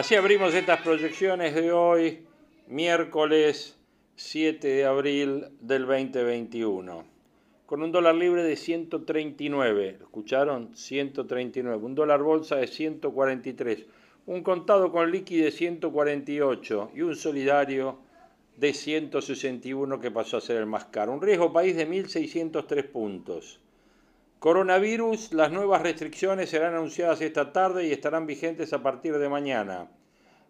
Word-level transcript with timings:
Así 0.00 0.14
abrimos 0.14 0.54
estas 0.54 0.80
proyecciones 0.80 1.54
de 1.54 1.72
hoy, 1.72 2.20
miércoles 2.68 3.78
7 4.16 4.66
de 4.66 4.86
abril 4.86 5.48
del 5.60 5.84
2021, 5.84 7.04
con 7.66 7.82
un 7.82 7.92
dólar 7.92 8.14
libre 8.14 8.42
de 8.42 8.56
139, 8.56 9.98
¿escucharon? 10.00 10.74
139, 10.74 11.84
un 11.84 11.94
dólar 11.94 12.22
bolsa 12.22 12.56
de 12.56 12.66
143, 12.66 13.84
un 14.24 14.42
contado 14.42 14.90
con 14.90 15.10
líquido 15.10 15.44
de 15.44 15.50
148 15.50 16.92
y 16.94 17.02
un 17.02 17.14
solidario 17.14 17.98
de 18.56 18.72
161 18.72 20.00
que 20.00 20.10
pasó 20.10 20.38
a 20.38 20.40
ser 20.40 20.56
el 20.56 20.66
más 20.66 20.86
caro. 20.86 21.12
Un 21.12 21.20
riesgo 21.20 21.52
país 21.52 21.76
de 21.76 21.86
1.603 21.86 22.90
puntos. 22.90 23.60
Coronavirus, 24.40 25.34
las 25.34 25.52
nuevas 25.52 25.82
restricciones 25.82 26.48
serán 26.48 26.72
anunciadas 26.72 27.20
esta 27.20 27.52
tarde 27.52 27.86
y 27.86 27.92
estarán 27.92 28.26
vigentes 28.26 28.72
a 28.72 28.82
partir 28.82 29.18
de 29.18 29.28
mañana. 29.28 29.90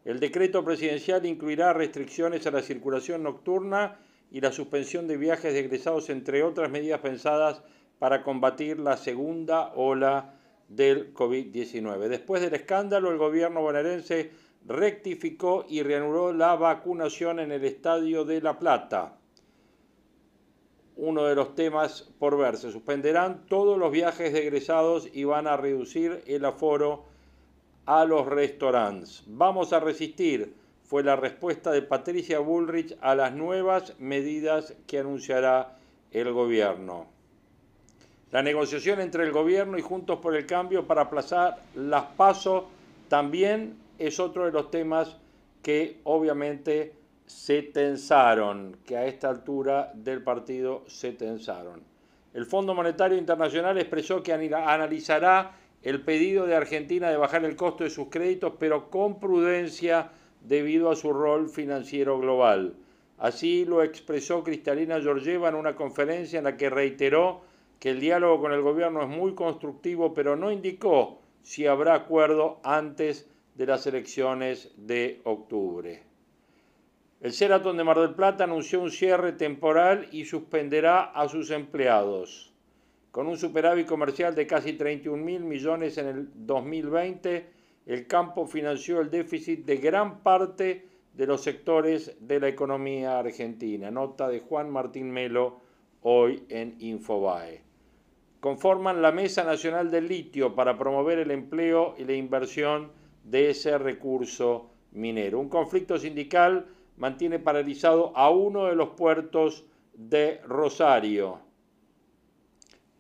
El 0.05 0.21
decreto 0.21 0.65
presidencial 0.65 1.27
incluirá 1.27 1.73
restricciones 1.73 2.47
a 2.47 2.53
la 2.53 2.63
circulación 2.63 3.25
nocturna 3.25 3.99
y 4.31 4.41
la 4.41 4.53
suspensión 4.53 5.09
de 5.09 5.17
viajes 5.17 5.53
de 5.55 5.59
egresados, 5.59 6.09
entre 6.09 6.45
otras 6.45 6.71
medidas 6.71 7.01
pensadas 7.01 7.65
para 7.99 8.23
combatir 8.23 8.79
la 8.79 8.97
segunda 8.97 9.73
ola 9.75 10.35
del 10.69 11.13
COVID-19. 11.13 12.07
Después 12.07 12.43
del 12.43 12.55
escándalo, 12.55 13.11
el 13.11 13.19
gobierno 13.19 13.61
bonaerense 13.61 14.31
rectificó 14.69 15.67
y 15.69 15.83
reanudó 15.83 16.33
la 16.33 16.55
vacunación 16.55 17.41
en 17.41 17.51
el 17.51 17.65
Estadio 17.65 18.25
de 18.25 18.41
La 18.41 18.57
Plata 18.57 19.17
uno 21.01 21.25
de 21.25 21.34
los 21.34 21.55
temas 21.55 22.09
por 22.19 22.37
ver. 22.37 22.56
Se 22.59 22.70
suspenderán 22.70 23.47
todos 23.48 23.79
los 23.79 23.91
viajes 23.91 24.33
de 24.33 24.41
egresados 24.41 25.09
y 25.12 25.25
van 25.25 25.47
a 25.47 25.56
reducir 25.56 26.23
el 26.27 26.45
aforo 26.45 27.05
a 27.87 28.05
los 28.05 28.27
restaurantes. 28.27 29.23
Vamos 29.27 29.73
a 29.73 29.81
resistir, 29.81 30.55
fue 30.84 31.03
la 31.03 31.17
respuesta 31.17 31.73
de 31.73 31.83
Patricia 31.83 32.39
Bullrich 32.39 32.97
a 33.01 33.15
las 33.15 33.33
nuevas 33.33 33.98
medidas 33.98 34.75
que 34.87 34.98
anunciará 34.98 35.78
el 36.12 36.33
gobierno. 36.33 37.06
La 38.31 38.43
negociación 38.43 39.01
entre 39.01 39.25
el 39.25 39.33
gobierno 39.33 39.78
y 39.78 39.83
Juntos 39.83 40.21
por 40.21 40.37
el 40.37 40.47
Cambio 40.47 40.87
para 40.87 41.03
aplazar 41.03 41.62
las 41.75 42.05
pasos 42.17 42.65
también 43.09 43.75
es 43.98 44.21
otro 44.21 44.45
de 44.45 44.53
los 44.53 44.71
temas 44.71 45.17
que 45.62 45.98
obviamente 46.05 46.93
se 47.31 47.62
tensaron, 47.62 48.77
que 48.84 48.97
a 48.97 49.06
esta 49.06 49.28
altura 49.28 49.93
del 49.94 50.22
partido 50.22 50.82
se 50.88 51.12
tensaron. 51.12 51.81
El 52.34 52.44
Fondo 52.44 52.75
Monetario 52.75 53.16
Internacional 53.16 53.78
expresó 53.78 54.21
que 54.21 54.32
analizará 54.32 55.53
el 55.82 56.03
pedido 56.03 56.47
de 56.47 56.56
Argentina 56.56 57.09
de 57.09 57.16
bajar 57.16 57.44
el 57.44 57.55
costo 57.55 57.84
de 57.84 57.91
sus 57.91 58.09
créditos, 58.09 58.55
pero 58.59 58.91
con 58.91 59.21
prudencia 59.21 60.10
debido 60.41 60.91
a 60.91 60.97
su 60.97 61.12
rol 61.12 61.49
financiero 61.49 62.19
global. 62.19 62.75
Así 63.16 63.65
lo 63.65 63.84
expresó 63.84 64.43
Cristalina 64.43 65.00
Georgieva 65.00 65.50
en 65.50 65.55
una 65.55 65.76
conferencia 65.76 66.38
en 66.38 66.44
la 66.44 66.56
que 66.56 66.69
reiteró 66.69 67.43
que 67.78 67.91
el 67.91 68.00
diálogo 68.00 68.41
con 68.41 68.53
el 68.53 68.60
gobierno 68.60 69.03
es 69.03 69.09
muy 69.09 69.34
constructivo, 69.34 70.15
pero 70.15 70.34
no 70.34 70.50
indicó 70.50 71.21
si 71.43 71.66
habrá 71.66 71.94
acuerdo 71.94 72.59
antes 72.65 73.28
de 73.55 73.66
las 73.66 73.87
elecciones 73.87 74.72
de 74.76 75.21
octubre. 75.25 76.09
El 77.20 77.32
Sheraton 77.32 77.76
de 77.76 77.84
Mar 77.84 77.98
del 77.98 78.14
Plata 78.14 78.44
anunció 78.44 78.81
un 78.81 78.91
cierre 78.91 79.32
temporal 79.32 80.08
y 80.10 80.25
suspenderá 80.25 81.03
a 81.03 81.28
sus 81.28 81.50
empleados. 81.50 82.50
Con 83.10 83.26
un 83.26 83.36
superávit 83.36 83.86
comercial 83.86 84.34
de 84.34 84.47
casi 84.47 84.72
31 84.72 85.22
mil 85.22 85.41
millones 85.44 85.98
en 85.98 86.06
el 86.06 86.28
2020, 86.34 87.47
el 87.84 88.06
campo 88.06 88.47
financió 88.47 89.03
el 89.03 89.10
déficit 89.10 89.66
de 89.66 89.76
gran 89.76 90.20
parte 90.22 90.88
de 91.12 91.26
los 91.26 91.42
sectores 91.42 92.16
de 92.20 92.41
la 92.41 92.48
economía 92.48 93.19
argentina. 93.19 93.91
Nota 93.91 94.26
de 94.26 94.41
Juan 94.41 94.70
Martín 94.70 95.10
Melo 95.10 95.60
hoy 96.00 96.44
en 96.48 96.76
Infobae. 96.78 97.60
Conforman 98.41 99.02
la 99.02 99.12
Mesa 99.12 99.44
Nacional 99.44 99.91
del 99.91 100.08
Litio 100.08 100.54
para 100.54 100.78
promover 100.78 101.19
el 101.19 101.31
empleo 101.32 101.94
y 101.98 102.04
la 102.04 102.14
inversión 102.14 102.92
de 103.25 103.50
ese 103.50 103.76
recurso 103.76 104.70
minero. 104.92 105.38
Un 105.38 105.50
conflicto 105.50 105.98
sindical 105.98 106.66
mantiene 107.00 107.38
paralizado 107.38 108.12
a 108.15 108.31
uno 108.31 108.66
de 108.66 108.77
los 108.77 108.91
puertos 108.91 109.65
de 109.94 110.41
Rosario. 110.47 111.41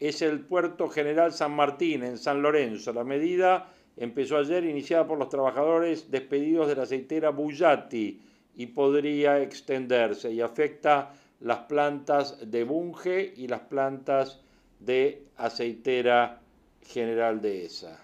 Es 0.00 0.22
el 0.22 0.40
puerto 0.40 0.88
General 0.88 1.32
San 1.32 1.52
Martín, 1.52 2.02
en 2.02 2.16
San 2.16 2.40
Lorenzo. 2.40 2.94
La 2.94 3.04
medida 3.04 3.70
empezó 3.98 4.38
ayer, 4.38 4.64
iniciada 4.64 5.06
por 5.06 5.18
los 5.18 5.28
trabajadores 5.28 6.10
despedidos 6.10 6.66
de 6.66 6.76
la 6.76 6.84
aceitera 6.84 7.28
Bullati 7.28 8.22
y 8.56 8.66
podría 8.66 9.38
extenderse 9.42 10.32
y 10.32 10.40
afecta 10.40 11.12
las 11.40 11.58
plantas 11.60 12.50
de 12.50 12.64
Bunge 12.64 13.34
y 13.36 13.48
las 13.48 13.60
plantas 13.60 14.40
de 14.78 15.26
aceitera 15.36 16.40
general 16.80 17.42
de 17.42 17.66
esa. 17.66 18.00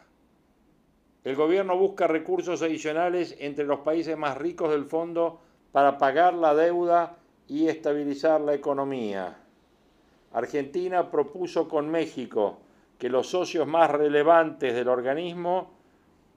El 1.24 1.36
gobierno 1.36 1.78
busca 1.78 2.06
recursos 2.06 2.60
adicionales 2.60 3.34
entre 3.40 3.64
los 3.64 3.80
países 3.80 4.16
más 4.18 4.36
ricos 4.36 4.70
del 4.70 4.84
fondo 4.84 5.40
para 5.76 5.98
pagar 5.98 6.32
la 6.32 6.54
deuda 6.54 7.18
y 7.46 7.68
estabilizar 7.68 8.40
la 8.40 8.54
economía. 8.54 9.36
Argentina 10.32 11.10
propuso 11.10 11.68
con 11.68 11.90
México 11.90 12.60
que 12.98 13.10
los 13.10 13.26
socios 13.26 13.66
más 13.66 13.90
relevantes 13.90 14.72
del 14.72 14.88
organismo 14.88 15.74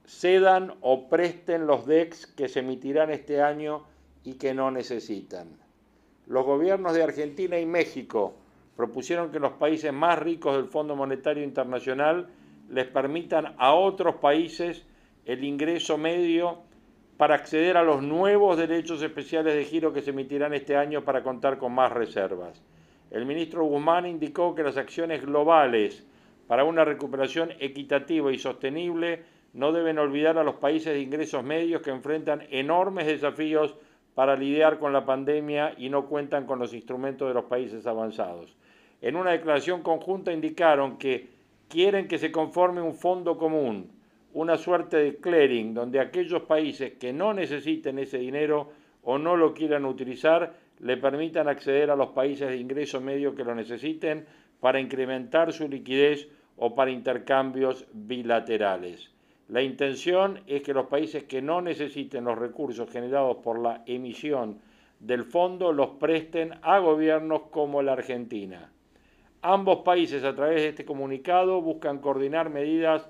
cedan 0.05 0.73
o 0.81 1.07
presten 1.07 1.67
los 1.67 1.85
DEX 1.85 2.27
que 2.27 2.49
se 2.49 2.59
emitirán 2.59 3.11
este 3.11 3.41
año 3.41 3.85
y 4.25 4.33
que 4.33 4.53
no 4.53 4.71
necesitan. 4.71 5.47
Los 6.27 6.45
gobiernos 6.45 6.93
de 6.93 7.03
Argentina 7.03 7.57
y 7.57 7.65
México 7.65 8.33
propusieron 8.75 9.31
que 9.31 9.39
los 9.39 9.53
países 9.53 9.93
más 9.93 10.19
ricos 10.19 10.57
del 10.57 10.67
Fondo 10.67 10.97
Monetario 10.97 11.45
Internacional 11.45 12.27
les 12.69 12.87
permitan 12.87 13.55
a 13.57 13.73
otros 13.73 14.15
países 14.15 14.83
el 15.23 15.45
ingreso 15.45 15.97
medio 15.97 16.67
para 17.19 17.35
acceder 17.35 17.75
a 17.75 17.83
los 17.83 18.01
nuevos 18.01 18.55
derechos 18.55 19.01
especiales 19.01 19.53
de 19.53 19.65
giro 19.65 19.91
que 19.91 20.01
se 20.01 20.11
emitirán 20.11 20.53
este 20.53 20.77
año 20.77 21.03
para 21.03 21.21
contar 21.21 21.57
con 21.57 21.73
más 21.73 21.91
reservas. 21.91 22.63
El 23.11 23.25
ministro 23.25 23.65
Guzmán 23.65 24.05
indicó 24.05 24.55
que 24.55 24.63
las 24.63 24.77
acciones 24.77 25.25
globales 25.25 26.07
para 26.47 26.63
una 26.63 26.85
recuperación 26.85 27.49
equitativa 27.59 28.31
y 28.31 28.39
sostenible 28.39 29.23
no 29.51 29.73
deben 29.73 29.99
olvidar 29.99 30.37
a 30.37 30.45
los 30.45 30.55
países 30.55 30.93
de 30.93 31.01
ingresos 31.01 31.43
medios 31.43 31.81
que 31.81 31.89
enfrentan 31.89 32.43
enormes 32.51 33.05
desafíos 33.05 33.75
para 34.15 34.37
lidiar 34.37 34.79
con 34.79 34.93
la 34.93 35.05
pandemia 35.05 35.73
y 35.77 35.89
no 35.89 36.05
cuentan 36.05 36.45
con 36.45 36.57
los 36.57 36.73
instrumentos 36.73 37.27
de 37.27 37.33
los 37.33 37.43
países 37.43 37.85
avanzados. 37.85 38.55
En 39.01 39.17
una 39.17 39.31
declaración 39.31 39.81
conjunta 39.83 40.31
indicaron 40.31 40.97
que 40.97 41.27
quieren 41.67 42.07
que 42.07 42.17
se 42.17 42.31
conforme 42.31 42.81
un 42.81 42.95
fondo 42.95 43.37
común 43.37 43.98
una 44.33 44.57
suerte 44.57 44.97
de 44.97 45.15
clearing 45.17 45.73
donde 45.73 45.99
aquellos 45.99 46.43
países 46.43 46.93
que 46.93 47.13
no 47.13 47.33
necesiten 47.33 47.99
ese 47.99 48.19
dinero 48.19 48.71
o 49.03 49.17
no 49.17 49.35
lo 49.35 49.53
quieran 49.53 49.85
utilizar 49.85 50.53
le 50.79 50.97
permitan 50.97 51.47
acceder 51.47 51.89
a 51.89 51.95
los 51.95 52.09
países 52.09 52.49
de 52.49 52.57
ingreso 52.57 53.01
medio 53.01 53.35
que 53.35 53.43
lo 53.43 53.55
necesiten 53.55 54.25
para 54.59 54.79
incrementar 54.79 55.51
su 55.51 55.67
liquidez 55.67 56.27
o 56.57 56.75
para 56.75 56.91
intercambios 56.91 57.85
bilaterales. 57.93 59.11
La 59.47 59.61
intención 59.61 60.41
es 60.45 60.61
que 60.61 60.73
los 60.73 60.87
países 60.87 61.23
que 61.23 61.41
no 61.41 61.61
necesiten 61.61 62.25
los 62.25 62.37
recursos 62.37 62.89
generados 62.91 63.37
por 63.37 63.59
la 63.59 63.81
emisión 63.87 64.59
del 64.99 65.23
fondo 65.23 65.71
los 65.71 65.91
presten 65.91 66.53
a 66.61 66.79
gobiernos 66.79 67.43
como 67.49 67.81
la 67.81 67.93
Argentina. 67.93 68.69
Ambos 69.41 69.79
países 69.79 70.23
a 70.23 70.35
través 70.35 70.61
de 70.61 70.67
este 70.67 70.85
comunicado 70.85 71.61
buscan 71.61 71.99
coordinar 71.99 72.49
medidas 72.49 73.09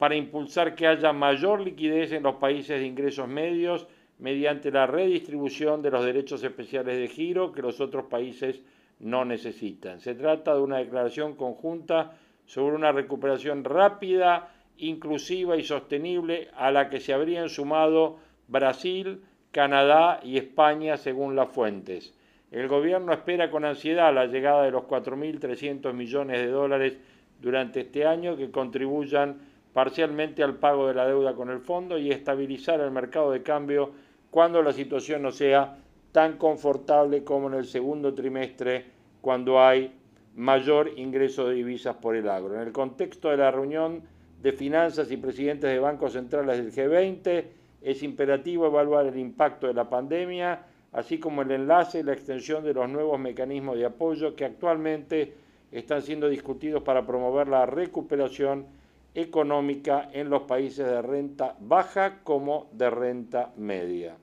para 0.00 0.16
impulsar 0.16 0.74
que 0.74 0.86
haya 0.86 1.12
mayor 1.12 1.60
liquidez 1.60 2.12
en 2.12 2.22
los 2.22 2.36
países 2.36 2.80
de 2.80 2.86
ingresos 2.86 3.28
medios 3.28 3.86
mediante 4.18 4.70
la 4.70 4.86
redistribución 4.86 5.82
de 5.82 5.90
los 5.90 6.02
derechos 6.02 6.42
especiales 6.42 6.96
de 6.96 7.06
giro 7.06 7.52
que 7.52 7.60
los 7.60 7.82
otros 7.82 8.06
países 8.06 8.62
no 8.98 9.26
necesitan. 9.26 10.00
Se 10.00 10.14
trata 10.14 10.54
de 10.54 10.62
una 10.62 10.78
declaración 10.78 11.36
conjunta 11.36 12.16
sobre 12.46 12.76
una 12.76 12.92
recuperación 12.92 13.62
rápida, 13.62 14.54
inclusiva 14.78 15.58
y 15.58 15.64
sostenible 15.64 16.48
a 16.56 16.70
la 16.70 16.88
que 16.88 16.98
se 16.98 17.12
habrían 17.12 17.50
sumado 17.50 18.20
Brasil, 18.48 19.22
Canadá 19.50 20.20
y 20.24 20.38
España 20.38 20.96
según 20.96 21.36
las 21.36 21.50
fuentes. 21.50 22.14
El 22.50 22.68
gobierno 22.68 23.12
espera 23.12 23.50
con 23.50 23.66
ansiedad 23.66 24.14
la 24.14 24.24
llegada 24.24 24.62
de 24.62 24.70
los 24.70 24.84
4.300 24.84 25.92
millones 25.92 26.40
de 26.40 26.46
dólares 26.46 26.98
durante 27.38 27.80
este 27.80 28.06
año 28.06 28.38
que 28.38 28.50
contribuyan 28.50 29.49
parcialmente 29.72 30.42
al 30.42 30.56
pago 30.56 30.88
de 30.88 30.94
la 30.94 31.06
deuda 31.06 31.34
con 31.34 31.50
el 31.50 31.60
fondo 31.60 31.98
y 31.98 32.10
estabilizar 32.10 32.80
el 32.80 32.90
mercado 32.90 33.30
de 33.30 33.42
cambio 33.42 33.92
cuando 34.30 34.62
la 34.62 34.72
situación 34.72 35.22
no 35.22 35.32
sea 35.32 35.78
tan 36.12 36.38
confortable 36.38 37.24
como 37.24 37.48
en 37.48 37.54
el 37.54 37.66
segundo 37.66 38.14
trimestre 38.14 38.84
cuando 39.20 39.60
hay 39.60 39.92
mayor 40.34 40.90
ingreso 40.96 41.48
de 41.48 41.54
divisas 41.54 41.96
por 41.96 42.16
el 42.16 42.28
agro. 42.28 42.54
En 42.54 42.60
el 42.60 42.72
contexto 42.72 43.30
de 43.30 43.36
la 43.36 43.50
reunión 43.50 44.02
de 44.42 44.52
finanzas 44.52 45.10
y 45.10 45.16
presidentes 45.16 45.70
de 45.70 45.78
bancos 45.78 46.12
centrales 46.12 46.56
del 46.56 46.72
G20, 46.72 47.44
es 47.82 48.02
imperativo 48.02 48.66
evaluar 48.66 49.06
el 49.06 49.18
impacto 49.18 49.66
de 49.66 49.74
la 49.74 49.88
pandemia, 49.88 50.66
así 50.92 51.18
como 51.18 51.42
el 51.42 51.50
enlace 51.50 52.00
y 52.00 52.02
la 52.02 52.12
extensión 52.12 52.64
de 52.64 52.74
los 52.74 52.88
nuevos 52.88 53.18
mecanismos 53.18 53.76
de 53.76 53.86
apoyo 53.86 54.34
que 54.34 54.44
actualmente 54.44 55.34
están 55.72 56.02
siendo 56.02 56.28
discutidos 56.28 56.82
para 56.82 57.06
promover 57.06 57.48
la 57.48 57.66
recuperación 57.66 58.66
económica 59.14 60.08
en 60.12 60.30
los 60.30 60.42
países 60.42 60.86
de 60.86 61.02
renta 61.02 61.56
baja 61.60 62.22
como 62.22 62.68
de 62.72 62.90
renta 62.90 63.52
media. 63.56 64.16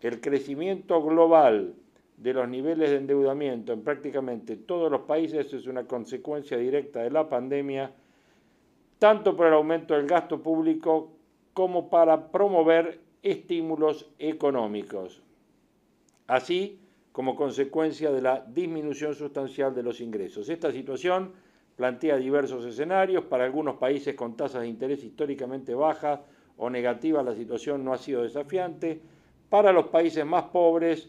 El 0.00 0.20
crecimiento 0.20 1.02
global 1.02 1.74
de 2.16 2.32
los 2.32 2.48
niveles 2.48 2.90
de 2.90 2.96
endeudamiento 2.96 3.72
en 3.72 3.82
prácticamente 3.82 4.56
todos 4.56 4.90
los 4.90 5.02
países 5.02 5.52
es 5.52 5.66
una 5.66 5.84
consecuencia 5.84 6.56
directa 6.56 7.00
de 7.02 7.10
la 7.10 7.28
pandemia, 7.28 7.92
tanto 8.98 9.36
por 9.36 9.46
el 9.46 9.54
aumento 9.54 9.94
del 9.94 10.06
gasto 10.06 10.42
público 10.42 11.12
como 11.52 11.88
para 11.88 12.30
promover 12.30 13.00
estímulos 13.22 14.08
económicos, 14.18 15.22
así 16.26 16.80
como 17.12 17.34
consecuencia 17.34 18.12
de 18.12 18.22
la 18.22 18.44
disminución 18.46 19.14
sustancial 19.14 19.74
de 19.74 19.82
los 19.82 20.00
ingresos. 20.00 20.48
Esta 20.48 20.70
situación 20.70 21.32
plantea 21.78 22.16
diversos 22.16 22.64
escenarios. 22.64 23.24
Para 23.24 23.44
algunos 23.44 23.76
países 23.76 24.16
con 24.16 24.36
tasas 24.36 24.62
de 24.62 24.68
interés 24.68 25.04
históricamente 25.04 25.76
bajas 25.76 26.18
o 26.56 26.68
negativas 26.68 27.24
la 27.24 27.36
situación 27.36 27.84
no 27.84 27.92
ha 27.92 27.98
sido 27.98 28.24
desafiante. 28.24 29.00
Para 29.48 29.72
los 29.72 29.86
países 29.86 30.26
más 30.26 30.42
pobres 30.46 31.08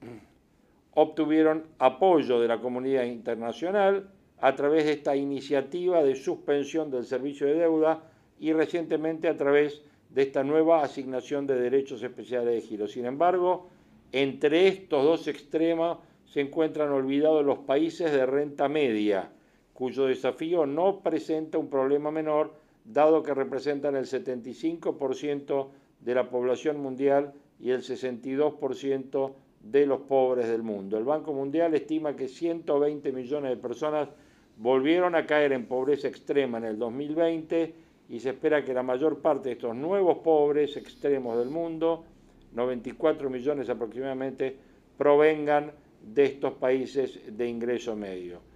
obtuvieron 0.94 1.64
apoyo 1.80 2.40
de 2.40 2.46
la 2.46 2.60
comunidad 2.60 3.02
internacional 3.02 4.08
a 4.40 4.54
través 4.54 4.84
de 4.84 4.92
esta 4.92 5.16
iniciativa 5.16 6.02
de 6.04 6.14
suspensión 6.14 6.88
del 6.88 7.04
servicio 7.04 7.48
de 7.48 7.54
deuda 7.54 8.04
y 8.38 8.52
recientemente 8.52 9.28
a 9.28 9.36
través 9.36 9.82
de 10.10 10.22
esta 10.22 10.44
nueva 10.44 10.84
asignación 10.84 11.44
de 11.48 11.60
derechos 11.60 12.04
especiales 12.04 12.54
de 12.54 12.60
giro. 12.60 12.86
Sin 12.86 13.04
embargo, 13.04 13.68
entre 14.12 14.68
estos 14.68 15.02
dos 15.02 15.26
extremos 15.26 15.98
se 16.24 16.40
encuentran 16.40 16.90
olvidados 16.90 17.44
los 17.44 17.58
países 17.58 18.12
de 18.12 18.26
renta 18.26 18.68
media, 18.68 19.30
cuyo 19.74 20.06
desafío 20.06 20.66
no 20.66 21.00
presenta 21.00 21.58
un 21.58 21.68
problema 21.68 22.10
menor, 22.10 22.54
dado 22.84 23.22
que 23.22 23.34
representan 23.34 23.96
el 23.96 24.04
75% 24.04 25.68
de 26.00 26.14
la 26.14 26.28
población 26.28 26.80
mundial 26.80 27.32
y 27.60 27.70
el 27.70 27.82
62% 27.82 29.32
de 29.62 29.86
los 29.86 30.00
pobres 30.00 30.48
del 30.48 30.62
mundo. 30.62 30.98
El 30.98 31.04
Banco 31.04 31.32
Mundial 31.32 31.74
estima 31.74 32.16
que 32.16 32.28
120 32.28 33.12
millones 33.12 33.50
de 33.50 33.56
personas 33.56 34.08
volvieron 34.56 35.14
a 35.14 35.26
caer 35.26 35.52
en 35.52 35.66
pobreza 35.66 36.08
extrema 36.08 36.58
en 36.58 36.64
el 36.64 36.78
2020 36.78 37.74
y 38.08 38.20
se 38.20 38.30
espera 38.30 38.64
que 38.64 38.74
la 38.74 38.82
mayor 38.82 39.20
parte 39.20 39.48
de 39.48 39.54
estos 39.54 39.74
nuevos 39.74 40.18
pobres 40.18 40.76
extremos 40.76 41.38
del 41.38 41.48
mundo, 41.48 42.04
94 42.52 43.30
millones 43.30 43.70
aproximadamente, 43.70 44.56
provengan 44.98 45.72
de 46.02 46.24
estos 46.24 46.54
países 46.54 47.20
de 47.36 47.48
ingreso 47.48 47.96
medio. 47.96 48.51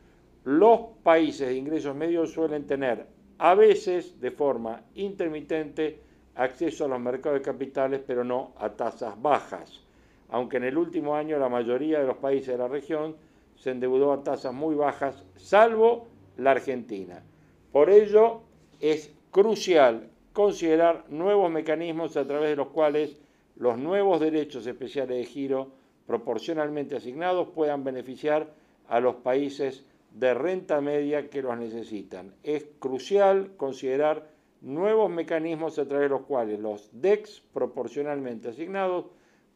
Los 0.46 0.78
países 1.02 1.48
de 1.48 1.56
ingresos 1.56 1.96
medios 1.96 2.31
suelen 2.31 2.69
tener 2.69 3.04
a 3.38 3.56
veces 3.56 4.20
de 4.20 4.31
forma 4.31 4.81
intermitente 4.94 5.98
acceso 6.37 6.84
a 6.84 6.88
los 6.88 7.00
mercados 7.00 7.40
de 7.40 7.44
capitales, 7.44 8.00
pero 8.06 8.22
no 8.22 8.52
a 8.56 8.70
tasas 8.70 9.20
bajas, 9.20 9.82
aunque 10.28 10.58
en 10.58 10.62
el 10.62 10.78
último 10.78 11.16
año 11.16 11.37
la 11.40 11.48
mayoría 11.48 11.98
de 11.98 12.06
los 12.06 12.19
países 12.19 12.46
de 12.46 12.58
la 12.58 12.69
región 12.69 13.16
se 13.56 13.72
endeudó 13.72 14.12
a 14.12 14.22
tasas 14.22 14.54
muy 14.54 14.76
bajas, 14.76 15.25
salvo 15.34 16.06
la 16.37 16.52
Argentina. 16.52 17.25
Por 17.72 17.90
ello, 17.90 18.42
es 18.78 19.12
crucial 19.32 20.10
considerar 20.32 21.06
nuevos 21.08 21.50
mecanismos 21.50 22.16
a 22.16 22.25
través 22.25 22.50
de 22.50 22.56
los 22.56 22.69
cuales 22.69 23.16
los 23.56 23.78
nuevos 23.78 24.20
derechos 24.20 24.64
especiales 24.64 25.19
de 25.19 25.25
giro 25.25 25.72
proporcionalmente 26.06 26.94
asignados 26.94 27.49
puedan 27.49 27.82
beneficiar 27.82 28.46
a 28.87 29.00
los 29.00 29.16
países 29.16 29.84
de 30.12 30.34
renta 30.34 30.80
media 30.80 31.28
que 31.28 31.42
los 31.42 31.56
necesitan. 31.58 32.34
Es 32.42 32.66
crucial 32.78 33.52
considerar 33.56 34.28
nuevos 34.62 35.10
mecanismos 35.10 35.78
a 35.78 35.86
través 35.86 36.06
de 36.06 36.16
los 36.16 36.26
cuales 36.26 36.58
los 36.58 36.90
DEX 36.92 37.42
proporcionalmente 37.52 38.48
asignados 38.48 39.06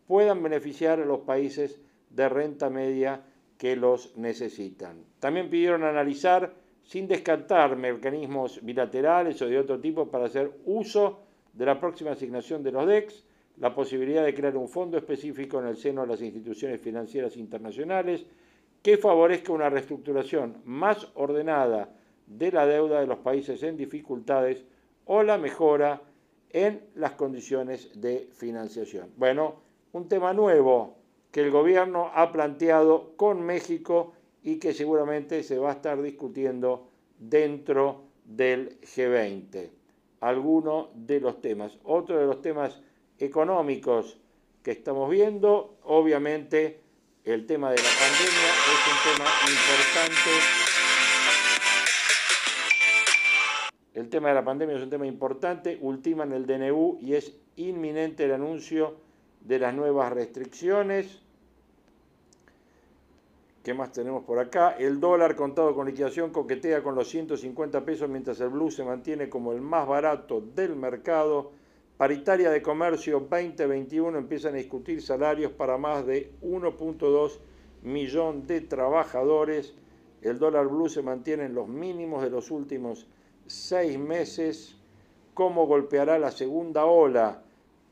puedan 0.06 0.42
beneficiar 0.42 1.00
a 1.00 1.04
los 1.04 1.20
países 1.20 1.80
de 2.10 2.28
renta 2.28 2.68
media 2.68 3.22
que 3.56 3.76
los 3.76 4.16
necesitan. 4.16 5.04
También 5.18 5.50
pidieron 5.50 5.84
analizar, 5.84 6.54
sin 6.82 7.06
descartar 7.06 7.76
mecanismos 7.76 8.60
bilaterales 8.62 9.40
o 9.42 9.46
de 9.46 9.58
otro 9.58 9.78
tipo 9.78 10.10
para 10.10 10.26
hacer 10.26 10.50
uso 10.64 11.20
de 11.52 11.66
la 11.66 11.78
próxima 11.78 12.12
asignación 12.12 12.62
de 12.62 12.72
los 12.72 12.86
DEX, 12.86 13.24
la 13.58 13.74
posibilidad 13.74 14.24
de 14.24 14.34
crear 14.34 14.56
un 14.56 14.68
fondo 14.68 14.96
específico 14.96 15.60
en 15.60 15.66
el 15.66 15.76
seno 15.76 16.02
de 16.02 16.08
las 16.08 16.22
instituciones 16.22 16.80
financieras 16.80 17.36
internacionales 17.36 18.24
que 18.82 18.96
favorezca 18.96 19.52
una 19.52 19.70
reestructuración 19.70 20.62
más 20.64 21.08
ordenada 21.14 21.90
de 22.26 22.52
la 22.52 22.66
deuda 22.66 23.00
de 23.00 23.06
los 23.06 23.18
países 23.18 23.62
en 23.62 23.76
dificultades 23.76 24.64
o 25.04 25.22
la 25.22 25.38
mejora 25.38 26.02
en 26.50 26.82
las 26.94 27.12
condiciones 27.12 28.00
de 28.00 28.28
financiación. 28.32 29.10
Bueno, 29.16 29.56
un 29.92 30.08
tema 30.08 30.32
nuevo 30.32 30.96
que 31.30 31.40
el 31.40 31.50
gobierno 31.50 32.10
ha 32.14 32.32
planteado 32.32 33.12
con 33.16 33.42
México 33.42 34.12
y 34.42 34.58
que 34.58 34.72
seguramente 34.72 35.42
se 35.42 35.58
va 35.58 35.70
a 35.70 35.74
estar 35.74 36.00
discutiendo 36.00 36.88
dentro 37.18 38.04
del 38.24 38.80
G20. 38.80 39.70
Algunos 40.20 40.88
de 40.94 41.20
los 41.20 41.40
temas. 41.40 41.78
Otro 41.84 42.18
de 42.18 42.26
los 42.26 42.40
temas 42.40 42.80
económicos 43.18 44.18
que 44.62 44.72
estamos 44.72 45.10
viendo, 45.10 45.76
obviamente 45.84 46.80
el 47.32 47.46
tema 47.46 47.70
de 47.70 47.76
la 47.76 47.82
pandemia 47.82 48.50
es 48.72 48.82
un 48.90 48.98
tema 49.12 49.30
importante. 49.48 50.30
El 53.94 54.08
tema 54.08 54.28
de 54.28 54.34
la 54.34 54.44
pandemia 54.44 54.76
es 54.76 54.82
un 54.82 54.90
tema 54.90 55.06
importante, 55.06 55.78
ultiman 55.80 56.32
el 56.32 56.46
DNU 56.46 56.98
y 57.00 57.14
es 57.14 57.36
inminente 57.56 58.24
el 58.24 58.32
anuncio 58.32 58.96
de 59.42 59.58
las 59.58 59.74
nuevas 59.74 60.12
restricciones. 60.12 61.20
¿Qué 63.62 63.74
más 63.74 63.92
tenemos 63.92 64.24
por 64.24 64.38
acá? 64.38 64.70
El 64.78 65.00
dólar 65.00 65.36
contado 65.36 65.74
con 65.74 65.86
liquidación 65.86 66.30
coquetea 66.30 66.82
con 66.82 66.94
los 66.94 67.08
150 67.08 67.84
pesos 67.84 68.08
mientras 68.08 68.40
el 68.40 68.48
blue 68.48 68.70
se 68.70 68.84
mantiene 68.84 69.28
como 69.28 69.52
el 69.52 69.60
más 69.60 69.86
barato 69.86 70.40
del 70.40 70.76
mercado. 70.76 71.52
Paritaria 72.00 72.48
de 72.48 72.62
Comercio 72.62 73.20
2021 73.20 74.16
empiezan 74.16 74.54
a 74.54 74.56
discutir 74.56 75.02
salarios 75.02 75.52
para 75.52 75.76
más 75.76 76.06
de 76.06 76.32
1.2 76.40 77.38
millón 77.82 78.46
de 78.46 78.62
trabajadores. 78.62 79.74
El 80.22 80.38
dólar 80.38 80.68
blue 80.68 80.88
se 80.88 81.02
mantiene 81.02 81.44
en 81.44 81.54
los 81.54 81.68
mínimos 81.68 82.22
de 82.22 82.30
los 82.30 82.50
últimos 82.50 83.06
seis 83.46 83.98
meses. 83.98 84.76
¿Cómo 85.34 85.66
golpeará 85.66 86.18
la 86.18 86.30
segunda 86.30 86.86
ola 86.86 87.42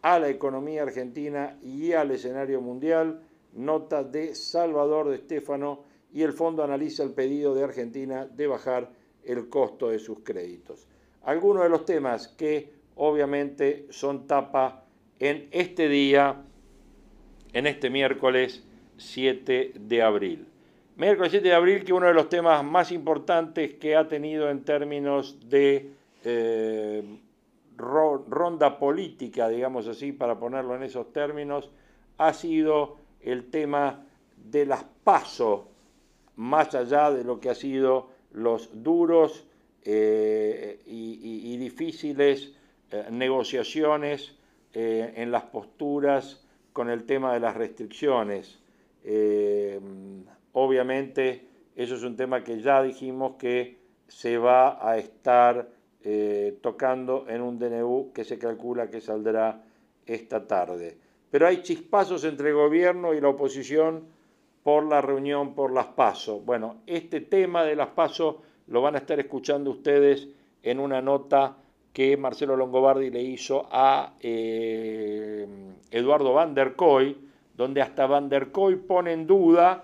a 0.00 0.18
la 0.18 0.30
economía 0.30 0.84
argentina 0.84 1.58
y 1.60 1.92
al 1.92 2.10
escenario 2.10 2.62
mundial? 2.62 3.20
Nota 3.52 4.04
de 4.04 4.34
Salvador 4.34 5.10
de 5.10 5.16
Estéfano 5.16 5.84
y 6.14 6.22
el 6.22 6.32
fondo 6.32 6.64
analiza 6.64 7.02
el 7.02 7.10
pedido 7.10 7.54
de 7.54 7.64
Argentina 7.64 8.24
de 8.24 8.46
bajar 8.46 8.90
el 9.22 9.50
costo 9.50 9.90
de 9.90 9.98
sus 9.98 10.20
créditos. 10.20 10.88
Algunos 11.24 11.64
de 11.64 11.68
los 11.68 11.84
temas 11.84 12.28
que 12.28 12.77
obviamente 12.98 13.86
son 13.90 14.26
tapa 14.26 14.84
en 15.18 15.48
este 15.50 15.88
día, 15.88 16.36
en 17.52 17.66
este 17.66 17.90
miércoles 17.90 18.64
7 18.98 19.72
de 19.74 20.02
abril. 20.02 20.46
Miércoles 20.96 21.30
7 21.30 21.48
de 21.48 21.54
abril, 21.54 21.84
que 21.84 21.92
uno 21.92 22.06
de 22.06 22.14
los 22.14 22.28
temas 22.28 22.62
más 22.64 22.92
importantes 22.92 23.74
que 23.74 23.96
ha 23.96 24.08
tenido 24.08 24.50
en 24.50 24.64
términos 24.64 25.38
de 25.48 25.92
eh, 26.24 27.02
ronda 27.76 28.78
política, 28.78 29.48
digamos 29.48 29.86
así, 29.86 30.12
para 30.12 30.38
ponerlo 30.38 30.74
en 30.74 30.82
esos 30.82 31.12
términos, 31.12 31.70
ha 32.18 32.32
sido 32.32 32.98
el 33.20 33.48
tema 33.50 34.04
de 34.36 34.66
las 34.66 34.84
PASO 35.04 35.68
más 36.36 36.74
allá 36.74 37.10
de 37.10 37.24
lo 37.24 37.40
que 37.40 37.50
ha 37.50 37.54
sido 37.54 38.10
los 38.32 38.82
duros 38.82 39.44
eh, 39.84 40.80
y, 40.86 41.56
difíciles 41.56 42.52
eh, 42.90 43.06
negociaciones 43.10 44.36
eh, 44.72 45.12
en 45.16 45.30
las 45.30 45.44
posturas 45.44 46.44
con 46.72 46.90
el 46.90 47.04
tema 47.04 47.32
de 47.34 47.40
las 47.40 47.56
restricciones. 47.56 48.60
obviamente, 50.52 51.46
eso 51.74 51.94
es 51.94 52.02
un 52.02 52.16
tema 52.16 52.44
que 52.44 52.60
ya 52.60 52.82
dijimos 52.82 53.36
que 53.38 53.78
se 54.06 54.38
va 54.38 54.78
a 54.88 54.98
estar 54.98 55.68
tocando 56.62 57.26
en 57.28 57.42
un 57.42 57.58
DNU 57.58 58.12
que 58.14 58.24
se 58.24 58.38
calcula 58.38 58.88
que 58.88 59.00
saldrá 59.00 59.62
esta 60.06 60.46
tarde. 60.46 60.96
Pero 61.30 61.46
hay 61.46 61.62
chispazos 61.62 62.24
entre 62.24 62.50
el 62.50 62.54
gobierno 62.54 63.12
y 63.12 63.20
la 63.20 63.28
oposición 63.28 64.04
por 64.62 64.84
la 64.84 65.00
reunión 65.00 65.54
por 65.54 65.72
las 65.72 65.86
PASO. 65.86 66.40
Bueno, 66.40 66.82
este 66.86 67.20
tema 67.20 67.64
de 67.64 67.76
las 67.76 67.88
PASO 67.88 68.42
lo 68.66 68.82
van 68.82 68.94
a 68.94 68.98
estar 68.98 69.18
escuchando 69.18 69.70
ustedes 69.70 70.28
en 70.62 70.78
una 70.78 71.00
nota 71.00 71.56
que 71.98 72.16
Marcelo 72.16 72.54
Longobardi 72.54 73.10
le 73.10 73.20
hizo 73.20 73.66
a 73.72 74.14
eh, 74.20 75.44
Eduardo 75.90 76.32
Van 76.32 76.54
der 76.54 76.76
Koy, 76.76 77.16
donde 77.56 77.82
hasta 77.82 78.06
Van 78.06 78.28
der 78.28 78.52
Koy 78.52 78.76
pone 78.76 79.12
en 79.12 79.26
duda 79.26 79.82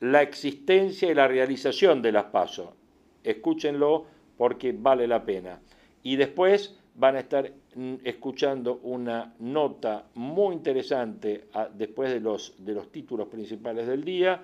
la 0.00 0.22
existencia 0.22 1.08
y 1.08 1.14
la 1.14 1.28
realización 1.28 2.02
de 2.02 2.10
las 2.10 2.24
PASO. 2.24 2.74
Escúchenlo 3.22 4.06
porque 4.36 4.74
vale 4.76 5.06
la 5.06 5.24
pena. 5.24 5.60
Y 6.02 6.16
después 6.16 6.76
van 6.96 7.14
a 7.14 7.20
estar 7.20 7.52
mm, 7.76 7.94
escuchando 8.02 8.80
una 8.82 9.32
nota 9.38 10.06
muy 10.14 10.56
interesante 10.56 11.44
ah, 11.54 11.68
después 11.72 12.10
de 12.10 12.18
los, 12.18 12.56
de 12.58 12.72
los 12.72 12.90
títulos 12.90 13.28
principales 13.28 13.86
del 13.86 14.02
día. 14.02 14.42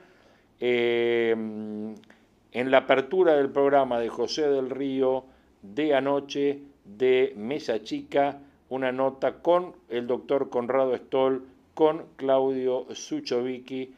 Eh, 0.60 1.32
en 1.32 2.70
la 2.70 2.78
apertura 2.78 3.34
del 3.34 3.50
programa 3.50 3.98
de 3.98 4.08
José 4.08 4.48
del 4.48 4.70
Río 4.70 5.24
de 5.62 5.96
anoche 5.96 6.62
de 6.96 7.32
Mesa 7.36 7.82
Chica, 7.82 8.40
una 8.68 8.92
nota 8.92 9.42
con 9.42 9.74
el 9.88 10.06
doctor 10.06 10.50
Conrado 10.50 10.96
Stoll, 10.96 11.46
con 11.74 12.06
Claudio 12.16 12.86
Suchovicki 12.92 13.94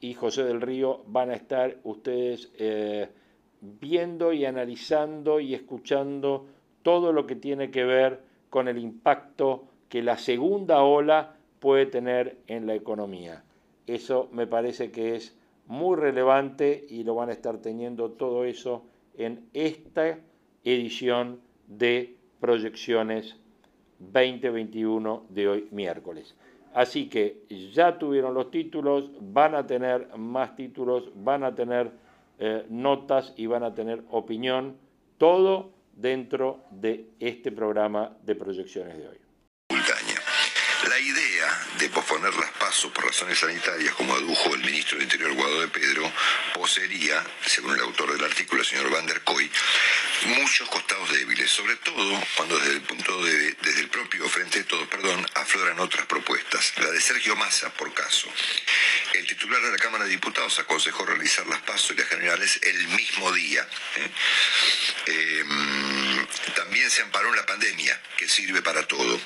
y 0.00 0.14
José 0.14 0.44
del 0.44 0.60
Río. 0.60 1.02
Van 1.06 1.30
a 1.30 1.34
estar 1.34 1.76
ustedes 1.84 2.50
eh, 2.58 3.08
viendo 3.60 4.32
y 4.32 4.44
analizando 4.44 5.40
y 5.40 5.54
escuchando 5.54 6.46
todo 6.82 7.12
lo 7.12 7.26
que 7.26 7.36
tiene 7.36 7.70
que 7.70 7.84
ver 7.84 8.20
con 8.50 8.68
el 8.68 8.78
impacto 8.78 9.64
que 9.88 10.02
la 10.02 10.16
segunda 10.16 10.82
ola 10.82 11.36
puede 11.60 11.86
tener 11.86 12.38
en 12.46 12.66
la 12.66 12.74
economía. 12.74 13.42
Eso 13.86 14.28
me 14.32 14.46
parece 14.46 14.90
que 14.90 15.16
es 15.16 15.36
muy 15.66 15.96
relevante 15.96 16.86
y 16.88 17.04
lo 17.04 17.14
van 17.14 17.30
a 17.30 17.32
estar 17.32 17.58
teniendo 17.58 18.10
todo 18.12 18.44
eso 18.44 18.84
en 19.16 19.48
esta 19.52 20.18
edición 20.64 21.40
de 21.66 22.17
Proyecciones 22.40 23.36
2021 23.98 25.26
de 25.28 25.48
hoy 25.48 25.68
miércoles. 25.70 26.34
Así 26.74 27.08
que 27.08 27.44
ya 27.72 27.98
tuvieron 27.98 28.34
los 28.34 28.50
títulos, 28.50 29.10
van 29.20 29.54
a 29.54 29.66
tener 29.66 30.16
más 30.16 30.54
títulos, 30.54 31.10
van 31.14 31.42
a 31.42 31.54
tener 31.54 31.90
eh, 32.38 32.64
notas 32.68 33.32
y 33.36 33.46
van 33.46 33.64
a 33.64 33.74
tener 33.74 34.04
opinión, 34.10 34.76
todo 35.16 35.72
dentro 35.94 36.60
de 36.70 37.06
este 37.18 37.50
programa 37.50 38.16
de 38.22 38.34
proyecciones 38.36 38.96
de 38.98 39.08
hoy 39.08 39.18
de 41.78 41.88
posponer 41.90 42.34
las 42.34 42.50
pasos 42.52 42.90
por 42.90 43.04
razones 43.04 43.38
sanitarias, 43.38 43.94
como 43.94 44.12
adujo 44.12 44.54
el 44.54 44.64
ministro 44.64 44.98
del 44.98 45.04
Interior 45.04 45.32
Guado 45.34 45.60
de 45.60 45.68
Pedro, 45.68 46.12
poseería, 46.54 47.22
según 47.46 47.74
el 47.74 47.80
autor 47.80 48.12
del 48.12 48.24
artículo, 48.24 48.62
el 48.62 48.66
señor 48.66 48.90
Van 48.90 49.06
der 49.06 49.22
Koy, 49.22 49.48
muchos 50.26 50.68
costados 50.68 51.10
débiles, 51.12 51.50
sobre 51.50 51.76
todo 51.76 52.22
cuando 52.36 52.58
desde 52.58 52.74
el 52.74 52.82
punto 52.82 53.24
de, 53.24 53.52
desde 53.62 53.80
el 53.80 53.88
propio 53.88 54.28
Frente 54.28 54.58
de 54.58 54.64
Todos, 54.64 54.88
perdón, 54.88 55.26
afloran 55.34 55.78
otras 55.80 56.06
propuestas. 56.06 56.72
La 56.78 56.90
de 56.90 57.00
Sergio 57.00 57.36
Massa, 57.36 57.72
por 57.74 57.92
caso. 57.94 58.28
El 59.14 59.26
titular 59.26 59.60
de 59.62 59.72
la 59.72 59.78
Cámara 59.78 60.04
de 60.04 60.10
Diputados 60.10 60.58
aconsejó 60.58 61.04
realizar 61.06 61.46
las 61.46 61.60
pasos 61.62 61.92
y 61.92 61.94
las 61.94 62.08
generales 62.08 62.58
el 62.62 62.88
mismo 62.88 63.32
día. 63.32 63.66
¿eh? 63.96 64.10
Em, 65.06 66.26
también 66.54 66.90
se 66.90 67.02
amparó 67.02 67.28
en 67.30 67.36
la 67.36 67.46
pandemia, 67.46 68.00
que 68.16 68.28
sirve 68.28 68.62
para 68.62 68.86
todo. 68.86 69.20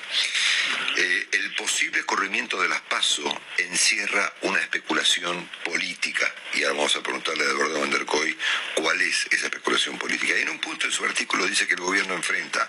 Eh, 0.96 1.28
el 1.32 1.54
posible 1.54 2.04
corrimiento 2.04 2.60
de 2.60 2.68
las 2.68 2.80
PASO 2.82 3.40
encierra 3.58 4.32
una 4.42 4.60
especulación 4.60 5.48
política. 5.64 6.32
Y 6.54 6.62
ahora 6.62 6.76
vamos 6.76 6.96
a 6.96 7.02
preguntarle 7.02 7.44
a 7.44 7.48
Eduardo 7.48 7.80
Van 7.80 7.90
der 7.90 8.04
Koy 8.04 8.36
cuál 8.74 9.00
es 9.00 9.26
esa 9.30 9.46
especulación 9.46 9.98
política. 9.98 10.36
Y 10.36 10.42
en 10.42 10.50
un 10.50 10.60
punto 10.60 10.81
de 10.88 10.92
su 10.92 11.04
artículo 11.04 11.46
dice 11.46 11.66
que 11.66 11.74
el 11.74 11.80
gobierno 11.80 12.14
enfrenta 12.14 12.66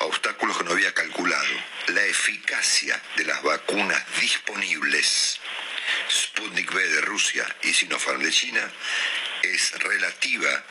obstáculos 0.00 0.58
que 0.58 0.64
no 0.64 0.72
había 0.72 0.92
calculado. 0.92 1.44
La 1.88 2.04
eficacia 2.04 3.00
de 3.16 3.24
las 3.24 3.42
vacunas 3.42 4.02
disponibles, 4.20 5.38
Sputnik 6.10 6.72
V 6.72 6.88
de 6.88 7.00
Rusia 7.02 7.46
y 7.62 7.72
Sinopharm 7.72 8.22
de 8.22 8.30
China, 8.30 8.70
es 9.52 9.72
relativa 9.78 10.64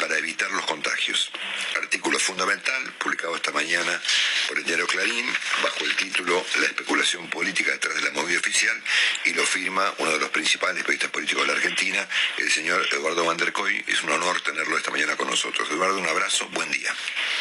para 0.00 0.18
evitar 0.18 0.50
los 0.50 0.64
contagios. 0.66 1.30
Artículo 1.76 2.18
fundamental, 2.18 2.92
publicado 2.98 3.36
esta 3.36 3.52
mañana 3.52 4.00
por 4.48 4.58
el 4.58 4.64
diario 4.64 4.86
Clarín, 4.86 5.26
bajo 5.62 5.84
el 5.84 5.94
título 5.96 6.44
La 6.60 6.66
especulación 6.66 7.28
política 7.28 7.72
detrás 7.72 7.94
de 7.94 8.02
la 8.02 8.10
movida 8.10 8.38
oficial, 8.38 8.80
y 9.24 9.32
lo 9.34 9.44
firma 9.44 9.92
uno 9.98 10.12
de 10.12 10.18
los 10.18 10.30
principales 10.30 10.82
periodistas 10.82 11.10
políticos 11.10 11.46
de 11.46 11.52
la 11.52 11.58
Argentina, 11.58 12.08
el 12.38 12.50
señor 12.50 12.86
Eduardo 12.92 13.24
Van 13.24 13.36
der 13.36 13.52
Koy. 13.52 13.84
Es 13.86 14.02
un 14.02 14.10
honor 14.10 14.40
tenerlo 14.40 14.76
esta 14.76 14.90
mañana 14.90 15.16
con 15.16 15.28
nosotros. 15.28 15.68
Eduardo, 15.70 15.98
un 15.98 16.08
abrazo, 16.08 16.48
buen 16.48 16.70
día. 16.70 16.94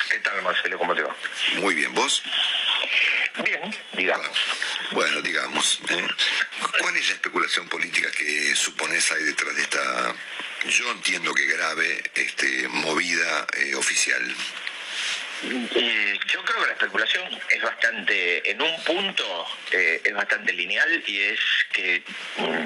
¿Qué 0.10 0.20
tal, 0.20 0.42
Marcelo? 0.42 0.78
¿Cómo 0.78 0.96
te 0.96 1.02
va? 1.02 1.16
Muy 1.58 1.76
bien, 1.76 1.94
¿vos? 1.94 2.24
Bien, 3.44 3.76
digamos. 3.94 4.38
Bueno, 4.92 5.22
digamos. 5.22 5.80
¿eh? 5.90 6.08
¿Cuál 6.80 6.98
es 6.98 7.08
la 7.08 7.14
especulación 7.14 7.68
política 7.70 8.12
que 8.12 8.56
supones 8.56 9.12
hay 9.12 9.24
detrás 9.24 9.56
de 9.56 9.62
esta 9.62 10.16
yo 10.68 10.92
entiendo 10.92 11.34
que 11.34 11.46
grave 11.46 12.04
este, 12.16 12.68
movida 12.68 13.48
eh, 13.58 13.76
oficial. 13.76 14.24
yo 15.44 16.44
creo 16.44 16.62
que 16.62 16.68
la 16.68 16.74
especulación 16.74 17.42
es 17.50 17.62
bastante, 17.62 18.52
en 18.52 18.62
un 18.62 18.84
punto, 18.84 19.48
eh, 19.72 20.02
es 20.04 20.14
bastante 20.14 20.54
lineal 20.54 21.04
y 21.08 21.20
es 21.20 21.40
que, 21.74 22.04
mm, 22.38 22.66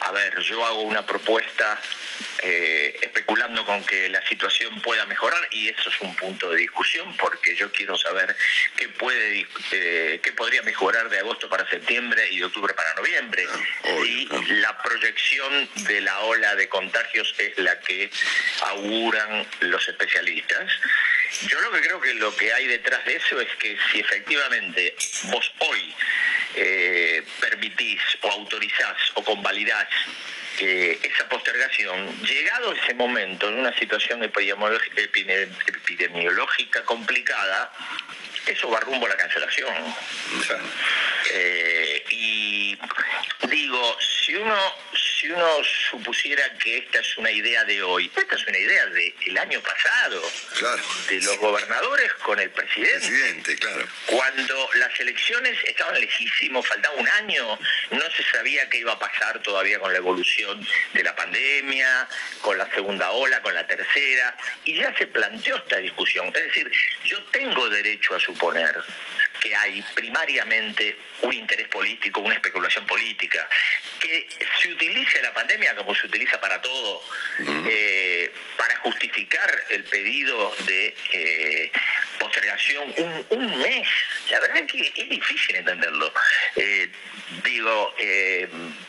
a 0.00 0.12
ver, 0.12 0.40
yo 0.40 0.64
hago 0.64 0.82
una 0.82 1.04
propuesta 1.04 1.80
eh, 2.46 2.98
especulando 3.00 3.64
con 3.64 3.82
que 3.84 4.08
la 4.10 4.20
situación 4.28 4.78
pueda 4.82 5.06
mejorar 5.06 5.48
y 5.50 5.68
eso 5.68 5.88
es 5.88 6.00
un 6.02 6.14
punto 6.14 6.50
de 6.50 6.58
discusión 6.58 7.16
porque 7.16 7.56
yo 7.56 7.72
quiero 7.72 7.96
saber 7.96 8.36
qué 8.76 8.88
puede 8.90 9.46
eh, 9.72 10.20
qué 10.22 10.32
podría 10.32 10.62
mejorar 10.62 11.08
de 11.08 11.20
agosto 11.20 11.48
para 11.48 11.66
septiembre 11.70 12.28
y 12.30 12.40
de 12.40 12.44
octubre 12.44 12.74
para 12.74 12.92
noviembre. 12.94 13.46
Y 14.04 14.28
ah, 14.30 14.40
la 14.48 14.82
proyección 14.82 15.68
de 15.86 16.02
la 16.02 16.20
ola 16.20 16.54
de 16.54 16.68
contagios 16.68 17.34
es 17.38 17.56
la 17.56 17.80
que 17.80 18.10
auguran 18.62 19.46
los 19.60 19.88
especialistas. 19.88 20.70
Yo 21.48 21.58
lo 21.62 21.72
que 21.72 21.80
creo 21.80 22.00
que 22.00 22.12
lo 22.14 22.36
que 22.36 22.52
hay 22.52 22.66
detrás 22.66 23.04
de 23.06 23.16
eso 23.16 23.40
es 23.40 23.48
que 23.56 23.78
si 23.90 24.00
efectivamente 24.00 24.94
vos 25.24 25.50
hoy 25.60 25.94
eh, 26.56 27.22
permitís 27.40 28.00
o 28.20 28.30
autorizás 28.30 28.96
o 29.14 29.24
convalidás 29.24 29.88
esa 30.60 31.28
postergación, 31.28 32.22
llegado 32.22 32.72
ese 32.72 32.94
momento, 32.94 33.48
en 33.48 33.58
una 33.58 33.76
situación 33.78 34.22
epidemiológica 34.22 36.84
complicada, 36.84 37.72
eso 38.46 38.70
va 38.70 38.80
rumbo 38.80 39.06
a 39.06 39.10
la 39.10 39.16
cancelación. 39.16 39.74
Eh, 41.32 42.04
y 43.42 43.46
digo, 43.46 43.98
si 44.00 44.34
uno 44.34 44.56
si 45.24 45.30
uno 45.30 45.64
supusiera 45.90 46.42
que 46.58 46.78
esta 46.78 46.98
es 46.98 47.16
una 47.16 47.30
idea 47.30 47.64
de 47.64 47.82
hoy, 47.82 48.10
esta 48.14 48.34
es 48.36 48.46
una 48.46 48.58
idea 48.58 48.86
del 48.86 49.38
año 49.38 49.60
pasado, 49.62 50.22
de 51.08 51.20
los 51.22 51.38
gobernadores 51.38 52.12
con 52.14 52.38
el 52.38 52.50
presidente. 52.50 53.56
claro. 53.56 53.86
Cuando 54.06 54.68
las 54.74 55.00
elecciones 55.00 55.58
estaban 55.64 55.98
lejísimos, 55.98 56.66
faltaba 56.66 56.94
un 56.96 57.08
año, 57.08 57.58
no 57.90 58.02
se 58.14 58.22
sabía 58.24 58.68
qué 58.68 58.78
iba 58.78 58.92
a 58.92 58.98
pasar 58.98 59.40
todavía 59.40 59.78
con 59.78 59.92
la 59.92 59.98
evolución 59.98 60.66
de 60.92 61.02
la 61.02 61.16
pandemia, 61.16 62.06
con 62.42 62.58
la 62.58 62.70
segunda 62.74 63.10
ola, 63.10 63.40
con 63.40 63.54
la 63.54 63.66
tercera, 63.66 64.36
y 64.64 64.74
ya 64.74 64.94
se 64.98 65.06
planteó 65.06 65.56
esta 65.56 65.78
discusión. 65.78 66.26
Es 66.28 66.44
decir, 66.44 66.70
yo 67.04 67.22
tengo 67.26 67.68
derecho 67.70 68.14
a 68.14 68.20
suponer 68.20 68.76
que 69.40 69.54
hay 69.54 69.82
primariamente 69.94 70.96
un 71.22 71.32
interés 71.32 71.68
político, 71.68 72.20
una 72.20 72.34
especulación 72.34 72.86
política, 72.86 73.48
que 74.00 74.26
se 74.60 74.68
utilice 74.72 75.22
la 75.22 75.32
pandemia 75.32 75.74
como 75.76 75.94
se 75.94 76.06
utiliza 76.06 76.40
para 76.40 76.60
todo, 76.60 77.02
eh, 77.66 78.32
para 78.56 78.76
justificar 78.76 79.64
el 79.70 79.84
pedido 79.84 80.54
de 80.66 80.94
eh, 81.12 81.72
postergación 82.18 82.94
un, 83.30 83.58
mes. 83.58 83.88
La 84.30 84.40
verdad 84.40 84.58
es 84.58 84.72
que 84.72 84.92
es 84.94 85.08
difícil 85.08 85.56
entenderlo. 85.56 86.12
Eh, 86.56 86.88
digo, 87.42 87.94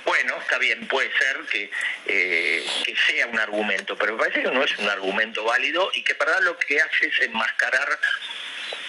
bueno, 0.05 0.25
bueno, 0.25 0.41
está 0.41 0.57
bien, 0.57 0.87
puede 0.87 1.11
ser 1.19 1.37
que, 1.51 1.69
eh, 2.07 2.65
que 2.83 2.95
sea 2.95 3.27
un 3.27 3.37
argumento, 3.37 3.95
pero 3.95 4.13
me 4.13 4.19
parece 4.19 4.41
que 4.41 4.49
no 4.49 4.63
es 4.63 4.75
un 4.79 4.89
argumento 4.89 5.43
válido 5.43 5.91
y 5.93 6.01
que 6.03 6.15
para 6.15 6.39
lo 6.39 6.57
que 6.57 6.81
hace 6.81 7.07
es 7.07 7.21
enmascarar 7.21 7.99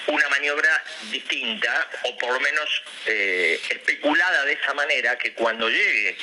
una 0.07 0.29
maniobra 0.29 0.85
distinta 1.11 1.89
o 2.05 2.17
por 2.19 2.33
lo 2.33 2.41
menos 2.41 2.83
eh, 3.07 3.61
especulada 3.71 4.45
de 4.45 4.53
esa 4.53 4.75
manera 4.75 5.17
que 5.19 5.33
cuando 5.33 5.69
llegue 5.69 6.17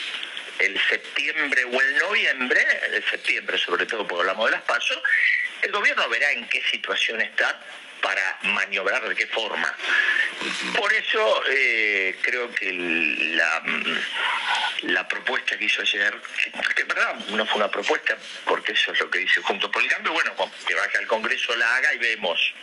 el 0.60 0.80
septiembre 0.88 1.66
o 1.66 1.82
el 1.82 1.98
noviembre, 1.98 2.66
el 2.92 3.04
septiembre 3.10 3.58
sobre 3.58 3.86
todo 3.86 4.08
porque 4.08 4.22
hablamos 4.22 4.46
de 4.46 4.52
las 4.52 4.62
pasos, 4.64 4.98
el 5.62 5.72
gobierno 5.72 6.08
verá 6.10 6.32
en 6.32 6.48
qué 6.48 6.62
situación 6.70 7.22
está 7.22 7.60
para 8.02 8.38
maniobrar 8.44 9.08
de 9.08 9.16
qué 9.16 9.26
forma. 9.28 9.74
Por 10.76 10.92
eso 10.92 11.42
eh, 11.50 12.18
creo 12.22 12.54
que 12.54 12.72
la, 13.34 13.64
la 14.82 15.08
propuesta 15.08 15.58
que 15.58 15.66
hizo 15.66 15.82
ayer, 15.82 16.14
que 16.76 16.82
en 16.82 16.88
verdad 16.90 17.16
no 17.30 17.46
fue 17.46 17.56
una 17.56 17.72
propuesta, 17.72 18.18
porque 18.44 18.74
eso 18.74 18.92
es 18.92 19.00
lo 19.00 19.10
que 19.10 19.20
dice 19.20 19.42
Junto 19.42 19.72
por 19.72 19.82
el 19.82 19.88
Cambio, 19.88 20.12
bueno, 20.12 20.34
que 20.68 20.76
vaya 20.76 21.00
al 21.00 21.08
Congreso 21.08 21.56
la 21.56 21.78
haga 21.78 21.94
y 21.94 21.98
vemos. 21.98 22.54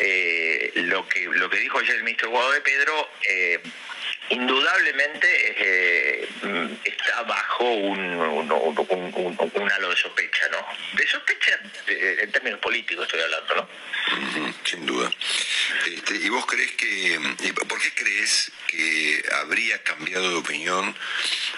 Eh, 0.00 0.72
lo 0.74 1.08
que 1.08 1.24
lo 1.24 1.50
que 1.50 1.58
dijo 1.58 1.78
ayer 1.78 1.96
el 1.96 2.04
ministro 2.04 2.30
Guado 2.30 2.52
Pedro 2.62 3.10
eh, 3.28 3.60
indudablemente 4.30 5.28
eh, 5.56 6.28
está 6.84 7.22
bajo 7.22 7.64
un, 7.64 7.98
un, 7.98 9.70
halo 9.72 9.90
de 9.90 9.96
sospecha, 9.96 10.48
¿no? 10.50 10.64
De 10.96 11.06
sospecha 11.06 11.58
en 11.88 12.30
términos 12.30 12.60
políticos 12.60 13.06
estoy 13.06 13.22
hablando, 13.22 13.54
¿no? 13.56 13.68
sin 14.64 14.86
duda. 14.86 15.10
Este, 15.86 16.16
¿Y 16.16 16.28
vos 16.28 16.46
crees 16.46 16.72
que, 16.72 17.18
por 17.68 17.80
qué 17.80 17.92
crees 17.94 18.52
que 18.66 19.22
habría 19.40 19.82
cambiado 19.82 20.30
de 20.30 20.36
opinión? 20.36 20.94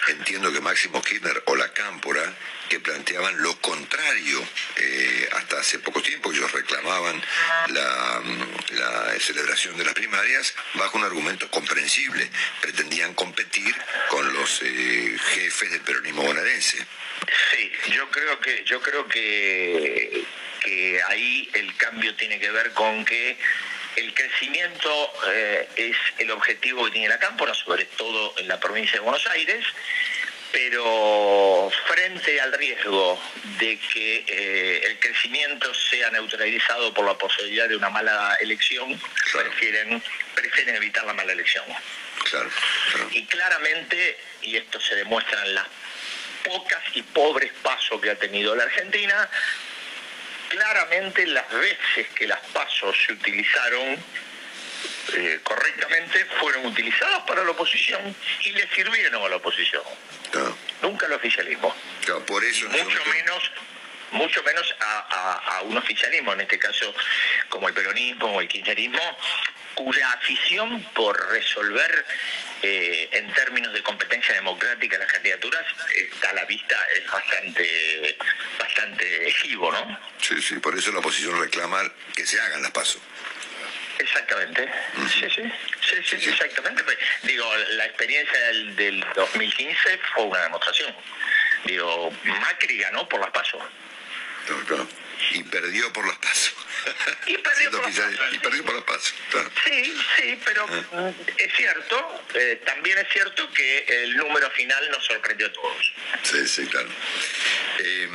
Entiendo 0.07 0.51
que 0.51 0.61
Máximo 0.61 1.01
Kirchner 1.01 1.43
o 1.45 1.55
la 1.55 1.71
Cámpora, 1.73 2.33
que 2.71 2.79
planteaban 2.79 3.43
lo 3.43 3.53
contrario 3.59 4.41
eh, 4.77 5.29
hasta 5.33 5.59
hace 5.59 5.79
poco 5.79 6.01
tiempo, 6.01 6.31
ellos 6.31 6.49
reclamaban 6.53 7.21
la, 7.67 8.21
celebración 9.19 9.77
de 9.77 9.83
las 9.83 9.93
primarias 9.93 10.55
bajo 10.75 10.97
un 10.97 11.03
argumento 11.03 11.51
comprensible, 11.51 12.29
pretendían 12.61 13.13
competir 13.13 13.75
con 14.09 14.33
los 14.33 14.61
eh, 14.63 15.17
jefes 15.35 15.69
del 15.69 15.81
peronismo 15.81 16.23
bonaerense. 16.23 16.77
Sí, 17.51 17.71
yo 17.91 18.09
creo 18.09 18.39
que 18.39 18.63
yo 18.63 18.81
creo 18.81 19.05
que 19.07 20.25
que 20.61 21.01
ahí 21.07 21.49
el 21.53 21.75
cambio 21.75 22.15
tiene 22.15 22.39
que 22.39 22.51
ver 22.51 22.71
con 22.71 23.03
que 23.03 23.37
el 23.97 24.13
crecimiento 24.13 25.13
eh, 25.27 25.67
es 25.75 25.97
el 26.19 26.31
objetivo 26.31 26.85
que 26.85 26.91
tiene 26.91 27.09
la 27.09 27.19
Cámpora, 27.19 27.53
sobre 27.53 27.85
todo 27.85 28.33
en 28.37 28.47
la 28.47 28.59
provincia 28.59 28.93
de 28.93 28.99
Buenos 29.01 29.27
Aires, 29.27 29.65
pero 30.51 31.71
frente 31.87 32.39
al 32.41 32.53
riesgo 32.53 33.21
de 33.59 33.79
que 33.79 34.23
eh, 34.27 34.81
el 34.85 34.99
crecimiento 34.99 35.73
sea 35.73 36.09
neutralizado 36.11 36.93
por 36.93 37.05
la 37.05 37.17
posibilidad 37.17 37.69
de 37.69 37.75
una 37.75 37.89
mala 37.89 38.35
elección, 38.41 38.99
prefieren, 39.31 40.01
prefieren 40.35 40.75
evitar 40.75 41.05
la 41.05 41.13
mala 41.13 41.31
elección. 41.31 41.65
Y 43.11 43.25
claramente, 43.25 44.17
y 44.41 44.57
esto 44.57 44.79
se 44.79 44.95
demuestra 44.95 45.45
en 45.45 45.55
las 45.55 45.67
pocas 46.43 46.81
y 46.93 47.01
pobres 47.01 47.51
pasos 47.61 48.01
que 48.01 48.11
ha 48.11 48.15
tenido 48.15 48.55
la 48.55 48.63
Argentina, 48.63 49.29
claramente 50.49 51.25
las 51.27 51.49
veces 51.49 52.07
que 52.15 52.27
las 52.27 52.39
pasos 52.47 52.95
se 53.05 53.13
utilizaron 53.13 53.97
eh, 55.13 55.39
correctamente 55.43 56.25
fueron 56.39 56.65
utilizadas 56.65 57.21
para 57.21 57.43
la 57.43 57.51
oposición 57.51 58.15
y 58.43 58.51
le 58.51 58.67
sirvieron 58.69 59.23
a 59.23 59.29
la 59.29 59.35
oposición. 59.37 59.83
Nunca 60.81 61.05
al 61.05 61.13
oficialismo. 61.13 61.75
por 62.25 62.43
eso 62.43 62.67
mucho 62.69 63.05
menos 63.05 63.51
mucho 64.11 64.43
menos 64.43 64.75
a, 64.79 65.61
un 65.63 65.77
oficialismo, 65.77 66.33
en 66.33 66.41
este 66.41 66.59
caso 66.59 66.93
como 67.49 67.67
el 67.67 67.73
peronismo 67.73 68.35
o 68.35 68.41
el 68.41 68.47
kirchnerismo, 68.47 68.99
cuya 69.75 70.11
afición 70.11 70.83
por 70.93 71.31
resolver 71.31 72.05
eh, 72.61 73.09
en 73.11 73.33
términos 73.33 73.73
de 73.73 73.81
competencia 73.81 74.35
democrática 74.35 74.97
las 74.97 75.11
candidaturas 75.11 75.65
está 75.95 76.29
a 76.31 76.33
la 76.33 76.45
vista, 76.45 76.75
es 76.95 77.09
bastante, 77.09 78.17
bastante 78.59 79.27
ejivo, 79.27 79.71
¿no? 79.71 79.99
Sí, 80.19 80.41
sí, 80.41 80.55
por 80.59 80.77
eso 80.77 80.91
la 80.91 80.99
oposición 80.99 81.39
reclama 81.39 81.81
que 82.15 82.25
se 82.25 82.39
hagan 82.39 82.61
las 82.61 82.71
pasos. 82.71 83.01
Exactamente, 83.99 84.69
sí, 85.11 85.27
sí, 85.29 85.43
sí, 86.03 86.17
sí, 86.19 86.29
exactamente. 86.29 86.83
Pues, 86.83 86.97
digo, 87.23 87.45
la 87.71 87.85
experiencia 87.85 88.39
del, 88.47 88.75
del 88.75 89.05
2015 89.15 89.99
fue 90.13 90.23
una 90.25 90.39
demostración. 90.43 90.95
Digo, 91.65 92.11
Macri 92.23 92.77
ganó 92.77 93.07
por 93.07 93.19
las 93.19 93.29
pasos. 93.31 93.61
Y 95.33 95.43
perdió 95.43 95.93
por 95.93 96.05
las 96.07 96.17
pasos. 96.17 96.55
Y 97.27 97.37
perdió, 97.37 97.69
por, 97.69 97.83
las 97.83 98.33
y 98.33 98.39
perdió 98.39 98.65
por 98.65 98.73
las 98.73 98.83
pasos. 98.83 99.13
Sí, 99.63 99.95
sí, 100.17 100.39
pero 100.43 100.65
ah. 100.93 101.11
es 101.37 101.53
cierto, 101.53 102.23
eh, 102.33 102.59
también 102.65 102.97
es 102.97 103.07
cierto 103.13 103.47
que 103.53 103.85
el 103.87 104.17
número 104.17 104.49
final 104.49 104.89
nos 104.89 105.05
sorprendió 105.05 105.45
a 105.45 105.53
todos. 105.53 105.93
Sí, 106.23 106.47
sí, 106.47 106.65
claro. 106.65 106.89
Eh, 107.83 108.09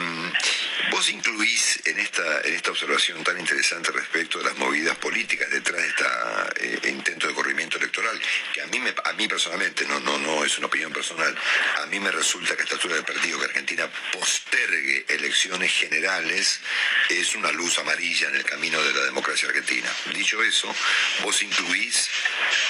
Vos 0.90 1.11
incluís 1.11 1.81
en 1.85 1.98
esta, 1.98 2.40
en 2.42 2.55
esta 2.55 2.70
observación 2.70 3.22
tan 3.24 3.38
interesante 3.38 3.90
respecto 3.90 4.38
de 4.38 4.44
las 4.44 4.57
movidas 4.57 4.96
políticas 4.98 5.50
detrás 5.50 5.83
de 5.83 6.74
este 6.74 6.90
intento 6.90 7.26
de 7.26 7.35
corrimiento 7.35 7.76
electoral, 7.76 8.20
que 8.52 8.62
a 8.62 8.66
mí, 8.66 8.79
me, 8.79 8.94
a 9.05 9.12
mí 9.14 9.26
personalmente, 9.26 9.85
no, 9.87 9.98
no, 10.00 10.16
no 10.18 10.44
es 10.44 10.57
una 10.59 10.68
opinión 10.68 10.92
personal, 10.92 11.37
a 11.83 11.87
mí 11.87 11.98
me 11.98 12.11
resulta 12.11 12.55
que 12.55 12.62
a 12.62 12.64
esta 12.64 12.76
altura 12.76 12.94
del 12.94 13.05
partido 13.05 13.38
que 13.38 13.46
Argentina 13.46 13.90
postergue 14.12 15.05
elecciones 15.09 15.72
generales 15.72 16.61
es 17.09 17.35
una 17.35 17.50
luz 17.52 17.79
amarilla 17.79 18.29
en 18.29 18.37
el 18.37 18.44
camino 18.44 18.81
de 18.83 18.94
la 18.94 19.05
democracia 19.05 19.48
argentina. 19.48 19.90
Dicho 20.14 20.42
eso, 20.42 20.72
vos 21.24 21.42
incluís 21.42 22.09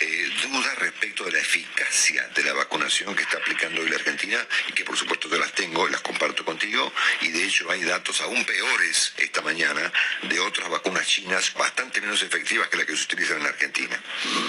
eh, 0.00 0.30
dudas 0.42 0.78
respecto 0.78 1.24
de 1.24 1.32
la 1.32 1.38
eficacia 1.38 2.28
de 2.34 2.42
la 2.42 2.54
vacunación 2.54 3.14
que 3.14 3.22
está 3.22 3.36
aplicando 3.36 3.82
hoy 3.82 3.88
la 3.88 3.96
Argentina 3.96 4.44
y 4.68 4.72
que 4.72 4.84
por 4.84 4.96
supuesto 4.96 5.28
te 5.28 5.38
las 5.38 5.52
tengo, 5.52 5.86
las 5.88 6.00
comparto 6.00 6.44
contigo 6.44 6.85
y 7.20 7.30
de 7.30 7.44
hecho 7.44 7.70
hay 7.70 7.82
datos 7.84 8.20
aún 8.20 8.44
peores 8.44 9.12
esta 9.16 9.42
mañana 9.42 9.92
de 10.22 10.40
otras 10.40 10.68
vacunas 10.68 11.06
chinas 11.06 11.52
bastante 11.54 12.00
menos 12.00 12.22
efectivas 12.22 12.68
que 12.68 12.76
las 12.76 12.86
que 12.86 12.96
se 12.96 13.04
utilizan 13.04 13.40
en 13.40 13.46
Argentina. 13.46 14.00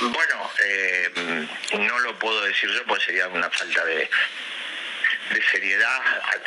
Bueno, 0.01 0.51
eh, 0.63 1.47
no 1.79 1.99
lo 1.99 2.17
puedo 2.19 2.41
decir 2.41 2.69
yo, 2.71 2.83
pues 2.85 3.03
sería 3.03 3.27
una 3.27 3.49
falta 3.49 3.85
de, 3.85 4.09
de 5.31 5.43
seriedad 5.51 6.01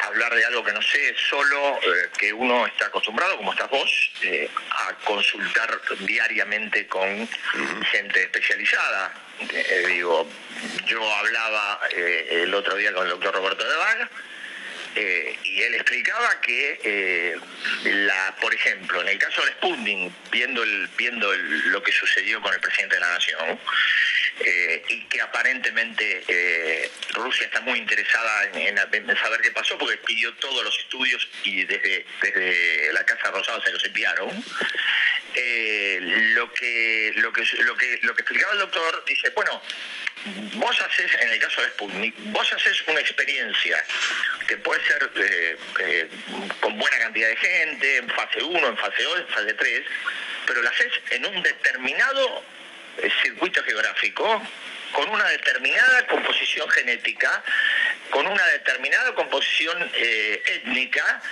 hablar 0.07 0.35
de 0.35 0.45
algo 0.45 0.65
que 0.65 0.73
no 0.73 0.83
sé, 0.83 1.15
solo 1.29 1.79
eh, 1.83 2.11
que 2.19 2.33
uno 2.33 2.67
está 2.67 2.87
acostumbrado, 2.87 3.37
como 3.37 3.53
estás 3.53 3.71
vos, 3.71 4.13
eh, 4.23 4.51
a 4.71 4.95
consultar 5.05 5.81
diariamente 6.01 6.87
con 6.87 7.29
gente 7.91 8.23
especializada. 8.23 9.13
digo, 9.87 10.29
yo 10.87 11.15
hablaba 11.17 11.81
el 11.95 12.53
otro 12.55 12.77
día 12.77 12.93
con 12.93 13.05
el 13.05 13.11
doctor 13.11 13.35
Roberto 13.35 13.65
de 13.65 13.77
Vaga, 13.77 14.11
eh, 14.97 15.37
y 15.45 15.63
él 15.63 15.75
explicaba 15.75 16.41
que, 16.41 16.81
eh, 16.83 17.37
la, 17.85 18.35
por 18.41 18.53
ejemplo, 18.55 19.01
en 19.03 19.09
el 19.09 19.19
caso 19.19 19.43
del 19.45 19.55
Sputnik, 19.55 20.13
viendo, 20.31 20.63
el, 20.63 20.89
viendo 20.97 21.33
lo 21.33 21.83
que 21.83 21.93
sucedió 21.93 22.41
con 22.41 22.53
el 22.53 22.61
presidente 22.61 22.97
de 22.97 23.01
la 23.01 23.13
Nación, 23.13 23.61
eh, 24.41 24.83
y 24.89 25.05
que 25.05 25.21
aparentemente 25.21 26.91
Rusia 27.13 27.47
está 27.47 27.61
muy 27.61 27.79
interesada 27.79 28.51
en, 28.55 28.77
saber 29.19 29.41
qué 29.43 29.51
pasó 29.51 29.77
porque 29.79 29.99
pidió 29.99 30.33
todos 30.35 30.65
los 30.65 30.77
estudios 30.79 31.29
y 31.45 31.65
desde, 31.65 32.07
desde 32.23 32.93
la 32.93 33.05
Casa 33.05 33.31
Rosada 33.31 33.63
se 33.63 33.73
los 33.73 33.85
enviaron. 33.85 34.45
Lo 36.35 36.53
que 36.53 37.13
lo 37.17 37.33
que 37.33 37.45
lo 37.59 37.77
que 37.77 37.99
lo 38.03 38.15
que 38.15 38.23
explicaba 38.23 38.53
el 38.53 38.59
doctor 38.61 39.05
dice 39.07 39.31
bueno 39.31 39.61
vos 40.55 40.81
haces, 40.81 41.11
en 41.21 41.31
el 41.31 41.39
caso 41.39 41.63
de 41.63 41.69
Sputnik, 41.69 42.15
vos 42.33 42.53
haces 42.53 42.83
una 42.87 43.01
experiencia 43.01 43.83
que 44.47 44.57
puede 44.59 44.85
ser 44.85 45.11
eh, 45.17 45.57
eh, 45.81 46.09
con 46.61 46.79
buena 46.79 46.99
cantidad 46.99 47.29
de 47.29 47.37
gente, 47.37 47.97
en 47.97 48.09
fase 48.11 48.43
1, 48.43 48.67
en 48.67 48.77
fase 48.77 49.03
2, 49.03 49.21
en 49.21 49.29
fase 49.29 49.55
3, 49.55 49.83
pero 50.47 50.63
la 50.63 50.71
haces 50.71 50.93
en 51.11 51.27
un 51.27 51.43
determinado 51.43 52.43
eh, 52.99 53.11
circuito 53.23 53.63
geográfico, 53.63 54.43
con 54.93 55.09
una 55.09 55.25
determinada 55.29 56.07
composición 56.07 56.69
genética, 56.71 57.43
con 58.11 58.27
una 58.27 58.47
determinada 58.49 59.15
composición 59.15 59.91
étnica, 59.95 61.23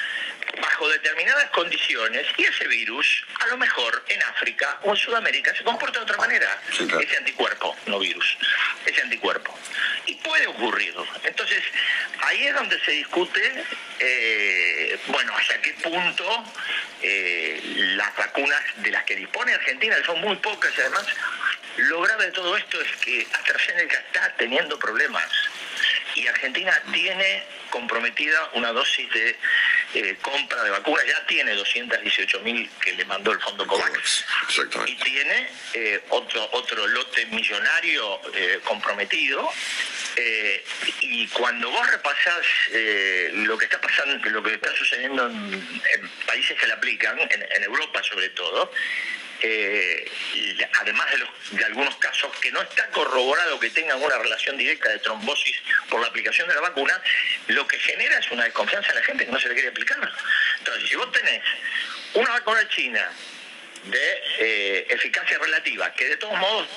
bajo 0.60 0.88
determinadas 0.88 1.50
condiciones 1.50 2.26
y 2.36 2.44
ese 2.44 2.66
virus, 2.66 3.24
a 3.40 3.46
lo 3.48 3.56
mejor 3.56 4.04
en 4.08 4.22
África 4.22 4.78
o 4.82 4.90
en 4.90 4.96
Sudamérica, 4.96 5.54
se 5.54 5.62
comporta 5.62 5.98
de 5.98 6.04
otra 6.04 6.16
manera. 6.16 6.60
Ese 6.70 7.16
anticuerpo, 7.16 7.76
no 7.86 7.98
virus, 7.98 8.36
ese 8.86 9.00
anticuerpo. 9.02 9.56
Y 10.06 10.14
puede 10.16 10.46
ocurrir. 10.46 10.94
Entonces, 11.24 11.62
ahí 12.22 12.46
es 12.46 12.54
donde 12.54 12.80
se 12.84 12.92
discute, 12.92 13.64
eh, 14.00 14.98
bueno, 15.08 15.36
hasta 15.36 15.60
qué 15.60 15.72
punto 15.74 16.44
eh, 17.02 17.60
las 17.96 18.16
vacunas 18.16 18.60
de 18.76 18.90
las 18.90 19.04
que 19.04 19.16
dispone 19.16 19.54
Argentina, 19.54 19.96
que 19.96 20.04
son 20.04 20.20
muy 20.20 20.36
pocas 20.36 20.72
además, 20.78 21.06
lo 21.88 22.01
grave 22.03 22.27
de 22.27 22.33
todo 22.33 22.57
esto 22.57 22.81
es 22.81 22.96
que 22.96 23.27
AstraZeneca 23.33 23.96
está 23.98 24.35
teniendo 24.37 24.79
problemas 24.79 25.31
y 26.14 26.27
Argentina 26.27 26.72
tiene 26.92 27.42
comprometida 27.70 28.51
una 28.55 28.72
dosis 28.72 29.11
de 29.12 29.37
eh, 29.94 30.16
compra 30.20 30.62
de 30.64 30.70
vacunas, 30.70 31.05
ya 31.07 31.27
tiene 31.27 31.55
218 31.55 32.40
mil 32.40 32.68
que 32.81 32.92
le 32.94 33.05
mandó 33.05 33.33
el 33.33 33.40
Fondo 33.40 33.66
COVAX. 33.66 34.24
Y 34.87 34.96
tiene 34.96 35.48
eh, 35.74 36.03
otro, 36.11 36.48
otro 36.53 36.87
lote 36.88 37.27
millonario 37.27 38.20
eh, 38.35 38.61
comprometido. 38.64 39.51
y 41.03 41.27
cuando 41.29 41.70
vos 41.70 41.90
repasás 41.90 42.44
lo 43.46 43.57
que 43.57 43.66
está 43.66 43.81
pasando, 43.81 44.29
lo 44.31 44.42
que 44.42 44.55
está 44.55 44.74
sucediendo 44.74 45.27
en, 45.27 46.11
países 46.27 46.59
que 46.59 46.66
le 46.66 46.72
aplican, 46.72 47.16
en 47.20 47.62
Europa 47.62 48.03
sobre 48.03 48.29
todo, 48.31 48.72
eh, 49.40 50.11
además 50.81 51.11
de, 51.11 51.18
los, 51.18 51.29
de, 51.51 51.64
algunos 51.64 51.96
casos 51.96 52.31
que 52.40 52.51
no 52.51 52.61
está 52.62 52.88
corroborado 52.90 53.59
que 53.61 53.70
tengan 53.70 54.03
una 54.03 54.18
relación 54.18 54.57
directa 54.57 54.88
de 54.88 54.98
trombosis 54.98 55.57
por 55.88 56.01
la 56.01 56.09
aplicación 56.09 56.48
de 56.48 56.55
la 56.55 56.61
vacuna, 56.61 57.01
lo 57.48 57.66
que 57.66 57.79
genera 57.79 58.18
es 58.18 58.31
una 58.31 58.44
desconfianza 58.44 58.90
en 58.90 58.96
la 58.96 59.03
gente 59.03 59.27
que 59.27 59.33
no 59.33 59.40
se 59.40 59.48
le 59.48 59.55
quiere 59.55 59.68
aplicar. 59.68 59.98
Entonces, 60.59 60.88
si 60.88 60.96
vos 60.96 61.11
tenés 61.12 61.42
una 62.14 62.31
vacuna 62.31 62.68
china 62.68 63.11
de 63.85 64.22
eh, 64.38 64.87
eficacia 64.90 65.38
relativa, 65.38 65.92
que 65.94 66.09
de 66.09 66.16
todos 66.16 66.38
modos 66.38 66.68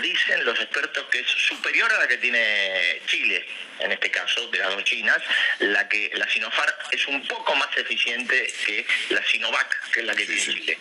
dicen 0.00 0.44
los 0.44 0.58
expertos 0.60 1.04
que 1.10 1.20
es 1.20 1.26
superior 1.26 1.92
a 1.92 1.98
la 1.98 2.08
que 2.08 2.18
tiene 2.18 3.02
Chile, 3.06 3.44
en 3.80 3.92
este 3.92 4.10
caso, 4.10 4.46
de 4.48 4.58
las 4.58 4.70
dos 4.70 4.84
chinas, 4.84 5.18
la 5.58 5.88
que 5.88 6.10
la 6.14 6.28
Sinopharm 6.28 6.72
es 6.92 7.06
un 7.08 7.26
poco 7.26 7.54
más 7.56 7.76
eficiente 7.76 8.52
que 8.64 8.86
la 9.10 9.22
Sinovac, 9.24 9.90
que 9.90 10.00
es 10.00 10.06
la 10.06 10.14
que 10.14 10.26
tiene 10.26 10.40
Chile. 10.40 10.78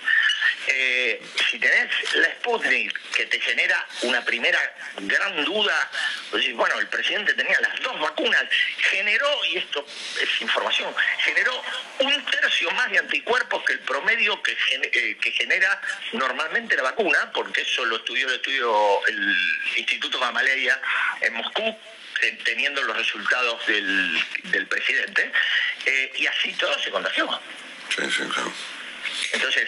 Eh, 0.67 1.21
si 1.49 1.59
tenés 1.59 1.89
la 2.15 2.31
Sputnik 2.35 2.99
que 3.11 3.25
te 3.25 3.39
genera 3.39 3.87
una 4.03 4.23
primera 4.23 4.59
gran 5.01 5.43
duda, 5.45 5.89
pues, 6.31 6.53
bueno, 6.53 6.79
el 6.79 6.87
presidente 6.87 7.33
tenía 7.33 7.59
las 7.61 7.79
dos 7.81 7.99
vacunas, 7.99 8.43
generó, 8.91 9.29
y 9.45 9.57
esto 9.57 9.85
es 10.21 10.41
información, 10.41 10.93
generó 11.19 11.63
un 11.99 12.25
tercio 12.25 12.71
más 12.71 12.89
de 12.91 12.99
anticuerpos 12.99 13.63
que 13.63 13.73
el 13.73 13.79
promedio 13.79 14.41
que, 14.43 14.57
eh, 14.71 15.17
que 15.19 15.31
genera 15.31 15.81
normalmente 16.13 16.75
la 16.75 16.83
vacuna, 16.83 17.31
porque 17.33 17.61
eso 17.61 17.85
lo 17.85 17.97
estudió 17.97 18.27
el 18.27 18.35
estudio 18.35 19.07
el 19.07 19.35
Instituto 19.77 20.19
Gamaleya 20.19 20.79
en 21.21 21.33
Moscú, 21.33 21.77
teniendo 22.43 22.81
los 22.83 22.97
resultados 22.97 23.65
del, 23.67 24.67
presidente, 24.67 25.31
eh, 25.85 26.11
y 26.15 26.27
así 26.27 26.53
todo 26.53 26.77
se 26.79 26.91
contagió. 26.91 27.27
Sí, 27.95 28.03
sí, 28.11 28.23
claro. 28.23 28.51
Entonces, 29.33 29.67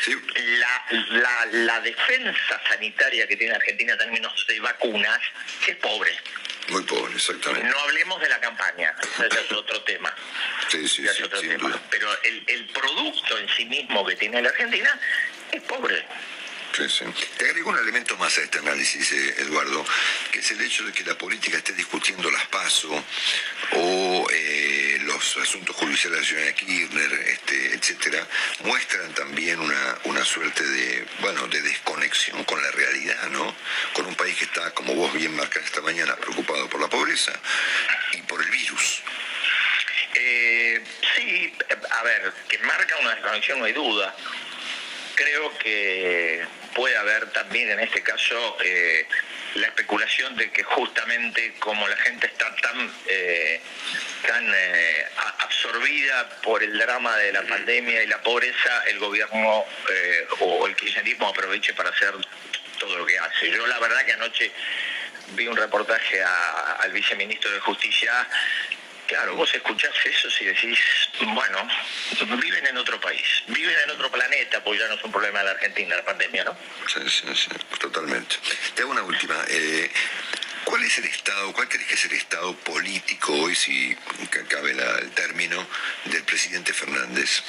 la, 1.10 1.46
la, 1.52 1.82
defensa 1.82 2.62
sanitaria 2.68 3.28
que 3.28 3.36
tiene 3.36 3.56
Argentina 3.56 3.94
en 3.94 4.00
términos 4.00 4.46
de 4.48 4.60
vacunas 4.60 5.20
es 5.68 5.76
pobre. 5.78 6.12
Muy 6.70 6.84
pobre, 6.84 7.14
exactamente. 7.14 7.68
No 7.68 7.80
hablemos 7.80 8.22
de 8.22 8.30
la 8.30 8.40
campaña, 8.40 8.94
ese 9.18 9.42
es 9.42 9.52
otro 9.52 9.82
tema. 9.84 10.14
Sí, 10.70 10.88
sí, 10.88 11.06
sí, 11.08 11.24
Pero 11.90 12.22
el, 12.24 12.44
el 12.48 12.66
producto 12.68 13.38
en 13.38 13.50
sí 13.50 13.66
mismo 13.66 14.06
que 14.06 14.16
tiene 14.16 14.42
la 14.42 14.50
Argentina 14.50 15.00
es 15.52 15.62
pobre. 15.64 16.06
Sí, 16.75 16.88
sí. 16.88 17.05
Te 17.38 17.45
agrego 17.45 17.69
un 17.69 17.79
elemento 17.79 18.15
más 18.17 18.38
a 18.38 18.41
este 18.41 18.60
análisis, 18.60 19.12
eh, 19.12 19.36
Eduardo, 19.39 19.86
que 20.31 20.39
es 20.39 20.51
el 20.51 20.62
hecho 20.62 20.86
de 20.86 20.93
que 20.93 21.03
la 21.03 21.17
política 21.17 21.57
esté 21.57 21.73
discutiendo 21.73 22.31
las 22.31 22.47
PASO 22.47 23.03
o 23.73 24.27
eh, 24.31 24.97
los 25.01 25.38
asuntos 25.38 25.75
judiciales 25.75 26.19
de 26.19 26.21
la 26.21 26.27
señora 26.27 26.53
Kirchner, 26.53 27.13
este, 27.27 27.73
etcétera, 27.75 28.25
muestran 28.63 29.13
también 29.13 29.60
una, 29.60 29.97
una 30.05 30.23
suerte 30.23 30.63
de, 30.63 31.05
bueno, 31.19 31.45
de 31.47 31.62
desconexión 31.62 32.43
con 32.45 32.62
la 32.62 32.71
realidad, 32.71 33.29
¿no? 33.31 33.53
Con 33.93 34.05
un 34.05 34.15
país 34.15 34.38
que 34.38 34.45
está, 34.45 34.71
como 34.71 34.95
vos 34.95 35.13
bien 35.13 35.36
marcas 35.36 35.65
esta 35.65 35.81
mañana, 35.81 36.15
preocupado 36.15 36.69
por 36.69 36.79
la 36.79 36.89
pobreza 36.89 37.34
y 38.13 38.21
por 38.21 38.41
el 38.41 38.49
virus. 38.49 39.01
Eh, 40.13 40.84
sí, 41.15 41.53
a 41.99 42.03
ver, 42.03 42.34
que 42.47 42.57
marca 42.60 42.95
una 43.01 43.15
desconexión 43.15 43.60
no 43.60 43.65
hay 43.65 43.73
duda. 43.73 44.15
Creo 45.21 45.55
que 45.60 46.43
puede 46.73 46.97
haber 46.97 47.31
también 47.31 47.69
en 47.69 47.79
este 47.79 48.01
caso 48.01 48.57
eh, 48.63 49.05
la 49.53 49.67
especulación 49.67 50.36
de 50.36 50.51
que 50.51 50.63
justamente 50.63 51.53
como 51.60 51.88
la 51.88 51.95
gente 51.97 52.25
está 52.25 52.55
tan, 52.55 52.91
eh, 53.07 53.62
tan 54.27 54.51
eh, 54.51 55.05
absorbida 55.39 56.27
por 56.41 56.63
el 56.63 56.75
drama 56.75 57.15
de 57.17 57.34
la 57.34 57.43
pandemia 57.43 58.01
y 58.01 58.07
la 58.07 58.19
pobreza, 58.23 58.84
el 58.88 58.97
gobierno 58.97 59.63
o 60.39 60.65
el 60.65 60.75
kirchnerismo 60.75 61.27
aproveche 61.27 61.73
para 61.75 61.89
hacer 61.89 62.15
todo 62.79 62.97
lo 62.97 63.05
que 63.05 63.19
hace. 63.19 63.51
Yo 63.51 63.67
la 63.67 63.77
verdad 63.77 64.03
que 64.03 64.13
anoche 64.13 64.51
vi 65.36 65.45
un 65.45 65.55
reportaje 65.55 66.23
al 66.23 66.91
viceministro 66.93 67.51
de 67.51 67.60
Justicia 67.60 68.27
Claro, 69.12 69.36
vos 69.36 69.54
escuchás 69.54 69.93
eso 70.06 70.30
y 70.39 70.45
decís, 70.45 70.80
bueno, 71.19 71.67
viven 72.41 72.65
en 72.65 72.78
otro 72.78 72.97
país, 73.02 73.43
viven 73.47 73.76
en 73.84 73.89
otro 73.89 74.10
planeta, 74.10 74.63
pues 74.63 74.80
ya 74.80 74.88
no 74.88 74.93
es 74.93 75.04
un 75.04 75.12
problema 75.12 75.39
de 75.39 75.45
la 75.45 75.52
Argentina, 75.52 75.97
la 75.97 76.06
pandemia, 76.06 76.45
¿no? 76.45 76.58
Sí, 76.88 77.02
sí, 77.10 77.28
sí, 77.36 77.50
totalmente. 77.78 78.38
Te 78.74 78.84
hago 78.84 78.91
una 78.91 79.04
última. 79.04 79.36
Eh, 79.50 79.91
¿Cuál 80.63 80.84
es 80.84 80.97
el 81.00 81.04
Estado, 81.04 81.52
cuál 81.52 81.67
crees 81.67 81.88
que 81.89 81.95
es 81.95 82.06
el 82.06 82.13
Estado 82.13 82.56
político 82.56 83.34
hoy, 83.34 83.54
si 83.54 83.93
cabe 84.47 84.71
el 84.71 85.12
término, 85.12 85.67
del 86.06 86.24
presidente 86.24 86.71
Fernández? 86.71 87.43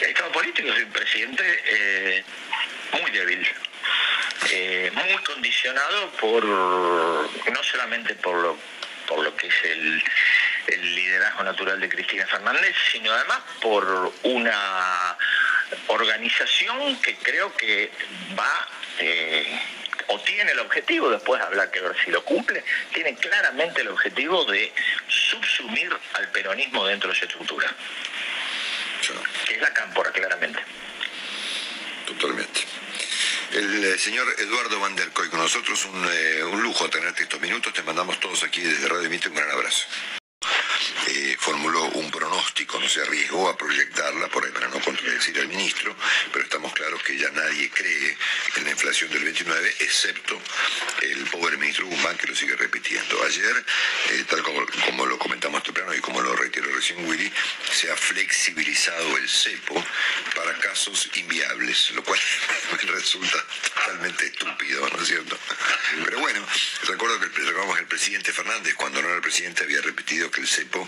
El 0.00 0.08
Estado 0.08 0.32
político 0.32 0.72
es 0.72 0.84
un 0.84 0.90
presidente 0.90 1.62
eh, 1.66 2.24
muy 2.98 3.10
débil. 3.10 3.46
Eh, 4.52 4.90
muy 4.94 5.22
condicionado 5.24 6.10
por 6.12 6.42
no 6.46 7.62
solamente 7.62 8.14
por 8.14 8.36
lo 8.36 8.58
por 9.08 9.24
lo 9.24 9.34
que 9.34 9.48
es 9.48 9.54
el, 9.64 10.02
liderazgo 10.94 11.42
natural 11.42 11.80
de 11.80 11.88
Cristina 11.88 12.26
Fernández, 12.26 12.74
sino 12.92 13.10
además 13.10 13.40
por 13.62 14.12
una 14.22 15.16
organización 15.86 17.00
que 17.00 17.16
creo 17.16 17.54
que 17.56 17.90
va 18.38 18.68
eh, 18.98 19.60
o 20.08 20.20
tiene 20.20 20.52
el 20.52 20.58
objetivo, 20.60 21.10
después 21.10 21.40
hablar 21.40 21.70
que 21.70 21.80
ver 21.80 21.96
si 22.04 22.10
lo 22.10 22.22
cumple, 22.24 22.62
tiene 22.92 23.14
claramente 23.14 23.80
el 23.80 23.88
objetivo 23.88 24.44
de 24.44 24.72
subsumir 25.08 25.90
al 26.14 26.28
peronismo 26.28 26.86
dentro 26.86 27.10
de 27.10 27.16
esa 27.16 27.26
estructura. 27.26 27.68
Que 29.46 29.54
es 29.54 29.60
la 29.60 29.72
cámpora, 29.72 30.10
claramente. 30.12 30.60
Totalmente. 32.06 32.60
El 33.52 33.84
eh, 33.84 33.98
señor 33.98 34.26
Eduardo 34.38 34.78
Van 34.78 34.94
der 34.94 35.10
con 35.10 35.30
nosotros, 35.32 35.86
un, 35.86 36.06
eh, 36.10 36.44
un 36.44 36.62
lujo 36.62 36.88
tenerte 36.90 37.22
estos 37.22 37.40
minutos. 37.40 37.72
Te 37.72 37.82
mandamos 37.82 38.20
todos 38.20 38.42
aquí 38.42 38.60
desde 38.60 38.88
Radio 38.88 39.08
Mito 39.08 39.30
un 39.30 39.36
gran 39.36 39.50
abrazo. 39.50 39.86
Eh, 41.10 41.36
formuló 41.38 41.84
un 41.84 42.10
pronóstico, 42.10 42.78
no 42.78 42.86
se 42.86 43.00
arriesgó 43.00 43.48
a 43.48 43.56
proyectarla 43.56 44.28
por 44.28 44.44
ahí 44.44 44.52
para 44.52 44.68
no 44.68 44.78
contradecir 44.78 45.38
al 45.38 45.48
ministro, 45.48 45.96
pero 46.34 46.44
estamos 46.44 46.70
claros 46.74 47.02
que 47.02 47.16
ya 47.16 47.30
nadie 47.30 47.70
cree 47.70 48.14
en 48.56 48.64
la 48.64 48.72
inflación 48.72 49.10
del 49.10 49.24
29, 49.24 49.74
excepto 49.78 50.38
el 51.00 51.24
pobre 51.30 51.56
ministro 51.56 51.86
Guzmán 51.86 52.14
que 52.18 52.26
lo 52.26 52.36
sigue 52.36 52.54
repitiendo. 52.56 53.24
Ayer, 53.24 53.64
eh, 54.10 54.24
tal 54.28 54.42
como, 54.42 55.06
lo 55.06 55.18
comentamos 55.18 55.62
temprano 55.62 55.94
y 55.94 56.00
como 56.00 56.20
lo 56.20 56.36
reiteró 56.36 56.70
recién 56.74 57.02
Willy, 57.08 57.32
se 57.72 57.90
ha 57.90 57.96
flexibilizado 57.96 59.16
el 59.16 59.26
cepo 59.30 59.82
para 60.36 60.58
casos 60.58 61.08
inviables, 61.14 61.90
lo 61.92 62.04
cual 62.04 62.20
me 62.84 62.92
resulta 62.92 63.42
totalmente 63.74 64.26
estúpido, 64.26 64.86
¿no 64.90 65.00
es 65.00 65.08
cierto? 65.08 65.38
Pero 66.04 66.18
bueno, 66.18 66.46
recuerdo 66.84 67.18
que 67.18 67.40
el, 67.40 67.78
el 67.78 67.86
presidente 67.86 68.30
Fernández, 68.30 68.74
cuando 68.74 69.00
no 69.00 69.08
era 69.08 69.16
el 69.16 69.22
presidente, 69.22 69.64
había 69.64 69.80
repetido 69.80 70.30
que 70.30 70.42
el 70.42 70.46
cepo 70.46 70.86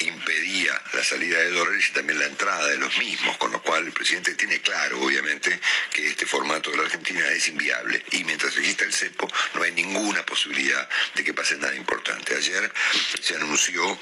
impedía 0.00 0.80
la 0.92 1.04
salida 1.04 1.38
de 1.38 1.50
dólares 1.50 1.88
y 1.90 1.92
también 1.92 2.18
la 2.18 2.26
entrada 2.26 2.66
de 2.68 2.78
los 2.78 2.96
mismos, 2.98 3.36
con 3.36 3.52
lo 3.52 3.62
cual 3.62 3.86
el 3.86 3.92
presidente 3.92 4.34
tiene 4.34 4.60
claro, 4.60 5.00
obviamente, 5.00 5.58
que 5.92 6.08
este 6.08 6.26
formato 6.26 6.70
de 6.70 6.76
la 6.76 6.84
Argentina 6.84 7.28
es 7.28 7.48
inviable 7.48 8.04
y 8.12 8.24
mientras 8.24 8.56
exista 8.56 8.84
el 8.84 8.92
cepo 8.92 9.28
no 9.54 9.62
hay 9.62 9.72
ninguna 9.72 10.24
posibilidad 10.24 10.88
de 11.14 11.24
que 11.24 11.34
pase 11.34 11.56
nada 11.56 11.74
importante. 11.74 12.34
Ayer 12.34 12.72
se 13.20 13.36
anunció 13.36 13.98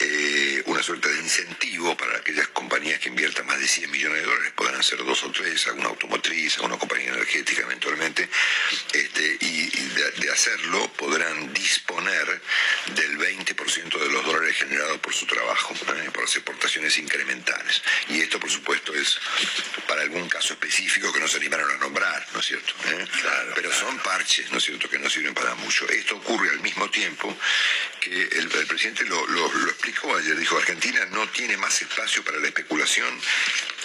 eh, 0.00 0.62
una 0.66 0.82
suerte 0.82 1.08
de 1.08 1.20
incentivo 1.20 1.96
para 1.96 2.18
aquellas 2.18 2.48
compañías 2.48 3.00
que 3.00 3.08
inviertan 3.08 3.46
más 3.46 3.58
de 3.58 3.68
100 3.68 3.90
millones 3.90 4.20
de 4.20 4.26
dólares, 4.26 4.52
puedan 4.54 4.82
ser 4.82 5.04
dos 5.04 5.22
o 5.24 5.30
tres, 5.30 5.66
alguna 5.66 5.88
automotriz, 5.88 6.56
alguna 6.56 6.78
compañía 6.78 7.12
energética 7.12 7.62
eventualmente, 7.62 8.28
este, 8.92 9.36
y, 9.40 9.70
de, 10.20 10.30
hacerlo 10.30 10.92
podrán 10.98 11.52
disponer 11.54 12.42
del 12.94 13.16
20% 13.16 13.98
de 13.98 14.08
los 14.10 14.26
dólares 14.26 14.56
generados 14.56 14.85
por 15.00 15.12
su 15.12 15.26
trabajo, 15.26 15.74
¿eh? 15.74 16.10
por 16.12 16.22
las 16.22 16.36
exportaciones 16.36 16.96
incrementales. 16.98 17.82
Y 18.08 18.20
esto, 18.20 18.38
por 18.38 18.50
supuesto, 18.50 18.94
es 18.94 19.18
para 19.86 20.02
algún 20.02 20.28
caso 20.28 20.54
específico 20.54 21.12
que 21.12 21.20
no 21.20 21.28
se 21.28 21.38
animaron 21.38 21.70
a 21.70 21.76
nombrar, 21.76 22.26
¿no 22.32 22.40
es 22.40 22.46
cierto? 22.46 22.72
¿Eh? 22.86 23.06
Pero 23.54 23.72
son 23.72 23.98
parches, 23.98 24.50
¿no 24.50 24.58
es 24.58 24.64
cierto?, 24.64 24.88
que 24.88 24.98
no 24.98 25.10
sirven 25.10 25.34
para 25.34 25.54
mucho. 25.56 25.88
Esto 25.88 26.16
ocurre 26.16 26.50
al 26.50 26.60
mismo 26.60 26.88
tiempo 26.90 27.36
que 28.00 28.22
el, 28.22 28.48
presidente 28.48 29.04
lo, 29.04 29.26
lo, 29.26 29.52
lo 29.52 29.70
explicó 29.70 30.16
ayer, 30.16 30.36
dijo, 30.36 30.56
Argentina 30.56 31.04
no 31.10 31.28
tiene 31.28 31.56
más 31.56 31.80
espacio 31.82 32.22
para 32.24 32.38
la 32.38 32.48
especulación 32.48 33.20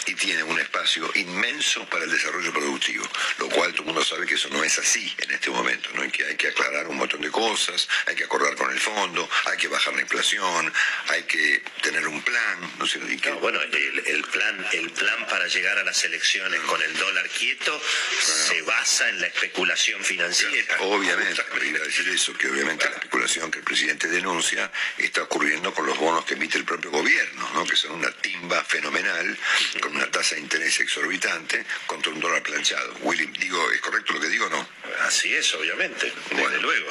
y 0.06 0.16
tiene 0.16 0.44
un 0.44 0.60
espacio 0.60 1.10
inmenso 1.16 1.86
para 1.86 2.06
el 2.06 2.12
desarrollo 2.12 2.52
productivo, 2.52 3.08
lo 3.38 3.50
cual 3.50 3.72
todo 3.72 3.82
el 3.82 3.88
mundo 3.88 4.04
sabe 4.04 4.26
que 4.26 4.36
eso 4.36 4.50
no 4.50 4.64
es 4.64 4.78
así 4.80 5.14
en 5.18 5.32
este 5.32 5.50
momento, 5.50 5.90
¿no? 5.94 6.04
Y 6.04 6.12
que 6.12 6.26
hay 6.26 6.36
que 6.36 6.48
aclarar 6.48 6.88
un 6.88 6.98
montón 6.98 7.22
de 7.22 7.30
cosas, 7.30 7.88
hay 8.08 8.16
que 8.16 8.24
acordar 8.24 8.56
con 8.56 8.72
el 8.72 8.80
fondo, 8.80 9.30
hay 9.46 9.58
que 9.58 9.68
bajar 9.68 9.94
la 9.94 10.02
inflación, 10.02 10.74
hay 11.08 11.24
que 11.24 11.64
tener 11.82 12.08
un 12.08 12.22
plan, 12.22 12.72
no 12.80 12.88
sé, 12.88 13.00
bueno, 13.42 13.60
el, 13.62 14.24
plan, 14.24 14.66
el 14.74 14.90
plan 14.92 15.28
para 15.28 15.48
llegar 15.48 15.78
a 15.78 15.84
las 15.84 16.04
elecciones 16.04 16.60
con 16.62 16.82
el 16.82 16.98
dólar 16.98 17.28
quieto 17.30 17.82
se 18.22 18.62
basa 18.62 19.10
en 19.10 19.22
la 19.22 19.28
especulación 19.28 20.04
financiera. 20.04 20.78
Obviamente, 20.82 21.44
iba 21.66 21.80
a 21.80 21.84
decir 21.84 22.08
eso, 22.10 22.34
que 22.34 22.48
obviamente 22.48 22.86
la 22.86 22.96
especulación 22.96 23.52
que 23.52 23.60
el 23.60 23.64
presidente 23.64 24.08
denuncia 24.08 24.72
está 24.98 25.24
ocurriendo 25.24 25.74
con 25.74 25.86
los 25.86 25.98
bonos 25.98 26.26
que 26.26 26.36
emite 26.36 26.58
el 26.58 26.66
propio 26.66 26.92
gobierno, 26.92 27.50
¿no? 27.54 27.66
que 27.66 27.76
son 27.76 27.92
una 27.92 28.12
timba 28.12 28.64
fenomenal, 28.64 29.38
con 29.82 29.96
una 29.96 30.10
tasa 30.10 30.36
de 30.36 30.42
interés 30.42 30.80
exorbitante, 30.80 31.66
contra 31.86 32.12
un 32.12 32.20
dólar 32.20 32.42
planchado. 32.44 32.96
Willy, 33.02 33.28
digo, 33.40 33.72
¿es 33.72 33.82
correcto 33.82 34.14
lo 34.14 34.22
que 34.22 34.30
digo 34.30 34.46
o 34.46 34.50
no? 34.50 34.68
Así 35.02 35.34
es, 35.34 35.54
obviamente, 35.54 36.12
desde 36.32 36.58
luego. 36.60 36.90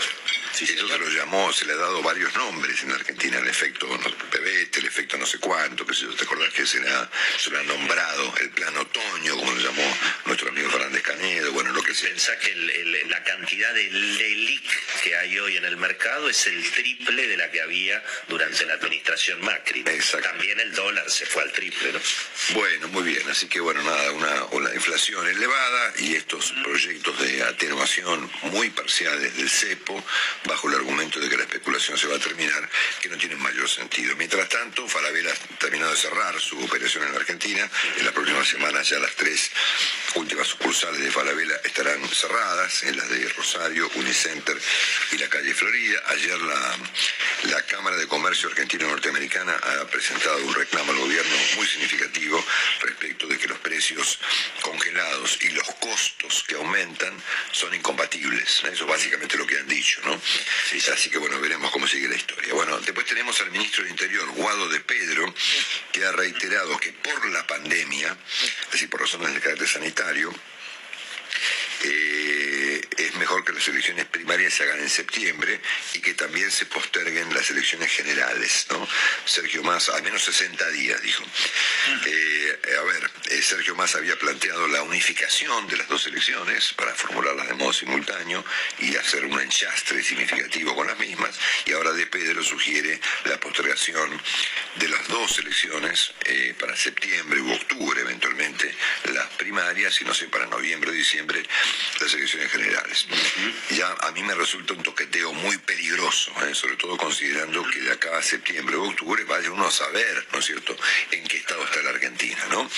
Sí, 0.53 0.67
se 0.67 0.75
lo 0.83 1.09
llamó, 1.09 1.53
se 1.53 1.65
le 1.65 1.73
ha 1.73 1.77
dado 1.77 2.03
varios 2.03 2.35
nombres. 2.35 2.83
En 2.83 2.93
Argentina, 2.93 3.39
el 3.39 3.49
efecto 3.49 3.87
no, 3.87 4.09
el 4.33 4.87
efecto 4.87 5.17
no 5.17 5.27
sé 5.27 5.39
cuánto, 5.39 5.87
que 5.87 5.95
si 5.95 6.07
te 6.07 6.25
acordás 6.25 6.53
que 6.53 6.67
se 6.67 6.81
le, 6.81 6.89
ha, 6.89 7.09
se 7.39 7.51
le 7.51 7.59
ha 7.59 7.63
nombrado 7.63 8.35
el 8.41 8.51
plan 8.51 8.77
otoño, 8.77 9.37
como 9.37 9.53
lo 9.53 9.61
llamó 9.61 9.97
nuestro 10.27 10.49
amigo 10.49 10.71
Fernández 10.71 11.03
Canedo, 11.03 11.53
bueno, 11.53 11.73
lo 11.73 11.83
que 11.83 11.95
sea. 11.95 12.09
Pensá 12.11 12.39
que 12.39 12.55
la 12.55 13.25
cantidad 13.25 13.73
de 13.75 13.91
LELIC 13.91 14.63
que 15.03 15.17
hay 15.17 15.39
hoy 15.39 15.57
en 15.57 15.65
el 15.65 15.77
mercado 15.77 16.29
es 16.29 16.47
el 16.47 16.71
triple 16.73 17.27
de 17.27 17.37
la 17.37 17.51
que 17.51 17.61
había 17.61 18.03
durante 18.29 18.67
la 18.67 18.75
administración 18.75 19.41
Macri. 19.43 19.85
También 20.23 20.61
el 20.61 20.75
dólar 20.75 21.11
se 21.11 21.27
fue 21.27 21.43
al 21.43 21.53
triple, 21.53 21.93
¿no? 21.93 22.01
Bueno, 22.55 22.89
muy 22.89 23.05
bien, 23.05 23.29
así 23.31 23.49
que 23.49 23.61
bueno, 23.61 23.83
nada, 23.83 24.13
una, 24.13 24.45
una 24.47 24.75
inflación 24.75 25.27
elevada 25.27 25.93
y 25.99 26.17
estos 26.17 26.53
proyectos 26.63 27.19
de 27.21 27.43
atenuación 27.45 28.31
muy 28.43 28.71
parciales 28.71 29.37
del 29.37 29.49
cepo 29.49 30.05
bajo 30.45 30.69
el 30.69 30.75
argumento 30.75 31.21
de 31.21 31.29
que 31.29 31.37
la 31.37 31.43
especulación 31.43 31.99
se 31.99 32.07
va 32.07 32.17
a 32.17 32.19
terminar, 32.19 32.69
que 33.01 33.09
no 33.09 33.17
tienen 33.17 33.39
mayor 33.39 33.69
sentido. 33.69 34.15
Mientras 34.17 34.49
tanto, 34.49 34.87
Falabella 34.89 35.33
ha 35.33 35.59
terminado 35.59 35.91
de 35.91 35.97
cerrar 35.97 36.41
su 36.41 36.59
operación 36.63 37.05
en 37.05 37.13
la 37.13 37.19
Argentina. 37.19 37.69
En 37.99 38.05
las 38.05 38.15
próximas 38.15 38.49
semanas 38.49 38.89
ya 38.89 38.99
las 38.99 39.15
tres 39.17 39.51
últimas 40.15 40.49
sucursales 40.49 41.01
de 41.01 41.11
Falabella 41.11 41.57
estarán 41.65 42.07
cerradas, 42.09 42.83
en 42.85 42.97
las 42.97 43.09
de 43.09 43.29
Rosario, 43.31 43.91
Unicenter 43.95 44.57
y 45.13 45.19
la 45.19 45.29
calle 45.29 45.55
Florida. 45.55 46.03
Ayer 46.09 46.41
la, 46.41 46.77
la 47.45 47.63
Cámara 47.67 47.97
de 47.97 48.07
Comercio 48.07 48.49
Argentino-Norteamericana 48.49 49.55
ha 49.55 49.87
presentado 49.87 50.39
un 50.39 50.55
reclamo 50.55 50.93
al 50.93 50.99
gobierno 50.99 51.37
muy 51.57 51.67
significativo 51.67 52.45
respecto 52.83 53.27
de 53.27 53.39
que 53.39 53.47
los 53.47 53.59
precios 53.59 54.19
congelados 54.63 55.39
y 55.43 55.51
los 55.51 55.67
costos 55.75 56.45
que 56.47 56.55
aumentan 56.55 57.15
son 57.53 57.75
incompatibles. 57.75 58.63
Eso 58.65 58.85
es 58.85 58.87
básicamente 58.87 59.37
lo 59.37 59.47
que 59.47 59.59
han 59.59 59.69
dicho, 59.69 60.01
¿no? 60.05 60.21
Así 60.93 61.11
que 61.11 61.19
bueno, 61.19 61.41
veremos 61.41 61.71
cómo 61.71 61.87
sigue 61.87 62.09
la 62.09 62.17
historia. 62.17 62.55
Bueno, 62.55 62.79
después 62.81 63.07
tenemos 63.07 63.41
al 63.41 63.51
ministro 63.51 63.83
del 63.83 63.93
Interior, 63.93 64.29
Guado 64.31 64.69
de 64.69 64.81
Pedro, 64.81 65.33
que 65.93 66.05
ha 66.05 66.13
reiterado 66.13 66.79
que 66.79 66.93
por 66.93 67.31
la 67.31 67.47
pandemia, 67.47 68.17
es 68.65 68.71
decir, 68.73 68.89
por 68.89 69.01
razones 69.01 69.35
de 69.35 69.41
carácter 69.41 69.69
sanitario, 69.69 70.33
eh, 71.83 72.20
mejor 73.21 73.45
que 73.45 73.53
las 73.53 73.69
elecciones 73.69 74.07
primarias 74.07 74.55
se 74.55 74.63
hagan 74.63 74.81
en 74.81 74.89
septiembre 74.89 75.61
y 75.93 76.01
que 76.01 76.15
también 76.15 76.51
se 76.51 76.65
posterguen 76.65 77.33
las 77.35 77.51
elecciones 77.51 77.93
generales. 77.93 78.67
¿no? 78.71 78.89
Sergio 79.27 79.63
Massa, 79.63 79.95
al 79.95 80.03
menos 80.03 80.25
60 80.25 80.71
días, 80.71 81.01
dijo. 81.03 81.23
Eh, 82.07 82.59
a 82.79 82.83
ver, 82.83 83.11
eh, 83.31 83.43
Sergio 83.43 83.75
Massa 83.75 83.99
había 83.99 84.19
planteado 84.19 84.67
la 84.69 84.83
unificación 84.83 85.69
de 85.69 85.77
las 85.77 85.89
dos 85.89 86.07
elecciones 86.07 86.73
para 86.73 86.95
formularlas 86.95 87.49
de 87.49 87.55
modo 87.55 87.75
simultáneo 87.75 88.43
y 88.79 88.97
hacer 88.97 89.27
un 89.27 89.39
enchastre 89.39 90.03
significativo 90.03 90.75
con 90.75 90.87
las 90.87 90.99
mismas, 90.99 91.39
y 91.67 91.73
ahora 91.73 91.93
De 91.93 92.07
Pedro 92.07 92.43
sugiere 92.43 92.99
la 93.25 93.39
postergación 93.39 94.21
de 94.77 94.89
las 94.89 95.07
dos 95.09 95.39
elecciones 95.39 96.15
para 96.59 96.77
septiembre 96.77 97.41
u 97.41 97.53
octubre, 97.53 98.01
eventualmente 98.01 98.75
las 99.13 99.29
primarias, 99.33 100.01
y 100.01 100.05
no 100.05 100.15
sé, 100.15 100.27
para 100.29 100.47
noviembre 100.47 100.91
o 100.91 100.93
diciembre 100.95 101.43
las 102.01 102.15
elecciones 102.15 102.51
generales. 102.51 103.07
Ya 103.71 103.89
a 104.01 104.11
mí 104.13 104.23
me 104.23 104.35
resulta 104.35 104.75
un 104.75 104.83
toqueteo 104.83 105.33
muy 105.33 105.57
peligroso, 105.59 106.33
¿eh? 106.47 106.55
sobre 106.55 106.77
todo 106.77 106.97
considerando 106.97 107.63
que 107.71 107.81
de 107.81 107.93
acá 107.93 108.19
a 108.19 108.23
septiembre 108.23 108.77
o 108.77 108.85
octubre 108.85 109.25
vaya 109.25 109.51
uno 109.51 109.67
a 109.67 109.71
saber, 109.71 110.27
¿no 110.33 110.39
es 110.39 110.45
cierto?, 110.45 110.77
en 111.11 111.25
qué 111.25 111.39
estado 111.39 111.65
está 111.65 111.83
la 111.83 111.91
Argentina, 111.91 112.45
¿no? 112.51 112.69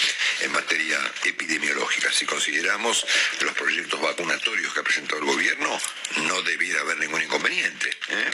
En 0.41 0.53
materia 0.53 0.99
epidemiológica. 1.25 2.13
Si 2.13 2.27
consideramos 2.27 3.07
los 3.41 3.53
proyectos 3.55 4.01
vacunatorios 4.01 4.73
que 4.73 4.81
ha 4.81 4.85
presentado 4.85 5.21
el 5.21 5.27
gobierno, 5.27 5.81
no 6.25 6.43
debiera 6.43 6.81
haber 6.81 6.99
ningún 6.99 7.23
inconveniente. 7.23 7.91
¿eh? 8.09 8.31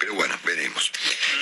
Pero 0.00 0.14
bueno, 0.14 0.38
veremos. 0.44 0.90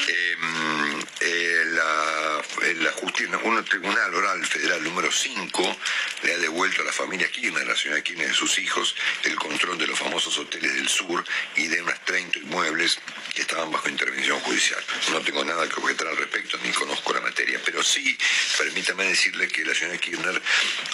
Em, 0.08 1.00
eh, 1.20 1.64
la, 1.66 2.42
la 2.76 2.92
justicia, 2.92 3.38
un 3.38 3.64
tribunal 3.64 4.14
oral 4.14 4.44
federal 4.46 4.82
número 4.82 5.10
5 5.10 5.76
le 6.22 6.34
ha 6.34 6.38
devuelto 6.38 6.82
a 6.82 6.84
la 6.84 6.92
familia 6.92 7.30
Kirchner, 7.30 7.62
a 7.62 7.66
la 7.66 7.76
señora 7.76 8.02
Kirchner 8.02 8.30
y 8.30 8.34
sus 8.34 8.58
hijos, 8.58 8.94
el 9.24 9.36
control 9.36 9.71
de 9.78 9.86
los 9.86 9.98
famosos 9.98 10.36
hoteles 10.38 10.74
del 10.74 10.88
sur 10.88 11.24
y 11.56 11.66
de 11.68 11.82
unas 11.82 12.04
30 12.04 12.38
inmuebles 12.40 12.98
que 13.34 13.42
estaban 13.42 13.70
bajo 13.70 13.88
intervención 13.88 14.38
judicial. 14.40 14.82
No 15.10 15.20
tengo 15.20 15.44
nada 15.44 15.68
que 15.68 15.80
objetar 15.80 16.08
al 16.08 16.16
respecto, 16.16 16.58
ni 16.62 16.70
conozco 16.70 17.12
la 17.12 17.20
materia, 17.20 17.60
pero 17.64 17.82
sí, 17.82 18.16
permítame 18.58 19.04
decirle 19.04 19.48
que 19.48 19.64
la 19.64 19.74
señora 19.74 19.98
Kirchner 19.98 20.40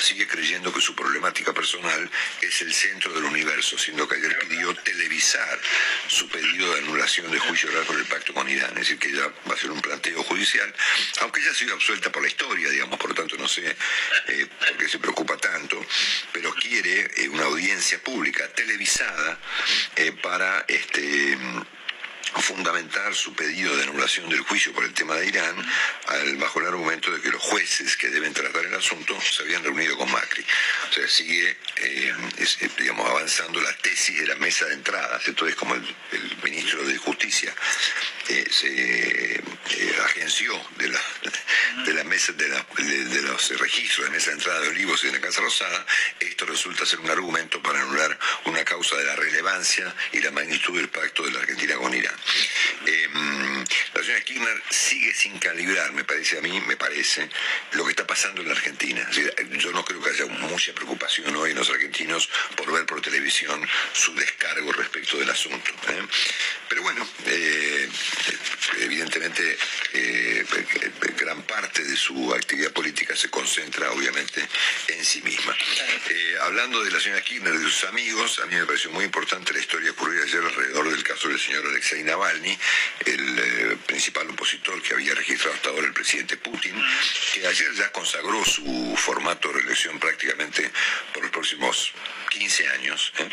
sigue 0.00 0.26
creyendo 0.26 0.72
que 0.72 0.80
su 0.80 0.94
problemática 0.94 1.52
personal 1.52 2.10
es 2.40 2.62
el 2.62 2.72
centro 2.72 3.12
del 3.12 3.24
universo, 3.24 3.78
siendo 3.78 4.06
que 4.06 4.16
ayer 4.16 4.38
pidió 4.38 4.74
televisar 4.76 5.60
su 6.06 6.28
pedido 6.28 6.72
de 6.74 6.80
anulación 6.80 7.30
de 7.30 7.38
juicio 7.38 7.70
oral 7.70 7.84
por 7.84 7.96
el 7.96 8.06
pacto 8.06 8.32
con 8.32 8.48
Irán, 8.48 8.70
es 8.70 8.88
decir, 8.88 8.98
que 8.98 9.12
ya 9.12 9.26
va 9.48 9.54
a 9.54 9.56
ser 9.56 9.70
un 9.70 9.80
planteo 9.80 10.22
judicial, 10.22 10.72
aunque 11.20 11.42
ya 11.42 11.50
ha 11.50 11.54
sido 11.54 11.74
absuelta 11.74 12.10
por 12.12 12.22
la 12.22 12.28
historia, 12.28 12.70
digamos, 12.70 12.98
por 12.98 13.10
lo 13.10 13.14
tanto 13.14 13.36
no 13.36 13.48
sé 13.48 13.76
eh, 14.28 14.46
por 14.58 14.76
qué 14.76 14.88
se 14.88 14.98
preocupa 14.98 15.36
tanto, 15.36 15.84
pero 16.32 16.54
quiere 16.54 17.10
eh, 17.16 17.28
una 17.28 17.44
audiencia 17.44 17.98
pública 18.02 18.48
televisada 18.68 19.38
eh, 19.96 20.12
para 20.22 20.64
este 20.68 21.38
fundamentar 22.34 23.14
su 23.14 23.34
pedido 23.34 23.74
de 23.76 23.84
anulación 23.84 24.28
del 24.28 24.40
juicio 24.40 24.72
por 24.72 24.84
el 24.84 24.92
tema 24.92 25.14
de 25.14 25.26
Irán 25.26 25.56
al, 26.06 26.36
bajo 26.36 26.60
el 26.60 26.66
argumento 26.66 27.10
de 27.10 27.20
que 27.20 27.30
los 27.30 27.42
jueces 27.42 27.96
que 27.96 28.10
deben 28.10 28.34
tratar 28.34 28.66
el 28.66 28.74
asunto 28.74 29.18
se 29.20 29.42
habían 29.42 29.64
reunido 29.64 29.96
con 29.96 30.10
Macri. 30.10 30.44
O 30.90 30.92
sea, 30.92 31.08
sigue 31.08 31.56
eh, 31.76 32.12
digamos, 32.78 33.08
avanzando 33.08 33.60
la 33.60 33.72
tesis 33.78 34.20
de 34.20 34.26
la 34.26 34.36
mesa 34.36 34.66
de 34.66 34.74
entradas. 34.74 35.26
Esto 35.26 35.46
es 35.46 35.54
como 35.54 35.74
el, 35.74 35.96
ministro 36.42 36.82
de 36.84 36.96
Justicia 36.96 37.54
eh, 38.28 38.44
se 38.50 39.42
agenció 40.04 40.52
de 40.76 40.88
la, 40.88 41.00
de 41.84 42.04
mesa 42.04 42.32
de, 42.32 42.48
de, 42.48 43.22
los 43.22 43.58
registros 43.58 44.06
de 44.06 44.12
mesa 44.12 44.30
de 44.30 44.36
entrada 44.36 44.60
de 44.60 44.68
Olivos 44.68 45.02
y 45.04 45.08
de 45.08 45.14
la 45.14 45.20
Casa 45.20 45.40
Rosada. 45.40 45.86
Esto 46.20 46.46
resulta 46.46 46.86
ser 46.86 47.00
un 47.00 47.10
argumento 47.10 47.60
para 47.62 47.80
anular 47.80 48.18
causa 48.68 48.96
de 48.96 49.04
la 49.04 49.16
relevancia 49.16 49.94
y 50.12 50.20
la 50.20 50.30
magnitud 50.30 50.76
del 50.76 50.88
pacto 50.88 51.22
de 51.22 51.30
la 51.32 51.40
Argentina 51.40 51.74
con 51.76 51.94
Irán. 51.94 52.14
Em, 52.84 53.64
la 53.94 54.02
señora 54.02 54.20
Kirchner 54.20 54.62
sigue 54.68 55.14
sin 55.14 55.38
calibrar, 55.38 55.92
me 55.92 56.04
parece 56.04 56.38
a 56.38 56.42
mí, 56.42 56.60
me 56.66 56.76
parece, 56.76 57.30
lo 57.72 57.84
que 57.84 57.90
está 57.90 58.06
pasando 58.06 58.42
en 58.42 58.48
la 58.48 58.54
Argentina. 58.54 59.08
yo 59.10 59.72
no 59.72 59.84
creo 59.84 60.02
que 60.02 60.10
haya 60.10 60.26
mucha 60.26 60.74
preocupación 60.74 61.34
hoy 61.34 61.52
en 61.52 61.56
los 61.56 61.70
argentinos 61.70 62.28
por 62.56 62.70
ver 62.70 62.84
por 62.84 63.00
televisión 63.00 63.66
su 63.94 64.14
descargo 64.14 64.70
respecto 64.72 65.16
del 65.16 65.30
asunto. 65.30 65.70
¿eh? 65.88 66.02
Pero 66.68 66.82
bueno, 66.82 67.06
eh, 67.26 67.88
evidentemente 68.80 69.56
eh, 69.94 70.44
gran 71.18 71.42
parte 71.42 71.82
de 71.82 71.96
su 71.96 72.32
actividad 72.34 72.72
política 72.72 73.16
se 73.16 73.30
concentra 73.30 73.90
obviamente 73.92 74.46
en 74.88 75.04
sí 75.04 75.22
misma. 75.22 75.56
hablando 76.42 76.82
de 76.84 76.90
la 76.90 77.00
señora 77.00 77.22
Kirchner 77.22 77.54
y 77.54 77.58
de 77.58 77.64
sus 77.64 77.84
amigos, 77.84 78.38
a 78.40 78.46
mí 78.46 78.54
me 78.54 78.66
pareció 78.66 78.90
muy 78.90 79.04
importante 79.04 79.52
la 79.52 79.58
historia 79.58 79.90
ocurrida 79.90 80.22
ayer 80.22 80.42
alrededor 80.42 80.90
del 80.90 81.02
caso 81.02 81.28
del 81.28 81.38
señor 81.38 81.66
Alexei 81.66 82.02
Navalny, 82.02 82.58
el 83.06 83.38
eh, 83.38 83.76
principal 83.86 84.28
opositor 84.30 84.80
que 84.82 84.94
había 84.94 85.14
registrado 85.14 85.54
hasta 85.54 85.70
ahora 85.70 85.86
el 85.86 85.92
presidente 85.92 86.36
Putin, 86.36 86.74
que 87.34 87.46
ayer 87.46 87.72
ya 87.74 87.90
consagró 87.92 88.44
su 88.44 88.94
formato 88.96 89.48
de 89.48 89.54
reelección 89.54 89.98
prácticamente 89.98 90.70
por 91.12 91.22
los 91.22 91.32
próximos 91.32 91.92
15 92.30 92.68
años, 92.68 93.12
¿eh? 93.18 93.28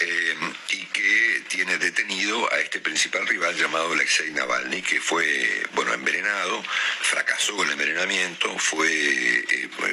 Eh, 0.00 0.36
y 0.70 0.86
que 0.86 1.42
tiene 1.48 1.78
detenido 1.78 2.47
a 2.52 2.58
este 2.58 2.80
principal 2.80 3.26
rival 3.26 3.54
llamado 3.56 3.92
Alexei 3.92 4.30
Navalny, 4.30 4.82
que 4.82 5.00
fue, 5.00 5.66
bueno, 5.74 5.92
envenenado, 5.92 6.62
fracasó 7.02 7.62
el 7.62 7.70
envenenamiento, 7.70 8.58
fue, 8.58 8.88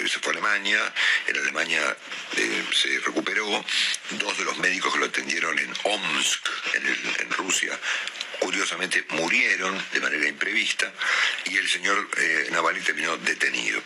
se 0.07 0.19
fue 0.19 0.31
a 0.33 0.37
Alemania, 0.37 0.93
en 1.27 1.37
Alemania 1.37 1.97
se 2.73 2.99
recuperó, 2.99 3.45
dos 4.11 4.37
de 4.37 4.43
los 4.43 4.57
médicos 4.57 4.93
que 4.93 4.99
lo 4.99 5.05
atendieron 5.05 5.57
en 5.59 5.73
Omsk, 5.83 6.47
en 7.19 7.31
Rusia, 7.31 7.79
curiosamente 8.39 9.05
murieron 9.09 9.83
de 9.93 9.99
manera 9.99 10.27
imprevista 10.27 10.91
y 11.45 11.57
el 11.57 11.67
señor 11.67 12.09
eh, 12.17 12.47
Navalny 12.51 12.81
terminó 12.81 13.17
detenido 13.17 13.81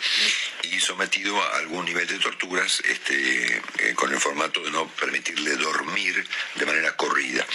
y 0.63 0.79
sometido 0.79 1.41
a 1.41 1.57
algún 1.57 1.85
nivel 1.85 2.07
de 2.07 2.19
torturas 2.19 2.81
este, 2.85 3.61
eh, 3.79 3.93
con 3.95 4.11
el 4.11 4.19
formato 4.19 4.61
de 4.61 4.71
no 4.71 4.87
permitirle 4.89 5.55
dormir 5.55 6.25
de 6.55 6.65
manera 6.65 6.95
corrida. 6.95 7.45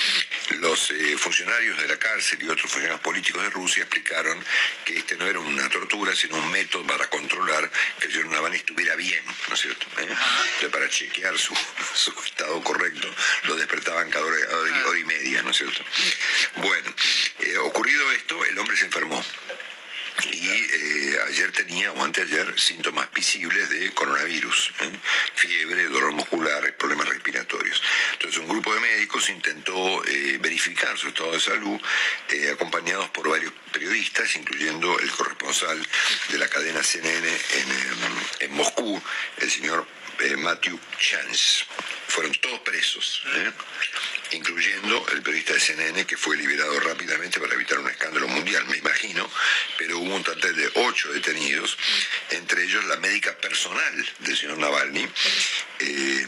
Los 0.60 0.90
eh, 0.90 1.16
funcionarios 1.18 1.78
de 1.80 1.88
la 1.88 1.98
cárcel 1.98 2.38
y 2.42 2.48
otros 2.48 2.70
funcionarios 2.70 3.00
políticos 3.00 3.42
de 3.42 3.50
Rusia 3.50 3.82
explicaron 3.82 4.42
que 4.84 4.96
este 4.96 5.16
no 5.16 5.26
era 5.26 5.38
una 5.38 5.68
tortura, 5.68 6.14
sino 6.14 6.36
un 6.36 6.50
método 6.50 6.86
para 6.86 7.08
controlar 7.08 7.70
que 7.98 8.06
el 8.06 8.12
señor 8.12 8.26
Navalny 8.28 8.56
estuviera 8.56 8.94
bien, 8.96 9.24
¿no 9.48 9.54
es 9.54 9.60
cierto? 9.60 9.86
para 10.70 10.88
chequear 10.88 11.38
su, 11.38 11.54
estado 12.24 12.62
correcto, 12.62 13.08
lo 13.44 13.56
despertaban 13.56 14.10
cada 14.10 14.24
hora, 14.24 14.36
hora 14.86 14.98
y 14.98 15.04
media, 15.04 15.42
¿no 15.42 15.50
es 15.50 15.56
cierto? 15.56 15.84
Bueno, 16.56 16.83
ocurrido 17.62 18.12
esto, 18.12 18.44
el 18.44 18.58
hombre 18.58 18.76
se 18.76 18.86
enfermó 18.86 19.22
y 20.22 20.48
eh, 20.48 21.18
ayer 21.28 21.50
tenía 21.52 21.90
o 21.92 22.02
anteayer 22.02 22.58
síntomas 22.58 23.12
visibles 23.12 23.68
de 23.68 23.92
coronavirus, 23.92 24.72
¿eh? 24.80 24.90
fiebre, 25.34 25.84
dolor 25.88 26.12
muscular, 26.12 26.76
problemas 26.76 27.08
respiratorios. 27.08 27.82
Entonces 28.12 28.40
un 28.40 28.48
grupo 28.48 28.72
de 28.74 28.80
médicos 28.80 29.28
intentó 29.28 30.04
eh, 30.04 30.38
verificar 30.40 30.96
su 30.96 31.08
estado 31.08 31.32
de 31.32 31.40
salud, 31.40 31.80
acompañados 32.52 33.08
por 33.10 33.28
varios 33.28 33.52
periodistas, 33.72 34.36
incluyendo 34.36 34.98
el 35.00 35.10
corresponsal 35.10 35.84
de 36.28 36.38
la 36.38 36.48
cadena 36.48 36.82
CNN 36.82 37.28
en, 37.28 38.46
en 38.46 38.52
Moscú, 38.54 39.00
el 39.38 39.50
señor 39.50 39.86
Matthew 40.38 40.78
Chance. 40.98 41.64
Fueron 42.08 42.32
todos 42.34 42.60
presos 42.60 43.22
incluyendo 44.34 45.06
el 45.12 45.22
periodista 45.22 45.54
de 45.54 45.60
CNN 45.60 46.04
que 46.06 46.16
fue 46.16 46.36
liberado 46.36 46.78
rápidamente 46.80 47.40
para 47.40 47.54
evitar 47.54 47.78
un 47.78 47.88
escándalo 47.88 48.28
mundial, 48.28 48.64
me 48.66 48.76
imagino, 48.76 49.28
pero 49.78 49.98
hubo 49.98 50.14
un 50.14 50.22
total 50.22 50.54
de 50.54 50.70
ocho 50.74 51.12
detenidos, 51.12 51.76
entre 52.30 52.64
ellos 52.64 52.84
la 52.86 52.96
médica 52.96 53.36
personal 53.36 54.12
del 54.20 54.36
señor 54.36 54.58
Navalny, 54.58 55.06
eh, 55.80 56.26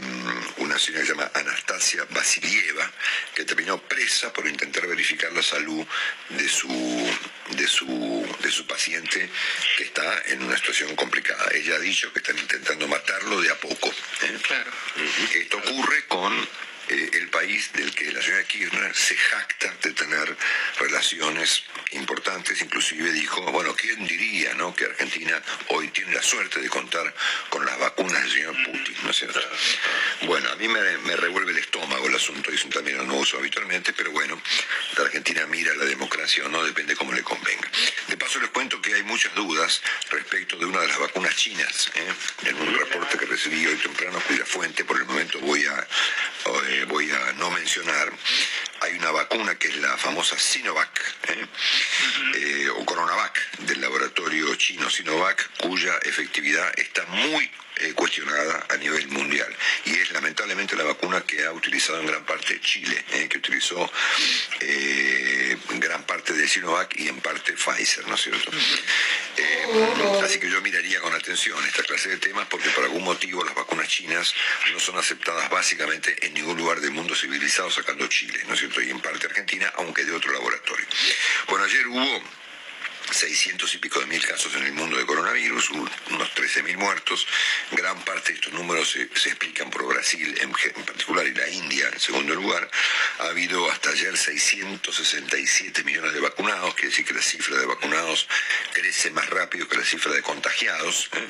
una 0.59 0.79
señora 0.79 1.03
que 1.03 1.07
se 1.07 1.13
llama 1.15 1.31
Anastasia 1.35 2.07
Vasilieva, 2.11 2.91
que 3.35 3.45
terminó 3.45 3.79
presa 3.79 4.33
por 4.33 4.47
intentar 4.47 4.87
verificar 4.87 5.33
la 5.33 5.43
salud 5.43 5.87
de 6.31 6.49
su, 6.49 6.69
de 7.51 7.67
su, 7.67 8.37
de 8.41 8.51
su 8.51 8.67
paciente 8.67 9.29
que 9.77 9.85
está 9.85 10.23
en 10.27 10.43
una 10.43 10.57
situación 10.57 10.95
complicada. 10.97 11.49
Ella 11.53 11.77
ha 11.77 11.81
dicho 11.81 12.13
que 12.13 12.19
están 12.19 12.39
intentando 12.39 12.89
matarlo 12.89 13.41
de 13.41 13.51
a 13.51 13.61
poco. 13.61 13.89
¿eh? 14.23 14.39
Claro. 14.43 14.71
Esto 15.35 15.59
ocurre 15.59 16.07
con 16.07 16.49
eh, 16.89 17.11
el 17.15 17.29
país 17.29 17.73
del 17.73 17.93
que 17.95 18.13
la 18.13 18.23
señora 18.23 18.45
Kirchner 18.45 18.95
se 18.95 19.17
jacta 19.17 19.75
de 19.83 19.93
tener 19.93 20.37
relaciones 20.79 21.65
importantes, 21.93 22.61
inclusive 22.61 23.11
dijo, 23.13 23.41
bueno, 23.53 23.75
¿quién 23.75 24.07
diría 24.07 24.55
no, 24.55 24.75
que 24.75 24.85
Argentina 24.85 25.43
hoy 25.69 25.89
tiene 25.89 26.15
la 26.15 26.23
suerte 26.23 26.61
de 26.61 26.69
contar 26.69 27.13
con 27.49 27.65
las 27.67 27.79
vacunas 27.79 28.23
del 28.23 28.33
señor 28.33 28.57
Putin, 28.65 28.97
¿no 29.03 29.11
es 29.11 29.17
cierto? 29.17 29.41
Bueno, 30.23 30.51
a 30.51 30.57
mí 30.57 30.69
me, 30.69 31.17
revuelve 31.17 31.53
el 31.53 31.59
estómago 31.59 32.07
el 32.07 32.15
asunto, 32.15 32.51
un 32.51 32.71
término 32.71 33.03
no 33.05 33.17
uso 33.17 33.39
habitualmente, 33.39 33.93
pero 33.93 34.11
bueno, 34.13 34.41
la 34.97 35.05
Argentina 35.05 35.47
mira 35.47 35.75
la 35.75 35.85
democracia 35.85 36.45
o 36.45 36.49
no, 36.49 36.65
depende 36.65 36.95
cómo 36.95 37.13
le 37.13 37.23
convenga. 37.23 37.71
De 38.09 38.17
paso 38.17 38.41
les 38.41 38.51
cuento 38.51 38.81
que 38.81 38.95
hay 38.95 39.03
muchas 39.03 39.35
dudas 39.35 39.83
respecto 40.11 40.57
de 40.57 40.67
una 40.67 40.81
de 40.81 40.89
las 40.89 40.99
vacunas 40.99 41.35
chinas, 41.37 41.91
¿eh? 41.95 42.49
en 42.49 42.57
un 42.57 42.79
reporte 42.79 43.19
que 43.19 43.27
recibí 43.27 43.67
hoy 43.67 43.77
temprano 43.77 44.21
cuya 44.27 44.45
fuente 44.45 44.85
por 44.85 44.97
el 44.97 45.05
momento 45.05 45.39
voy 45.41 45.65
a... 45.67 45.87
Eh, 46.69 46.76
voy 46.85 47.11
a 47.11 47.33
no 47.35 47.51
mencionar, 47.51 48.13
hay 48.81 48.95
una 48.95 49.11
vacuna 49.11 49.55
que 49.57 49.69
es 49.69 49.77
la 49.77 49.97
famosa 49.97 50.39
Sinovac, 50.39 51.01
¿eh? 51.29 51.47
Eh, 52.37 52.69
o 52.71 52.85
Coronavac, 52.85 53.39
del 53.61 53.81
laboratorio 53.81 54.55
chino 54.57 54.91
Sinovac, 54.91 55.51
cuya 55.59 55.95
efectividad 56.03 56.73
está 56.79 57.05
muy 57.07 57.51
eh, 57.79 57.93
cuestionada 57.95 58.67
a 58.71 58.77
nivel 58.77 59.07
mundial. 59.09 59.55
Y 59.85 59.93
es 59.93 60.11
lamentablemente 60.13 60.77
la 60.77 60.85
vacuna 60.85 61.21
que 61.23 61.45
ha 61.45 61.53
utilizado 61.53 62.01
en 62.01 62.07
gran 62.07 62.25
parte 62.25 62.61
Chile, 62.61 63.05
eh, 63.13 63.29
que 63.29 63.39
utilizó 63.39 63.91
eh, 64.61 65.57
gran 65.75 66.05
parte 66.05 66.33
de 66.33 66.49
Sinovac 66.49 66.99
y 66.99 67.09
en 67.09 67.21
parte 67.21 67.53
Pfizer, 67.53 68.07
¿no 68.09 68.15
es 68.15 68.23
cierto? 68.23 68.51
así 70.25 70.41
que 70.41 70.51
yo 70.51 70.61
miraría 70.63 71.01
con 71.01 71.15
atención 71.15 71.63
esta 71.67 71.83
clase 71.83 72.09
de 72.09 72.17
temas 72.17 72.47
porque 72.49 72.71
por 72.71 72.85
algún 72.85 73.05
motivo 73.05 73.45
las 73.45 73.55
vacunas 73.55 73.87
chinas 73.87 74.35
no 74.73 74.81
son 74.81 74.97
aceptadas 74.99 75.49
básicamente 75.51 76.27
en 76.27 76.35
ningún 76.35 76.57
lugar 76.57 76.81
del 76.81 76.93
mundo 76.93 77.15
civilizado 77.15 77.71
sacando 77.71 78.07
Chile, 78.09 78.41
¿no 78.49 78.55
es 78.55 78.61
cierto? 78.61 78.81
Y 78.81 78.91
en 78.91 79.01
parte 79.01 79.27
Argentina, 79.27 79.73
aunque 79.77 80.05
de 80.05 80.13
otro 80.13 80.33
laboratorio. 80.33 80.87
Bueno, 81.49 81.65
ayer 81.65 81.87
hubo 81.87 82.23
600 83.11 83.75
y 83.75 83.79
pico 83.79 84.01
de 84.01 84.07
mil 84.07 84.25
casos 84.25 84.55
en 84.55 84.65
el 84.65 84.73
mundo 84.73 84.97
de 84.97 85.07
coronavirus, 85.07 85.71
unos 85.71 86.35
13 86.35 86.63
mil 86.63 86.79
muertos. 86.79 87.27
Gran 87.73 88.03
parte 88.05 88.33
de 88.33 88.39
estos 88.39 88.53
números 88.53 88.91
se, 88.91 89.03
explican 89.03 89.71
por 89.71 89.87
Brasil 89.87 90.37
en, 90.41 90.53
particular 90.85 91.27
y 91.27 91.35
la 91.35 91.49
India 91.49 91.89
en 91.93 92.01
segundo 92.01 92.35
lugar. 92.35 92.69
Ha 93.21 93.27
habido 93.29 93.71
hasta 93.71 93.91
ayer 93.91 94.17
667 94.17 95.85
millones 95.85 96.13
de 96.13 96.21
vacunados, 96.21 96.75
quiere 96.75 96.91
decir 96.91 97.05
que 97.05 97.15
la 97.15 97.23
cifra 97.23 97.57
de 97.57 97.67
vacunados 97.67 98.27
crece 98.73 99.11
más 99.11 99.29
rápido 99.31 99.69
que 99.69 99.77
la 99.77 99.85
cifra 99.85 100.13
de 100.13 100.23
contagiados. 100.23 101.09
¿eh? 101.13 101.29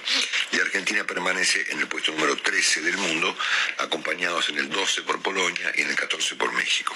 Y 0.53 0.61
Argentina 0.61 1.05
permanece 1.05 1.67
en 1.71 1.81
el 1.81 1.89
puesto 1.89 2.13
número 2.13 2.37
13 2.37 2.81
del 2.83 2.97
mundo, 2.97 3.37
acompañados 3.79 4.49
en 4.49 4.59
el 4.59 4.69
12 4.69 5.03
por 5.03 5.21
Polonia 5.23 5.73
y 5.75 5.83
en 5.83 5.91
el 5.91 5.97
14 5.97 6.37
por 6.37 6.53
México. 6.53 6.95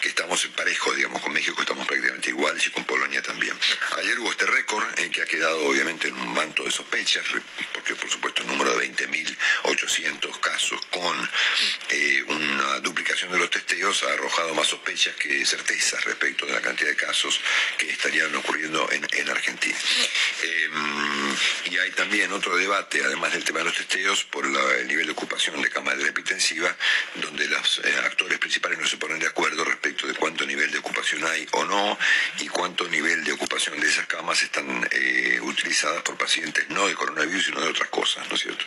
Que 0.00 0.08
estamos 0.08 0.44
en 0.44 0.52
parejo, 0.52 0.92
digamos, 0.94 1.22
con 1.22 1.32
México 1.32 1.62
estamos 1.68 1.86
prácticamente 1.86 2.30
iguales 2.30 2.66
y 2.66 2.70
con 2.70 2.84
Polonia 2.84 3.22
también. 3.22 3.54
Ayer 4.08 4.26
este 4.38 4.46
récord 4.46 4.84
en 5.00 5.10
que 5.10 5.20
ha 5.20 5.26
quedado 5.26 5.66
obviamente 5.66 6.08
en 6.08 6.14
un 6.14 6.32
manto 6.32 6.62
de 6.62 6.70
sospechas, 6.70 7.24
porque 7.74 7.94
por 7.94 8.08
supuesto 8.08 8.40
el 8.42 8.48
número 8.48 8.74
de 8.78 8.88
20.800 8.88 10.40
casos 10.40 10.80
con 10.86 11.30
eh, 11.90 12.24
una 12.28 12.80
duplicación 12.80 13.32
de 13.32 13.38
los 13.38 13.50
testeos 13.50 14.02
ha 14.04 14.12
arrojado 14.12 14.54
más 14.54 14.68
sospechas 14.68 15.14
que 15.16 15.44
certezas 15.44 16.04
respecto 16.04 16.46
de 16.46 16.52
la 16.52 16.60
cantidad 16.62 16.88
de 16.88 16.96
casos 16.96 17.40
que 17.76 17.90
estarían 17.90 18.34
ocurriendo 18.36 18.88
en, 18.92 19.28
Argentina. 19.28 19.76
Em, 20.42 21.36
y 21.72 21.78
hay 21.78 21.90
también 21.90 22.32
otro 22.32 22.56
debate, 22.56 23.02
además 23.04 23.32
del 23.32 23.44
tema 23.44 23.58
de 23.58 23.66
los 23.66 23.76
testeos, 23.76 24.24
por 24.24 24.46
el 24.46 24.88
nivel 24.88 25.06
de 25.06 25.12
ocupación 25.12 25.60
de 25.60 25.68
camas 25.68 25.98
de 25.98 26.04
la 26.04 26.10
epitensiva, 26.10 26.74
donde 27.16 27.46
los 27.48 27.80
eh, 27.84 27.94
actores 28.04 28.38
principales 28.38 28.78
no 28.78 28.86
se 28.86 28.96
ponen 28.96 29.18
de 29.18 29.26
acuerdo 29.26 29.64
respecto 29.64 30.06
de 30.06 30.14
cuánto 30.14 30.46
nivel 30.46 30.70
de 30.70 30.78
ocupación 30.78 31.24
hay 31.26 31.46
o 31.50 31.64
no 31.64 31.98
y 32.38 32.48
cuánto 32.48 32.88
nivel 32.88 33.22
de 33.24 33.32
ocupación 33.32 33.78
de 33.80 33.88
esas 33.98 34.06
camas 34.06 34.40
están 34.44 34.88
eh, 34.92 35.40
utilizadas 35.42 36.02
por 36.02 36.16
pacientes 36.16 36.68
no 36.68 36.86
de 36.86 36.94
coronavirus, 36.94 37.46
sino 37.46 37.60
de 37.60 37.68
otras 37.68 37.88
cosas, 37.88 38.28
¿no 38.28 38.36
es 38.36 38.42
cierto? 38.42 38.64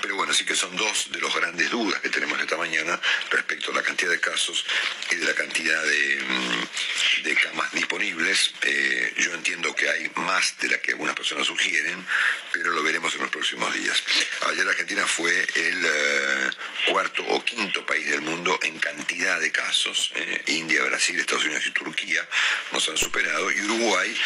Pero 0.00 0.14
bueno, 0.14 0.32
sí 0.32 0.44
que 0.44 0.54
son 0.54 0.76
dos 0.76 1.10
de 1.10 1.20
las 1.20 1.34
grandes 1.34 1.68
dudas 1.68 2.00
que 2.00 2.10
tenemos 2.10 2.40
esta 2.40 2.56
mañana 2.56 3.00
respecto 3.30 3.72
a 3.72 3.74
la 3.74 3.82
cantidad 3.82 4.10
de 4.10 4.20
casos 4.20 4.64
y 5.10 5.16
de 5.16 5.26
la 5.26 5.34
cantidad 5.34 5.82
de, 5.82 6.24
mm, 6.28 7.34
camas 7.42 7.72
disponibles. 7.72 8.52
Eh, 8.62 9.14
yo 9.18 9.34
entiendo 9.34 9.74
que 9.74 9.88
hay 9.88 10.10
más 10.16 10.56
de 10.58 10.68
la 10.68 10.78
que 10.78 10.92
algunas 10.92 11.14
personas 11.14 11.46
sugieren, 11.46 12.04
pero 12.52 12.70
lo 12.70 12.82
veremos 12.82 13.14
en 13.14 13.20
los 13.20 13.30
próximos 13.30 13.72
días. 13.74 14.02
Ayer 14.48 14.66
Argentina 14.66 15.06
fue 15.06 15.46
el 15.54 15.84
eh, 15.84 16.50
cuarto 16.88 17.22
o 17.28 17.44
quinto 17.44 17.84
país 17.84 18.08
del 18.08 18.22
mundo 18.22 18.58
en 18.62 18.78
cantidad 18.78 19.40
de 19.40 19.52
casos. 19.52 20.12
India, 20.46 20.82
Brasil, 20.84 21.18
Estados 21.18 21.44
Unidos 21.44 21.66
y 21.66 21.70
Turquía 21.72 22.26
nos 22.72 22.88
han 22.88 22.96
superado 22.96 23.50
y 23.52 23.60
Uruguay 23.60 24.16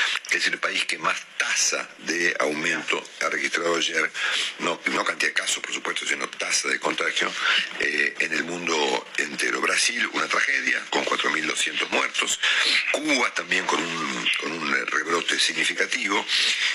es 0.42 0.48
el 0.48 0.58
país 0.58 0.84
que 0.86 0.98
más 0.98 1.16
tasa 1.36 1.88
de 1.98 2.34
aumento 2.40 3.02
ha 3.20 3.28
registrado 3.28 3.76
ayer, 3.76 4.10
no, 4.58 4.80
no 4.86 5.04
cantidad 5.04 5.30
de 5.30 5.34
casos, 5.34 5.62
por 5.62 5.72
supuesto, 5.72 6.04
sino 6.04 6.28
tasa 6.28 6.68
de 6.68 6.80
contagio 6.80 7.32
eh, 7.78 8.14
en 8.18 8.32
el 8.32 8.42
mundo 8.44 9.06
entero. 9.18 9.60
Brasil, 9.60 10.08
una 10.12 10.26
tragedia, 10.26 10.82
con 10.90 11.04
4.200 11.04 11.88
muertos. 11.90 12.40
Cuba 12.90 13.32
también 13.34 13.64
con 13.66 13.80
un, 13.80 14.28
con 14.40 14.52
un 14.52 14.86
rebrote 14.86 15.38
significativo 15.38 16.24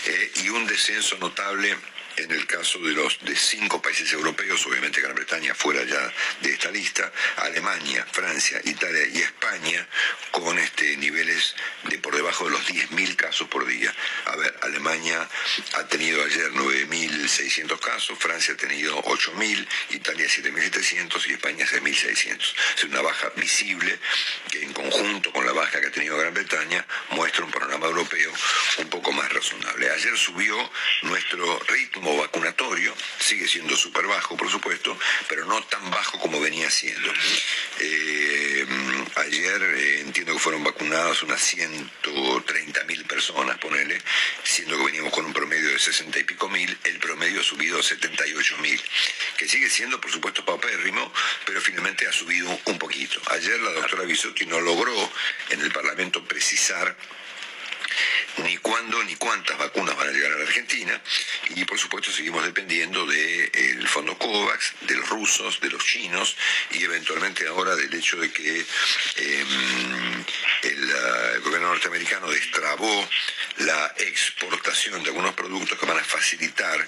eh, 0.06 0.32
y 0.44 0.50
un 0.50 0.66
descenso 0.66 1.18
notable 1.18 1.76
en 2.18 2.32
el 2.32 2.46
caso 2.48 2.80
de 2.80 2.94
los 2.94 3.20
de 3.22 3.36
cinco 3.36 3.82
países 3.82 4.12
europeos, 4.12 4.66
obviamente 4.66 5.02
Gran 5.02 5.16
Bretaña 5.16 5.54
fuera 5.54 5.84
ya 5.84 6.12
de 6.42 6.50
esta 6.50 6.72
lista, 6.72 7.12
Alemania, 7.38 8.06
Francia, 8.12 8.60
Italia 8.64 9.06
y 9.14 9.20
España, 9.20 9.88
con 10.32 10.58
este 10.58 10.98
niveles 10.98 11.56
de 11.84 12.00
por 12.00 12.16
debajo 12.16 12.46
de 12.46 12.52
los 12.52 12.68
10.000 12.68 13.16
casos 13.16 13.48
por 13.48 13.66
día. 13.66 13.94
A 14.26 14.36
ver, 14.36 14.56
Alemania 14.62 15.28
ha 15.76 15.88
tenido 15.88 16.24
ayer 16.24 16.52
9.600 16.54 17.80
casos, 17.80 18.18
Francia 18.18 18.56
ha 18.56 18.58
tenido 18.58 19.02
8.000, 19.04 19.68
Italia 19.92 20.28
7.700 20.28 21.28
y 21.28 21.34
España 21.34 21.66
6.600. 21.66 22.54
Es 22.78 22.84
una 22.84 23.02
baja 23.02 23.32
visible 23.36 24.00
que 24.52 24.64
en 24.64 24.74
conjunto 24.74 25.32
con 25.32 25.46
la 25.46 25.54
baja 25.54 25.80
que 25.80 25.88
ha 25.88 25.92
tenido 25.92 26.18
Gran 26.18 26.34
Bretaña 26.34 26.86
muestra 27.12 27.46
un 27.46 27.52
panorama 27.52 27.88
europeo 27.88 28.34
un 28.80 28.90
poco 28.90 29.12
más 29.12 29.32
razonable. 29.32 29.90
Ayer 29.92 30.18
subió 30.18 30.58
nuestro 31.04 31.60
ritmo 31.68 32.07
ritmo 32.08 32.18
vacunatorio, 32.22 32.94
sigue 33.20 33.48
siendo 33.48 33.76
súper 33.76 34.08
bajo, 34.08 34.38
por 34.38 34.50
supuesto, 34.50 34.98
pero 35.28 35.46
no 35.46 35.62
tan 35.64 35.90
bajo 35.90 36.20
como 36.20 36.40
venía 36.40 36.70
siendo. 36.70 37.12
Eh, 37.80 38.66
ayer 39.16 39.62
eh, 39.62 40.02
entiendo 40.02 40.34
que 40.34 40.40
fueron 40.40 40.64
vacunadas 40.64 41.24
unas 41.24 41.42
130 41.42 42.84
mil 42.86 43.04
personas, 43.06 43.58
ponele, 43.58 44.02
siendo 44.44 44.78
que 44.78 44.86
veníamos 44.86 45.14
con 45.14 45.26
un 45.26 45.34
promedio 45.34 45.70
de 45.70 45.80
60 45.80 46.20
y 46.20 46.24
pico 46.24 46.50
mil, 46.50 46.78
el 46.84 47.00
promedio 47.00 47.42
ha 47.42 47.44
subido 47.44 47.80
a 47.80 47.84
78 47.84 48.58
mil, 48.60 48.82
que 49.38 49.48
sigue 49.48 49.70
siendo, 49.70 50.00
por 50.00 50.12
supuesto, 50.12 50.46
paupérrimo, 50.46 51.12
pero 51.46 51.62
finalmente 51.62 52.08
ha 52.08 52.12
subido 52.12 52.48
un 52.66 52.80
poquito. 52.80 53.20
Ayer 53.32 53.60
la 53.60 53.72
doctora 53.72 54.04
Bisotti 54.04 54.46
no 54.46 54.62
logró 54.62 55.12
en 55.50 55.62
el 55.62 55.72
Parlamento 55.72 56.24
precisar 56.24 56.96
ni 58.38 58.58
cuándo 58.58 59.04
ni 59.04 59.16
cuántas 59.16 59.58
vacunas 59.58 59.96
van 59.96 60.10
a 60.10 60.12
llegar 60.12 60.32
a 60.32 60.38
la 60.38 60.44
Argentina 60.44 61.02
y 61.56 61.66
por 61.66 61.80
supuesto 61.80 62.12
seguimos 62.12 62.44
dependiendo 62.46 63.06
del 63.06 63.88
fondo 63.88 64.18
COVAX, 64.18 64.74
de 64.82 64.96
los 64.96 65.10
rusos, 65.10 65.60
de 65.60 65.70
los 65.70 65.84
chinos 65.84 66.36
y 66.72 66.84
eventualmente 66.84 67.48
ahora 67.48 67.76
del 67.76 67.94
hecho 67.94 68.18
de 68.18 68.32
que 68.32 68.60
em, 68.60 70.26
el, 70.64 70.92
ah, 70.96 71.32
el, 71.36 71.42
gobierno 71.42 71.70
norteamericano 71.70 72.30
destrabó 72.30 73.10
la 73.58 73.94
exportación 73.98 75.04
de 75.04 75.10
algunos 75.10 75.34
productos 75.34 75.78
que 75.80 75.86
van 75.86 76.00
a 76.00 76.04
facilitar 76.04 76.88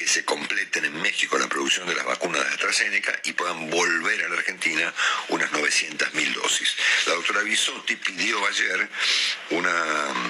que 0.00 0.06
se 0.06 0.24
completen 0.24 0.86
en 0.86 1.02
México 1.02 1.38
la 1.38 1.46
producción 1.46 1.86
de 1.86 1.94
las 1.94 2.06
vacunas 2.06 2.42
de 2.42 2.48
AstraZeneca 2.48 3.20
y 3.24 3.34
puedan 3.34 3.68
volver 3.68 4.24
a 4.24 4.28
la 4.28 4.36
Argentina 4.36 4.94
unas 5.28 5.52
900.000 5.52 6.32
dosis. 6.32 6.74
La 7.06 7.12
doctora 7.12 7.42
Bisotti 7.42 7.96
pidió 7.96 8.46
ayer 8.46 8.88
una 9.50 10.29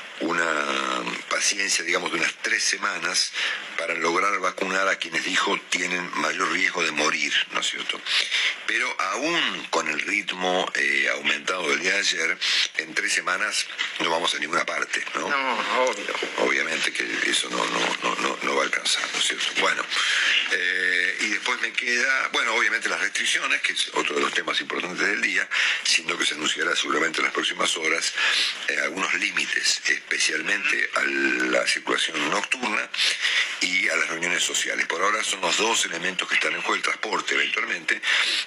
una 0.19 0.45
paciencia, 1.29 1.83
digamos, 1.83 2.11
de 2.11 2.19
unas 2.19 2.33
tres 2.41 2.63
semanas 2.63 3.31
para 3.77 3.95
lograr 3.95 4.37
vacunar 4.39 4.87
a 4.87 4.97
quienes 4.97 5.23
dijo 5.23 5.59
tienen 5.69 6.09
mayor 6.19 6.51
riesgo 6.51 6.83
de 6.83 6.91
morir, 6.91 7.33
¿no 7.51 7.61
es 7.61 7.67
cierto? 7.67 7.99
Pero 8.67 8.87
aún 8.99 9.67
con 9.69 9.87
el 9.87 9.99
ritmo 9.99 10.69
eh, 10.75 11.09
aumentado 11.15 11.67
del 11.69 11.79
día 11.79 11.93
de 11.93 11.99
ayer, 11.99 12.37
en 12.77 12.93
tres 12.93 13.13
semanas 13.13 13.65
no 13.99 14.09
vamos 14.11 14.35
a 14.35 14.39
ninguna 14.39 14.65
parte, 14.65 15.03
¿no? 15.15 15.27
No, 15.27 15.83
obvio. 15.85 16.13
Obviamente 16.39 16.91
que 16.93 17.03
eso 17.27 17.49
no, 17.49 17.57
no, 17.57 18.15
no, 18.15 18.39
no 18.43 18.55
va 18.55 18.61
a 18.61 18.65
alcanzar, 18.65 19.03
¿no 19.13 19.19
es 19.19 19.25
cierto? 19.25 19.47
Bueno, 19.59 19.83
eh, 20.51 21.17
y 21.21 21.27
después 21.29 21.59
me 21.61 21.71
queda, 21.73 22.29
bueno, 22.33 22.53
obviamente 22.53 22.89
las 22.89 22.99
restricciones, 23.01 23.61
que 23.61 23.73
es 23.73 23.89
otro 23.93 24.15
de 24.15 24.21
los 24.21 24.33
temas 24.33 24.59
importantes 24.61 25.07
del 25.07 25.21
día, 25.21 25.47
siendo 25.83 26.17
que 26.17 26.25
se 26.25 26.35
anunciará 26.35 26.75
seguramente 26.75 27.19
en 27.19 27.25
las 27.25 27.33
próximas 27.33 27.75
horas 27.77 28.13
eh, 28.67 28.77
algunos 28.83 29.13
límites, 29.15 29.81
especialmente 30.11 30.89
a 30.95 31.03
la 31.51 31.65
circulación 31.65 32.29
nocturna 32.29 32.89
y 33.61 33.87
a 33.87 33.95
las 33.95 34.09
reuniones 34.09 34.43
sociales. 34.43 34.85
Por 34.85 35.01
ahora 35.01 35.23
son 35.23 35.39
los 35.39 35.57
dos 35.57 35.85
elementos 35.85 36.27
que 36.27 36.35
están 36.35 36.53
en 36.53 36.61
juego, 36.61 36.75
el 36.75 36.81
transporte 36.81 37.33
eventualmente, 37.33 38.01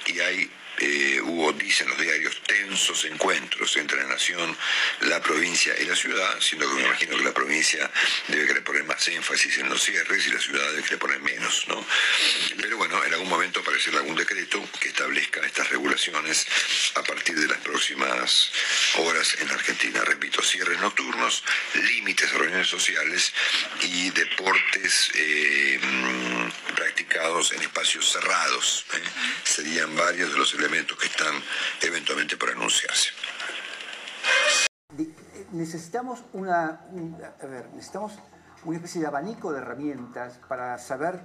y 0.06 0.20
hay 0.20 0.50
eh, 0.78 1.20
hubo, 1.22 1.52
dicen 1.52 1.88
los 1.88 1.98
diarios, 1.98 2.42
tensos 2.46 3.04
encuentros 3.04 3.76
entre 3.76 4.02
la 4.02 4.08
nación, 4.08 4.56
la 5.02 5.20
provincia 5.22 5.74
y 5.80 5.84
la 5.84 5.94
ciudad, 5.94 6.40
siendo 6.40 6.68
que 6.68 6.74
me 6.74 6.86
imagino 6.86 7.16
que 7.16 7.24
la 7.24 7.34
provincia 7.34 7.90
debe 8.28 8.46
querer 8.46 8.64
poner 8.64 8.84
más 8.84 9.06
énfasis 9.08 9.58
en 9.58 9.68
los 9.68 9.82
cierres 9.82 10.26
y 10.26 10.30
la 10.30 10.40
ciudad 10.40 10.68
debe 10.70 10.82
querer 10.82 10.98
poner 10.98 11.20
menos, 11.20 11.66
¿no? 11.68 11.84
Pero 12.60 12.76
bueno, 12.76 13.02
en 13.04 13.12
algún 13.12 13.28
momento 13.28 13.60
aparecerá 13.60 13.98
algún 13.98 14.16
decreto 14.16 14.66
que 14.80 14.88
establezca 14.88 15.40
estas 15.46 15.70
regulaciones 15.70 16.46
a 16.96 17.02
partir 17.02 17.38
de 17.38 17.48
las 17.48 17.58
próximas 17.58 18.50
horas 18.96 19.36
en 19.40 19.50
Argentina. 19.50 20.00
Repito, 20.04 20.42
cierres 20.42 20.80
nocturnos, 20.80 21.44
límites 21.74 22.32
a 22.32 22.38
reuniones 22.38 22.68
sociales 22.68 23.32
y 23.82 24.10
deportes 24.10 25.10
eh, 25.14 25.78
mm, 25.80 26.74
practicados 26.74 27.52
en 27.52 27.62
espacios 27.62 28.10
cerrados. 28.10 28.86
¿eh? 28.94 29.02
Serían 29.44 29.94
varios 29.96 30.32
de 30.32 30.38
los 30.38 30.52
elementos 30.54 30.63
elementos 30.64 30.96
que 30.98 31.06
están 31.06 31.34
eventualmente 31.82 32.36
por 32.36 32.50
anunciarse. 32.50 33.10
Necesitamos 35.52 36.24
una, 36.32 36.86
a 37.40 37.46
ver, 37.46 37.68
necesitamos 37.74 38.14
una 38.64 38.76
especie 38.76 39.00
de 39.00 39.06
abanico 39.06 39.52
de 39.52 39.58
herramientas 39.58 40.40
para 40.48 40.78
saber 40.78 41.20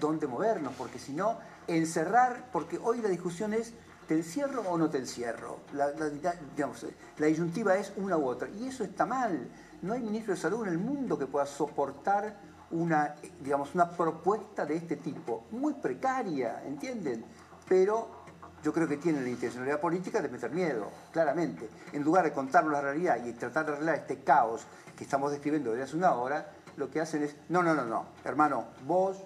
dónde 0.00 0.26
movernos, 0.26 0.74
porque 0.76 0.98
si 0.98 1.12
no, 1.12 1.38
encerrar, 1.66 2.50
porque 2.52 2.78
hoy 2.78 3.00
la 3.00 3.08
discusión 3.08 3.54
es, 3.54 3.72
¿te 4.06 4.14
encierro 4.14 4.62
o 4.62 4.76
no 4.76 4.90
te 4.90 4.98
encierro? 4.98 5.60
La, 5.72 5.90
digamos, 5.90 6.86
la 7.16 7.26
disyuntiva 7.26 7.76
es 7.76 7.92
una 7.96 8.16
u 8.18 8.26
otra, 8.26 8.48
y 8.50 8.68
eso 8.68 8.84
está 8.84 9.06
mal. 9.06 9.48
No 9.82 9.94
hay 9.94 10.00
ministro 10.00 10.34
de 10.34 10.40
salud 10.40 10.66
en 10.66 10.72
el 10.72 10.78
mundo 10.78 11.18
que 11.18 11.26
pueda 11.26 11.46
soportar 11.46 12.38
una, 12.70 13.14
digamos, 13.40 13.74
una 13.74 13.90
propuesta 13.90 14.66
de 14.66 14.76
este 14.76 14.96
tipo, 14.96 15.46
muy 15.52 15.74
precaria, 15.74 16.62
¿entienden? 16.66 17.24
Pero 17.68 18.23
yo 18.64 18.72
creo 18.72 18.88
que 18.88 18.96
tienen 18.96 19.22
la 19.22 19.28
intencionalidad 19.28 19.78
política 19.78 20.20
de 20.22 20.30
meter 20.30 20.50
miedo, 20.50 20.90
claramente. 21.12 21.68
En 21.92 22.02
lugar 22.02 22.24
de 22.24 22.32
contarnos 22.32 22.72
la 22.72 22.80
realidad 22.80 23.22
y 23.22 23.34
tratar 23.34 23.66
de 23.66 23.74
arreglar 23.74 23.96
este 23.96 24.20
caos 24.20 24.64
que 24.96 25.04
estamos 25.04 25.30
describiendo 25.30 25.72
desde 25.72 25.84
hace 25.84 25.96
una 25.96 26.14
hora, 26.14 26.50
lo 26.78 26.90
que 26.90 27.02
hacen 27.02 27.24
es, 27.24 27.36
no, 27.50 27.62
no, 27.62 27.74
no, 27.74 27.84
no, 27.84 28.06
hermano, 28.24 28.68
vos, 28.86 29.22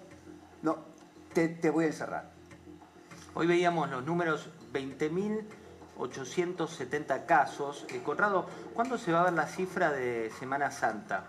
no, 0.63 0.79
te, 1.33 1.71
voy 1.71 1.85
a 1.85 1.87
encerrar. 1.87 2.33
Hoy 3.35 3.47
veíamos 3.47 3.89
los 3.89 4.05
números 4.05 4.51
20.870 4.73 7.25
casos. 7.25 7.87
Eh, 7.91 8.03
Conrado, 8.05 8.45
¿cuándo 8.75 8.99
se 8.99 9.13
va 9.13 9.21
a 9.21 9.25
ver 9.25 9.35
la 9.35 9.47
cifra 9.47 9.93
de 9.93 10.33
Semana 10.37 10.73
Santa? 10.73 11.27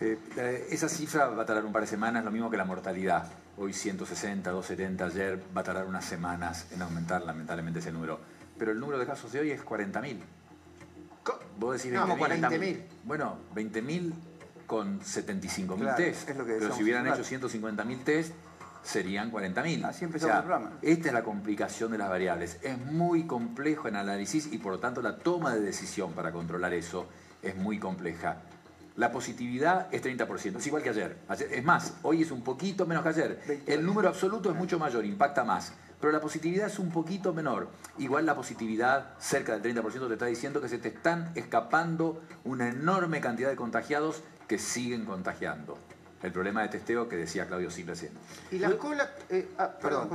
Eh, 0.00 0.66
esa 0.70 0.88
cifra 0.88 1.28
va 1.28 1.44
a 1.44 1.46
tardar 1.46 1.64
un 1.64 1.72
par 1.72 1.82
de 1.82 1.88
semanas, 1.88 2.24
lo 2.24 2.32
mismo 2.32 2.50
que 2.50 2.56
la 2.56 2.64
mortalidad 2.64 3.28
hoy 3.58 3.72
160, 3.72 4.50
270, 4.50 5.04
ayer 5.06 5.42
va 5.56 5.60
a 5.60 5.64
tardar 5.64 5.86
unas 5.86 6.04
semanas 6.04 6.66
en 6.72 6.82
aumentar 6.82 7.22
lamentablemente 7.22 7.80
ese 7.80 7.92
número. 7.92 8.20
Pero 8.58 8.72
el 8.72 8.80
número 8.80 8.98
de 8.98 9.06
casos 9.06 9.32
de 9.32 9.40
hoy 9.40 9.50
es 9.50 9.64
40.000. 9.64 10.18
¿Vos 11.58 11.76
decís 11.76 11.92
no, 11.92 12.06
40.000? 12.06 12.82
Bueno, 13.04 13.38
20.000 13.54 14.12
con 14.66 15.00
75.000 15.00 15.96
test. 15.96 16.30
Pero 16.30 16.74
si 16.74 16.82
hubieran 16.82 17.06
hecho 17.06 17.22
150.000 17.22 18.04
test, 18.04 18.32
serían 18.82 19.32
40.000. 19.32 19.84
Así 19.84 20.04
empezó 20.04 20.28
el 20.28 20.38
programa. 20.38 20.72
Esta 20.82 21.08
es 21.08 21.14
la 21.14 21.22
complicación 21.22 21.90
de 21.90 21.98
las 21.98 22.08
variables. 22.08 22.58
Es 22.62 22.78
muy 22.78 23.26
complejo 23.26 23.88
en 23.88 23.96
análisis 23.96 24.52
y 24.52 24.58
por 24.58 24.72
lo 24.72 24.78
tanto 24.78 25.02
la 25.02 25.18
toma 25.18 25.54
de 25.54 25.60
decisión 25.60 26.12
para 26.12 26.32
controlar 26.32 26.72
eso 26.74 27.08
es 27.42 27.56
muy 27.56 27.78
compleja 27.78 28.38
la 28.98 29.12
positividad 29.12 29.86
es 29.92 30.02
30%, 30.02 30.56
es 30.56 30.66
igual 30.66 30.82
que 30.82 30.90
ayer. 30.90 31.18
Es 31.52 31.64
más, 31.64 31.94
hoy 32.02 32.22
es 32.22 32.32
un 32.32 32.42
poquito 32.42 32.84
menos 32.84 33.04
que 33.04 33.08
ayer. 33.10 33.62
El 33.64 33.86
número 33.86 34.08
absoluto 34.08 34.50
es 34.50 34.56
mucho 34.56 34.76
mayor, 34.76 35.04
impacta 35.04 35.44
más. 35.44 35.72
Pero 36.00 36.12
la 36.12 36.20
positividad 36.20 36.66
es 36.66 36.80
un 36.80 36.90
poquito 36.90 37.32
menor. 37.32 37.68
Igual 37.98 38.26
la 38.26 38.34
positividad, 38.34 39.14
cerca 39.20 39.56
del 39.56 39.76
30%, 39.76 40.08
te 40.08 40.12
está 40.14 40.26
diciendo 40.26 40.60
que 40.60 40.68
se 40.68 40.78
te 40.78 40.88
están 40.88 41.30
escapando 41.36 42.20
una 42.44 42.68
enorme 42.68 43.20
cantidad 43.20 43.48
de 43.48 43.54
contagiados 43.54 44.22
que 44.48 44.58
siguen 44.58 45.04
contagiando. 45.04 45.78
El 46.20 46.32
problema 46.32 46.62
de 46.62 46.68
testeo 46.68 47.08
que 47.08 47.14
decía 47.14 47.46
Claudio 47.46 47.70
Sim 47.70 47.86
Y 48.50 48.58
la 48.58 48.76
cola... 48.76 49.08
Eh, 49.28 49.50
ah, 49.58 49.70
perdón, 49.80 50.10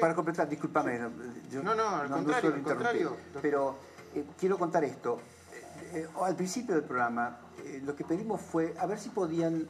para 0.00 0.14
completar, 0.14 0.48
discúlpame. 0.48 0.98
no, 0.98 1.74
no, 1.74 1.88
al 1.88 2.08
contrario, 2.08 2.54
al 2.54 2.62
contrario. 2.62 3.16
Pero 3.42 3.76
eh, 4.14 4.24
quiero 4.40 4.58
contar 4.58 4.82
esto. 4.84 5.20
Eh, 5.92 6.08
al 6.22 6.34
principio 6.34 6.74
del 6.74 6.84
programa 6.84 7.40
eh, 7.66 7.82
lo 7.84 7.96
que 7.96 8.04
pedimos 8.04 8.40
fue 8.40 8.74
a 8.78 8.86
ver 8.86 8.98
si 8.98 9.08
podían 9.08 9.68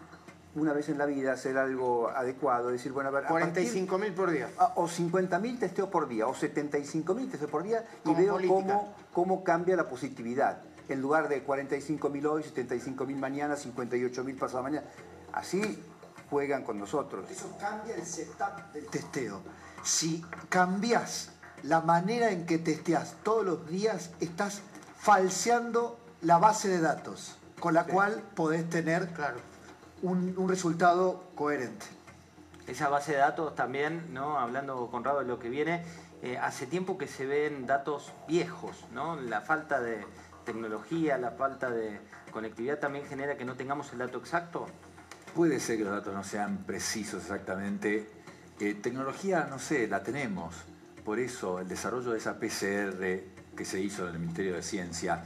una 0.56 0.72
vez 0.72 0.88
en 0.88 0.98
la 0.98 1.06
vida 1.06 1.32
hacer 1.32 1.58
algo 1.58 2.08
adecuado, 2.08 2.70
decir, 2.70 2.92
bueno, 2.92 3.10
a 3.10 3.12
ver... 3.12 3.24
45 3.24 3.98
mil 3.98 4.12
por 4.14 4.30
día. 4.30 4.48
Ah, 4.58 4.72
o 4.76 4.88
50 4.88 5.38
mil 5.38 5.58
testeos 5.58 5.90
por 5.90 6.08
día, 6.08 6.26
o 6.26 6.34
75 6.34 7.14
mil 7.14 7.30
testeos 7.30 7.50
por 7.50 7.62
día, 7.62 7.84
y 8.04 8.14
veo 8.14 8.38
cómo, 8.48 8.94
cómo 9.12 9.44
cambia 9.44 9.76
la 9.76 9.88
positividad. 9.88 10.62
En 10.88 11.02
lugar 11.02 11.28
de 11.28 11.42
45 11.42 12.08
mil 12.08 12.26
hoy, 12.26 12.42
75 12.42 13.04
mil 13.04 13.18
mañana, 13.18 13.56
58 13.56 14.24
mil 14.24 14.36
pasado 14.36 14.62
mañana. 14.62 14.86
Así 15.32 15.82
juegan 16.30 16.64
con 16.64 16.78
nosotros. 16.78 17.30
Eso 17.30 17.54
cambia 17.60 17.94
el 17.94 18.06
setup 18.06 18.72
del 18.72 18.86
testeo. 18.86 19.42
Si 19.82 20.24
cambias 20.48 21.32
la 21.64 21.82
manera 21.82 22.30
en 22.30 22.46
que 22.46 22.58
testeas 22.58 23.16
todos 23.22 23.44
los 23.44 23.68
días, 23.68 24.10
estás 24.20 24.62
falseando 24.96 25.98
la 26.22 26.38
base 26.38 26.68
de 26.68 26.80
datos 26.80 27.36
con 27.60 27.74
la 27.74 27.84
cual 27.84 28.22
podés 28.34 28.68
tener 28.68 29.08
claro. 29.08 29.38
un, 30.02 30.48
resultado 30.48 31.30
coherente. 31.34 31.86
Esa 32.66 32.88
base 32.88 33.12
de 33.12 33.18
datos 33.18 33.54
también, 33.54 34.12
¿no? 34.12 34.38
hablando 34.38 34.88
con 34.90 35.04
Rado 35.04 35.20
de 35.20 35.26
lo 35.26 35.38
que 35.38 35.48
viene, 35.48 35.84
eh, 36.22 36.38
hace 36.38 36.66
tiempo 36.66 36.98
que 36.98 37.06
se 37.06 37.26
ven 37.26 37.66
datos 37.66 38.12
viejos, 38.26 38.84
¿no? 38.92 39.16
La 39.16 39.42
falta 39.42 39.80
de 39.80 40.04
tecnología, 40.44 41.18
la 41.18 41.32
falta 41.32 41.70
de 41.70 42.00
conectividad 42.32 42.78
también 42.78 43.06
genera 43.06 43.36
que 43.36 43.44
no 43.44 43.54
tengamos 43.54 43.92
el 43.92 43.98
dato 43.98 44.18
exacto. 44.18 44.66
Puede 45.34 45.60
ser 45.60 45.76
que 45.76 45.84
los 45.84 45.92
datos 45.92 46.14
no 46.14 46.24
sean 46.24 46.64
precisos 46.64 47.22
exactamente. 47.22 48.10
Eh, 48.58 48.74
tecnología, 48.74 49.46
no 49.48 49.58
sé, 49.58 49.86
la 49.86 50.02
tenemos. 50.02 50.54
Por 51.04 51.18
eso 51.18 51.60
el 51.60 51.68
desarrollo 51.68 52.12
de 52.12 52.18
esa 52.18 52.40
PCR 52.40 53.54
que 53.54 53.64
se 53.64 53.80
hizo 53.80 54.08
en 54.08 54.14
el 54.14 54.18
Ministerio 54.18 54.54
de 54.54 54.62
Ciencia 54.62 55.24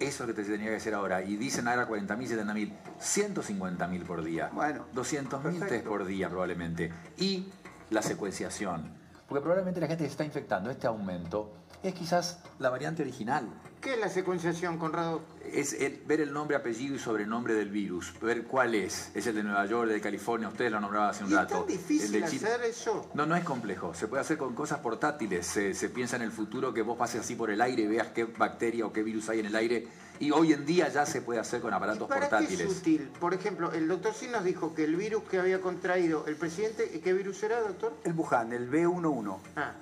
Eso 0.00 0.24
es 0.24 0.28
lo 0.28 0.34
que 0.34 0.42
te 0.42 0.50
tenía 0.50 0.70
que 0.70 0.76
hacer 0.76 0.94
ahora. 0.94 1.22
Y 1.22 1.36
dicen 1.36 1.68
ahora 1.68 1.88
40.000, 1.88 2.28
70.000, 2.44 2.72
150.000 3.00 4.04
por 4.04 4.24
día. 4.24 4.50
Bueno. 4.52 4.86
200.000 4.94 5.68
test 5.68 5.86
por 5.86 6.04
día 6.04 6.28
probablemente. 6.28 6.92
Y 7.18 7.46
la 7.90 8.02
secuenciación. 8.02 8.92
Porque 9.28 9.42
probablemente 9.42 9.80
la 9.80 9.86
gente 9.86 10.04
que 10.04 10.08
se 10.08 10.12
está 10.12 10.24
infectando, 10.24 10.70
este 10.70 10.86
aumento, 10.86 11.54
es 11.82 11.94
quizás 11.94 12.40
la 12.58 12.70
variante 12.70 13.02
original. 13.02 13.48
¿Qué 13.84 13.92
es 13.92 14.00
la 14.00 14.08
secuenciación, 14.08 14.78
Conrado? 14.78 15.20
Es 15.52 15.74
el- 15.74 16.00
ver 16.06 16.22
el 16.22 16.32
nombre, 16.32 16.56
apellido 16.56 16.94
y 16.96 16.98
sobrenombre 16.98 17.52
del 17.52 17.68
virus, 17.68 18.14
ver 18.18 18.44
cuál 18.44 18.74
es. 18.74 19.10
Es 19.14 19.26
el 19.26 19.34
de 19.34 19.42
Nueva 19.42 19.66
York, 19.66 19.88
el 19.88 19.96
de 19.96 20.00
California, 20.00 20.48
ustedes 20.48 20.72
lo 20.72 20.80
nombraban 20.80 21.10
hace 21.10 21.22
un 21.22 21.28
¿Y 21.30 21.34
es 21.34 21.38
rato. 21.40 21.58
tan 21.58 21.66
difícil 21.66 22.24
hacer 22.24 22.62
eso? 22.62 23.10
No, 23.12 23.26
no 23.26 23.36
es 23.36 23.44
complejo. 23.44 23.92
Se 23.92 24.08
puede 24.08 24.22
hacer 24.22 24.38
con 24.38 24.54
cosas 24.54 24.78
portátiles. 24.80 25.46
Se, 25.46 25.74
se 25.74 25.90
piensa 25.90 26.16
en 26.16 26.22
el 26.22 26.32
futuro 26.32 26.72
que 26.72 26.80
vos 26.80 26.96
pases 26.96 27.20
así 27.20 27.34
por 27.36 27.50
el 27.50 27.60
aire 27.60 27.82
y 27.82 27.86
veas 27.86 28.08
qué 28.08 28.24
bacteria 28.24 28.86
o 28.86 28.92
qué 28.92 29.02
virus 29.02 29.28
hay 29.28 29.40
en 29.40 29.46
el 29.46 29.54
aire. 29.56 29.86
Y 30.24 30.30
hoy 30.30 30.54
en 30.54 30.64
día 30.64 30.88
ya 30.88 31.04
se 31.04 31.20
puede 31.20 31.38
hacer 31.38 31.60
con 31.60 31.74
aparatos 31.74 32.08
¿Para 32.08 32.22
qué 32.22 32.28
portátiles. 32.30 32.60
es 32.60 32.78
útil? 32.78 33.10
Por 33.20 33.34
ejemplo, 33.34 33.72
el 33.72 33.86
doctor 33.86 34.14
Sí 34.14 34.26
nos 34.26 34.42
dijo 34.42 34.74
que 34.74 34.84
el 34.84 34.96
virus 34.96 35.24
que 35.24 35.38
había 35.38 35.60
contraído 35.60 36.24
el 36.26 36.36
presidente, 36.36 36.88
¿qué 37.04 37.12
virus 37.12 37.42
era, 37.42 37.60
doctor? 37.60 37.92
El 38.04 38.14
Wuhan, 38.14 38.54
el 38.54 38.70
B11. 38.70 39.36
Ah. 39.56 39.72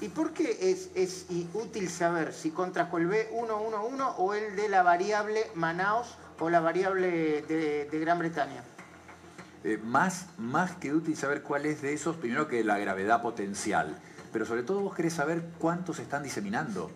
¿Y 0.00 0.08
por 0.10 0.32
qué 0.32 0.70
es, 0.70 0.90
es 0.94 1.26
útil 1.52 1.90
saber 1.90 2.32
si 2.32 2.50
contrajo 2.50 2.98
el 2.98 3.08
B111 3.08 4.14
o 4.18 4.34
el 4.34 4.54
de 4.54 4.68
la 4.68 4.84
variable 4.84 5.50
Manaus 5.56 6.14
o 6.38 6.48
la 6.48 6.60
variable 6.60 7.42
de, 7.42 7.88
de 7.90 7.98
Gran 7.98 8.20
Bretaña? 8.20 8.62
Eh, 9.64 9.78
más, 9.82 10.26
más 10.38 10.76
que 10.76 10.94
útil 10.94 11.16
saber 11.16 11.42
cuál 11.42 11.66
es 11.66 11.82
de 11.82 11.92
esos, 11.92 12.14
primero 12.14 12.46
que 12.46 12.62
la 12.62 12.78
gravedad 12.78 13.20
potencial. 13.20 13.98
Pero 14.32 14.46
sobre 14.46 14.62
todo 14.62 14.78
vos 14.78 14.94
querés 14.94 15.14
saber 15.14 15.42
cuántos 15.58 15.98
están 15.98 16.22
diseminando. 16.22 16.88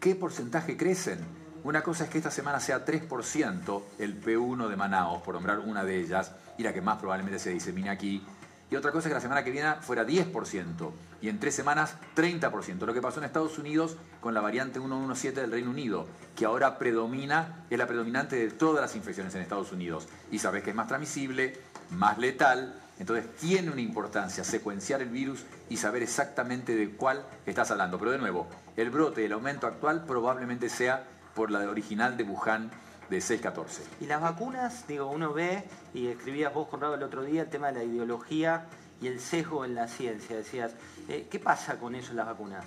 ¿Qué 0.00 0.14
porcentaje 0.14 0.76
crecen? 0.76 1.40
Una 1.64 1.82
cosa 1.82 2.04
es 2.04 2.10
que 2.10 2.18
esta 2.18 2.30
semana 2.32 2.58
sea 2.58 2.84
3% 2.84 3.82
el 4.00 4.20
P1 4.20 4.68
de 4.68 4.76
Manaos, 4.76 5.22
por 5.22 5.34
nombrar 5.34 5.60
una 5.60 5.84
de 5.84 6.00
ellas, 6.00 6.32
y 6.58 6.64
la 6.64 6.72
que 6.72 6.80
más 6.80 6.98
probablemente 6.98 7.38
se 7.38 7.50
disemine 7.50 7.88
aquí. 7.88 8.24
Y 8.68 8.74
otra 8.74 8.90
cosa 8.90 9.06
es 9.06 9.10
que 9.10 9.14
la 9.14 9.20
semana 9.20 9.44
que 9.44 9.52
viene 9.52 9.74
fuera 9.80 10.04
10%, 10.04 10.90
y 11.20 11.28
en 11.28 11.38
tres 11.38 11.54
semanas 11.54 11.94
30%. 12.16 12.84
Lo 12.84 12.92
que 12.92 13.00
pasó 13.00 13.20
en 13.20 13.26
Estados 13.26 13.58
Unidos 13.58 13.96
con 14.20 14.34
la 14.34 14.40
variante 14.40 14.80
117 14.80 15.40
del 15.40 15.52
Reino 15.52 15.70
Unido, 15.70 16.08
que 16.34 16.46
ahora 16.46 16.78
predomina, 16.78 17.64
es 17.70 17.78
la 17.78 17.86
predominante 17.86 18.34
de 18.34 18.50
todas 18.50 18.80
las 18.80 18.96
infecciones 18.96 19.32
en 19.36 19.42
Estados 19.42 19.70
Unidos. 19.70 20.08
Y 20.32 20.40
sabes 20.40 20.64
que 20.64 20.70
es 20.70 20.76
más 20.76 20.88
transmisible, 20.88 21.60
más 21.90 22.18
letal, 22.18 22.74
entonces 22.98 23.36
tiene 23.36 23.70
una 23.70 23.80
importancia 23.80 24.42
secuenciar 24.42 25.00
el 25.00 25.10
virus 25.10 25.44
y 25.68 25.76
saber 25.76 26.02
exactamente 26.02 26.74
de 26.74 26.90
cuál 26.90 27.24
estás 27.46 27.70
hablando. 27.70 27.98
Pero 27.98 28.10
de 28.10 28.18
nuevo, 28.18 28.48
el 28.76 28.90
brote, 28.90 29.24
el 29.24 29.32
aumento 29.32 29.68
actual 29.68 30.04
probablemente 30.04 30.68
sea 30.68 31.04
por 31.34 31.50
la 31.50 31.60
original 31.60 32.16
de 32.16 32.24
Wuhan 32.24 32.70
de 33.10 33.20
614. 33.20 33.82
Y 34.00 34.06
las 34.06 34.20
vacunas, 34.20 34.86
digo, 34.86 35.06
uno 35.10 35.32
ve, 35.32 35.64
y 35.94 36.06
escribías 36.06 36.52
vos, 36.54 36.68
Conrado, 36.68 36.94
el 36.94 37.02
otro 37.02 37.22
día, 37.24 37.42
el 37.42 37.48
tema 37.48 37.68
de 37.72 37.78
la 37.80 37.84
ideología 37.84 38.66
y 39.00 39.06
el 39.08 39.20
sesgo 39.20 39.64
en 39.64 39.74
la 39.74 39.88
ciencia. 39.88 40.36
Decías, 40.36 40.72
eh, 41.08 41.26
¿qué 41.30 41.38
pasa 41.38 41.78
con 41.78 41.94
eso 41.94 42.10
en 42.12 42.16
las 42.18 42.26
vacunas? 42.26 42.64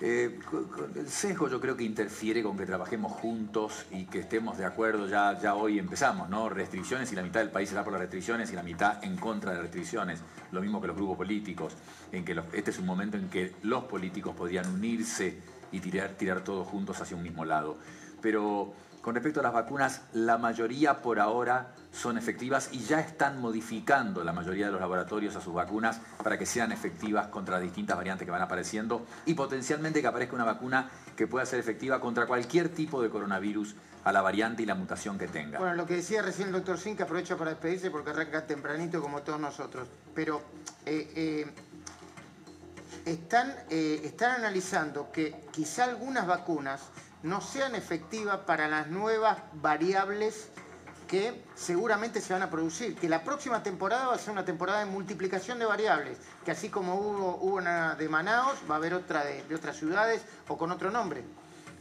Eh, 0.00 0.38
el 0.94 1.08
sesgo 1.08 1.48
yo 1.48 1.60
creo 1.60 1.76
que 1.76 1.82
interfiere 1.82 2.40
con 2.40 2.56
que 2.56 2.64
trabajemos 2.64 3.10
juntos 3.10 3.84
y 3.90 4.04
que 4.04 4.20
estemos 4.20 4.56
de 4.56 4.64
acuerdo, 4.64 5.08
ya, 5.08 5.36
ya 5.40 5.56
hoy 5.56 5.76
empezamos, 5.80 6.28
¿no? 6.28 6.48
Restricciones 6.48 7.10
y 7.10 7.16
la 7.16 7.22
mitad 7.24 7.40
del 7.40 7.50
país 7.50 7.68
está 7.70 7.82
por 7.82 7.92
las 7.94 8.02
restricciones 8.02 8.52
y 8.52 8.54
la 8.54 8.62
mitad 8.62 9.02
en 9.02 9.16
contra 9.16 9.50
de 9.54 9.60
restricciones. 9.62 10.20
Lo 10.52 10.60
mismo 10.60 10.80
que 10.80 10.86
los 10.86 10.94
grupos 10.94 11.16
políticos, 11.16 11.72
en 12.12 12.24
que 12.24 12.32
los- 12.36 12.44
este 12.52 12.70
es 12.70 12.78
un 12.78 12.86
momento 12.86 13.16
en 13.16 13.28
que 13.28 13.56
los 13.64 13.84
políticos 13.84 14.36
podrían 14.36 14.72
unirse 14.72 15.36
y 15.72 15.80
tirar, 15.80 16.10
tirar 16.10 16.42
todos 16.42 16.66
juntos 16.66 17.00
hacia 17.00 17.16
un 17.16 17.22
mismo 17.22 17.44
lado. 17.44 17.76
Pero 18.20 18.72
con 19.02 19.14
respecto 19.14 19.40
a 19.40 19.42
las 19.42 19.52
vacunas, 19.52 20.02
la 20.12 20.38
mayoría 20.38 21.00
por 21.00 21.20
ahora 21.20 21.68
son 21.92 22.18
efectivas 22.18 22.68
y 22.72 22.80
ya 22.80 23.00
están 23.00 23.40
modificando 23.40 24.22
la 24.22 24.32
mayoría 24.32 24.66
de 24.66 24.72
los 24.72 24.80
laboratorios 24.80 25.34
a 25.36 25.40
sus 25.40 25.54
vacunas 25.54 26.00
para 26.22 26.38
que 26.38 26.44
sean 26.44 26.72
efectivas 26.72 27.28
contra 27.28 27.54
las 27.54 27.62
distintas 27.62 27.96
variantes 27.96 28.26
que 28.26 28.30
van 28.30 28.42
apareciendo 28.42 29.06
y 29.24 29.34
potencialmente 29.34 30.00
que 30.00 30.06
aparezca 30.06 30.34
una 30.34 30.44
vacuna 30.44 30.90
que 31.16 31.26
pueda 31.26 31.46
ser 31.46 31.58
efectiva 31.58 32.00
contra 32.00 32.26
cualquier 32.26 32.68
tipo 32.68 33.00
de 33.00 33.08
coronavirus 33.08 33.76
a 34.04 34.12
la 34.12 34.22
variante 34.22 34.62
y 34.62 34.66
la 34.66 34.74
mutación 34.74 35.18
que 35.18 35.28
tenga. 35.28 35.58
Bueno, 35.58 35.74
lo 35.74 35.86
que 35.86 35.94
decía 35.94 36.22
recién 36.22 36.48
el 36.48 36.54
doctor 36.54 36.78
Sin, 36.78 36.96
que 36.96 37.02
aprovecha 37.02 37.36
para 37.36 37.50
despedirse 37.50 37.90
porque 37.90 38.10
arranca 38.10 38.46
tempranito 38.46 39.00
como 39.00 39.22
todos 39.22 39.40
nosotros. 39.40 39.88
Pero 40.14 40.42
eh, 40.86 41.12
eh, 41.14 41.46
están, 43.12 43.54
eh, 43.70 44.00
están 44.04 44.32
analizando 44.32 45.10
que 45.10 45.46
quizá 45.50 45.84
algunas 45.84 46.26
vacunas 46.26 46.80
no 47.22 47.40
sean 47.40 47.74
efectivas 47.74 48.38
para 48.46 48.68
las 48.68 48.88
nuevas 48.88 49.38
variables 49.54 50.50
que 51.06 51.42
seguramente 51.54 52.20
se 52.20 52.34
van 52.34 52.42
a 52.42 52.50
producir. 52.50 52.94
Que 52.94 53.08
la 53.08 53.24
próxima 53.24 53.62
temporada 53.62 54.06
va 54.08 54.14
a 54.14 54.18
ser 54.18 54.32
una 54.32 54.44
temporada 54.44 54.80
de 54.80 54.86
multiplicación 54.86 55.58
de 55.58 55.64
variables. 55.64 56.18
Que 56.44 56.50
así 56.50 56.68
como 56.68 56.96
hubo, 56.96 57.36
hubo 57.36 57.56
una 57.56 57.94
de 57.94 58.08
Manaos, 58.08 58.58
va 58.70 58.74
a 58.74 58.78
haber 58.78 58.94
otra 58.94 59.24
de, 59.24 59.42
de 59.44 59.54
otras 59.54 59.76
ciudades 59.76 60.22
o 60.46 60.58
con 60.58 60.70
otro 60.70 60.90
nombre. 60.90 61.24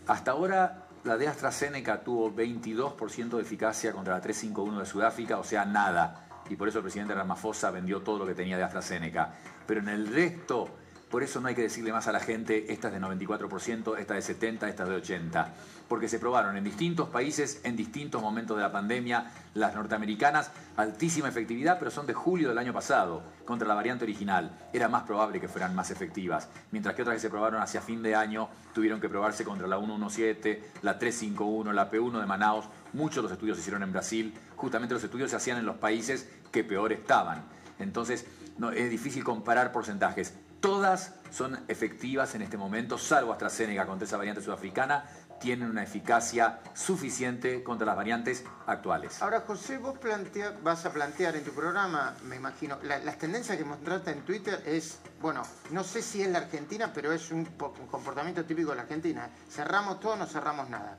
Hasta 0.08 0.32
ahora 0.32 0.88
la 1.04 1.18
de 1.18 1.28
AstraZeneca 1.28 2.02
tuvo 2.04 2.32
22% 2.32 3.36
de 3.36 3.42
eficacia 3.42 3.92
contra 3.92 4.16
la 4.16 4.22
351 4.22 4.80
de 4.80 4.86
Sudáfrica, 4.86 5.38
o 5.38 5.44
sea, 5.44 5.66
nada. 5.66 6.28
Y 6.50 6.56
por 6.56 6.70
eso 6.70 6.80
el 6.80 6.84
presidente 6.84 7.14
Ramaphosa 7.14 7.72
vendió 7.72 8.02
todo 8.02 8.20
lo 8.20 8.26
que 8.26 8.34
tenía 8.34 8.58
de 8.58 8.64
AstraZeneca. 8.64 9.34
Pero 9.66 9.82
en 9.82 9.90
el 9.90 10.08
resto, 10.08 10.70
por 11.10 11.24
eso 11.24 11.40
no 11.40 11.48
hay 11.48 11.56
que 11.56 11.62
decirle 11.62 11.94
más 11.94 12.08
a 12.08 12.12
la 12.12 12.20
gente, 12.20 12.72
esta 12.74 12.90
es 12.90 12.94
de 12.94 13.00
94%, 13.00 13.98
esta 13.98 14.18
es 14.18 14.28
de 14.28 14.40
70%, 14.40 14.68
esta 14.68 14.84
es 14.84 14.90
de 14.90 15.02
80%. 15.02 15.48
Porque 15.88 16.10
se 16.10 16.20
probaron 16.20 16.58
en 16.58 16.66
distintos 16.66 17.08
países, 17.08 17.62
en 17.64 17.78
distintos 17.78 18.22
momentos 18.22 18.58
de 18.58 18.64
la 18.64 18.74
pandemia, 18.74 19.32
las 19.54 19.74
norteamericanas, 19.74 20.52
altísima 20.76 21.30
efectividad, 21.30 21.80
pero 21.80 21.92
son 21.92 22.08
de 22.08 22.14
julio 22.14 22.50
del 22.50 22.58
año 22.58 22.74
pasado, 22.74 23.24
contra 23.46 23.66
la 23.66 23.74
variante 23.74 24.04
original. 24.04 24.52
Era 24.74 24.90
más 24.90 25.04
probable 25.04 25.40
que 25.40 25.48
fueran 25.48 25.74
más 25.74 25.92
efectivas. 25.92 26.50
Mientras 26.72 26.94
que 26.94 27.04
otras 27.04 27.16
que 27.16 27.22
se 27.22 27.30
probaron 27.30 27.62
hacia 27.62 27.80
fin 27.80 28.04
de 28.04 28.14
año 28.14 28.50
tuvieron 28.74 29.00
que 29.00 29.08
probarse 29.08 29.46
contra 29.46 29.66
la 29.66 29.78
117, 29.78 30.72
la 30.82 31.00
351, 31.00 31.72
la 31.72 31.90
P1 31.90 32.20
de 32.20 32.26
Manaus. 32.26 32.66
Muchos 32.92 33.18
de 33.18 33.22
los 33.24 33.32
estudios 33.32 33.56
se 33.56 33.62
hicieron 33.62 33.84
en 33.84 33.94
Brasil. 33.94 34.34
Justamente 34.58 34.94
los 34.94 35.04
estudios 35.06 35.30
se 35.30 35.38
hacían 35.38 35.58
en 35.58 35.66
los 35.66 35.78
países 35.78 36.30
que 36.52 36.66
peor 36.66 36.92
estaban. 36.92 37.46
Entonces, 37.80 38.26
no, 38.58 38.72
es 38.72 38.90
difícil 38.90 39.24
comparar 39.24 39.72
porcentajes. 39.72 40.34
Todas 40.62 41.14
son 41.32 41.60
efectivas 41.68 42.34
en 42.36 42.42
este 42.42 42.58
momento, 42.58 42.98
salvo 42.98 43.32
AstraZeneca 43.32 43.86
contra 43.86 44.06
esa 44.08 44.18
variante 44.18 44.42
sudafricana, 44.42 45.06
tienen 45.40 45.70
una 45.70 45.84
eficacia 45.84 46.60
suficiente 46.74 47.62
contra 47.64 47.86
las 47.86 47.96
variantes 47.96 48.44
actuales. 48.66 49.22
Ahora, 49.22 49.42
José, 49.42 49.78
vos 49.78 50.00
plantea- 50.00 50.58
vas 50.64 50.84
a 50.86 50.92
plantear 50.92 51.36
en 51.36 51.44
tu 51.44 51.52
programa, 51.52 52.16
me 52.24 52.38
imagino, 52.38 52.80
la- 52.82 52.98
las 53.00 53.20
tendencias 53.20 53.56
que 53.56 53.64
mostraste 53.64 54.12
en 54.12 54.22
Twitter 54.22 54.64
es, 54.66 54.98
bueno, 55.22 55.44
no 55.70 55.84
sé 55.84 56.02
si 56.02 56.24
es 56.24 56.30
la 56.30 56.40
Argentina, 56.40 56.92
pero 56.92 57.12
es 57.12 57.30
un, 57.32 57.40
un 57.42 57.88
comportamiento 57.88 58.44
típico 58.46 58.72
de 58.72 58.78
la 58.78 58.82
Argentina. 58.84 59.30
Cerramos 59.52 60.00
todo, 60.00 60.16
no 60.16 60.26
cerramos 60.26 60.70
nada. 60.70 60.98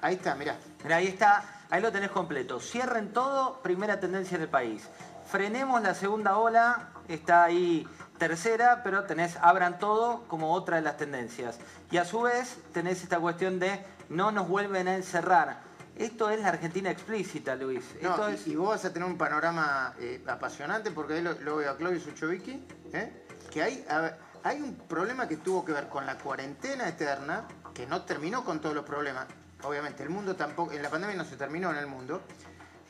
Ahí 0.00 0.16
está, 0.16 0.34
mirá. 0.34 0.56
Mirá, 0.82 0.96
ahí 0.96 1.06
está, 1.06 1.44
ahí 1.70 1.80
lo 1.80 1.92
tenés 1.92 2.10
completo. 2.10 2.58
Cierren 2.58 3.12
todo, 3.12 3.62
primera 3.62 4.00
tendencia 4.00 4.34
en 4.34 4.42
el 4.42 4.48
país. 4.48 4.82
Frenemos 5.30 5.80
la 5.82 5.94
segunda 5.94 6.36
ola, 6.36 6.88
está 7.06 7.44
ahí 7.44 7.86
tercera, 8.28 8.82
pero 8.84 9.02
tenés 9.02 9.36
abran 9.42 9.80
todo 9.80 10.22
como 10.28 10.52
otra 10.52 10.76
de 10.76 10.82
las 10.82 10.96
tendencias. 10.96 11.58
Y 11.90 11.96
a 11.96 12.04
su 12.04 12.22
vez 12.22 12.56
tenés 12.72 13.02
esta 13.02 13.18
cuestión 13.18 13.58
de 13.58 13.84
no 14.10 14.30
nos 14.30 14.46
vuelven 14.46 14.86
a 14.86 14.94
encerrar. 14.94 15.62
Esto 15.96 16.30
es 16.30 16.40
la 16.40 16.50
Argentina 16.50 16.88
explícita, 16.88 17.56
Luis. 17.56 17.84
No, 18.00 18.10
Esto 18.10 18.30
y, 18.30 18.34
es... 18.34 18.46
y 18.46 18.54
vos 18.54 18.68
vas 18.68 18.84
a 18.84 18.92
tener 18.92 19.08
un 19.08 19.18
panorama 19.18 19.94
eh, 19.98 20.22
apasionante 20.28 20.92
porque 20.92 21.14
ahí 21.14 21.22
lo, 21.22 21.32
lo 21.40 21.56
veo 21.56 21.70
a 21.72 21.76
Claudio 21.76 21.98
Suchovicki, 22.00 22.64
¿eh? 22.92 23.26
que 23.50 23.60
hay, 23.60 23.84
a 23.90 24.16
hay 24.44 24.60
un 24.60 24.76
problema 24.76 25.26
que 25.26 25.36
tuvo 25.36 25.64
que 25.64 25.72
ver 25.72 25.88
con 25.88 26.06
la 26.06 26.16
cuarentena 26.18 26.88
eterna, 26.88 27.46
que 27.74 27.86
no 27.88 28.02
terminó 28.02 28.44
con 28.44 28.60
todos 28.60 28.74
los 28.74 28.84
problemas. 28.84 29.26
Obviamente, 29.64 30.04
el 30.04 30.10
mundo 30.10 30.36
tampoco, 30.36 30.72
en 30.72 30.82
la 30.82 30.90
pandemia 30.90 31.16
no 31.16 31.24
se 31.24 31.36
terminó 31.36 31.70
en 31.72 31.78
el 31.78 31.86
mundo, 31.88 32.22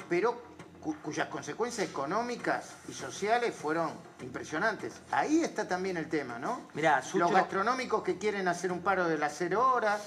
pero 0.08 0.51
cu- 0.82 0.96
cuyas 1.02 1.28
consecuencias 1.28 1.88
económicas 1.88 2.70
y 2.88 2.92
sociales 2.92 3.54
fueron 3.54 3.90
impresionantes. 4.20 4.94
Ahí 5.10 5.42
está 5.42 5.66
también 5.68 5.96
el 5.96 6.08
tema, 6.08 6.38
¿no? 6.38 6.68
Mirá, 6.74 7.00
Sucho- 7.02 7.18
Los 7.20 7.32
gastronómicos 7.32 8.02
que 8.02 8.18
quieren 8.18 8.48
hacer 8.48 8.72
un 8.72 8.80
paro 8.82 9.06
de 9.08 9.16
las 9.18 9.34
cero 9.36 9.72
horas, 9.74 10.02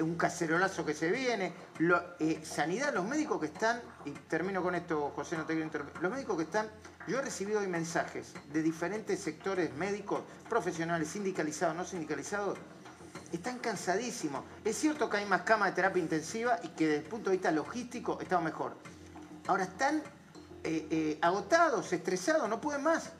un 0.00 0.16
cacerolazo 0.16 0.84
que 0.84 0.94
se 0.94 1.10
viene, 1.10 1.52
lo- 1.78 2.02
eh, 2.20 2.42
sanidad, 2.44 2.94
los 2.94 3.04
médicos 3.04 3.40
que 3.40 3.46
están, 3.46 3.80
y 4.04 4.10
termino 4.12 4.62
con 4.62 4.74
esto, 4.76 5.12
José, 5.16 5.36
no 5.36 5.42
te 5.44 5.54
quiero 5.54 5.64
interrumpir, 5.64 6.00
los 6.02 6.12
médicos 6.12 6.36
que 6.36 6.42
están, 6.44 6.68
yo 7.08 7.18
he 7.18 7.22
recibido 7.22 7.60
hoy 7.60 7.66
mensajes 7.66 8.34
de 8.52 8.62
diferentes 8.62 9.18
sectores 9.18 9.74
médicos, 9.74 10.20
profesionales, 10.48 11.08
sindicalizados, 11.08 11.74
no 11.74 11.84
sindicalizados, 11.84 12.58
están 13.32 13.58
cansadísimos. 13.58 14.44
Es 14.64 14.76
cierto 14.78 15.10
que 15.10 15.16
hay 15.16 15.26
más 15.26 15.42
camas 15.42 15.70
de 15.70 15.74
terapia 15.76 16.02
intensiva 16.02 16.60
y 16.62 16.68
que 16.68 16.86
desde 16.86 17.02
el 17.04 17.08
punto 17.10 17.30
de 17.30 17.36
vista 17.36 17.50
logístico 17.50 18.18
estamos 18.20 18.44
mejor. 18.44 18.76
Ahora 19.48 19.64
están 19.64 20.02
eh, 20.64 20.86
eh, 20.90 21.18
agotados, 21.22 21.92
estresados, 21.92 22.48
no 22.48 22.60
pueden 22.60 22.82
más. 22.82 23.12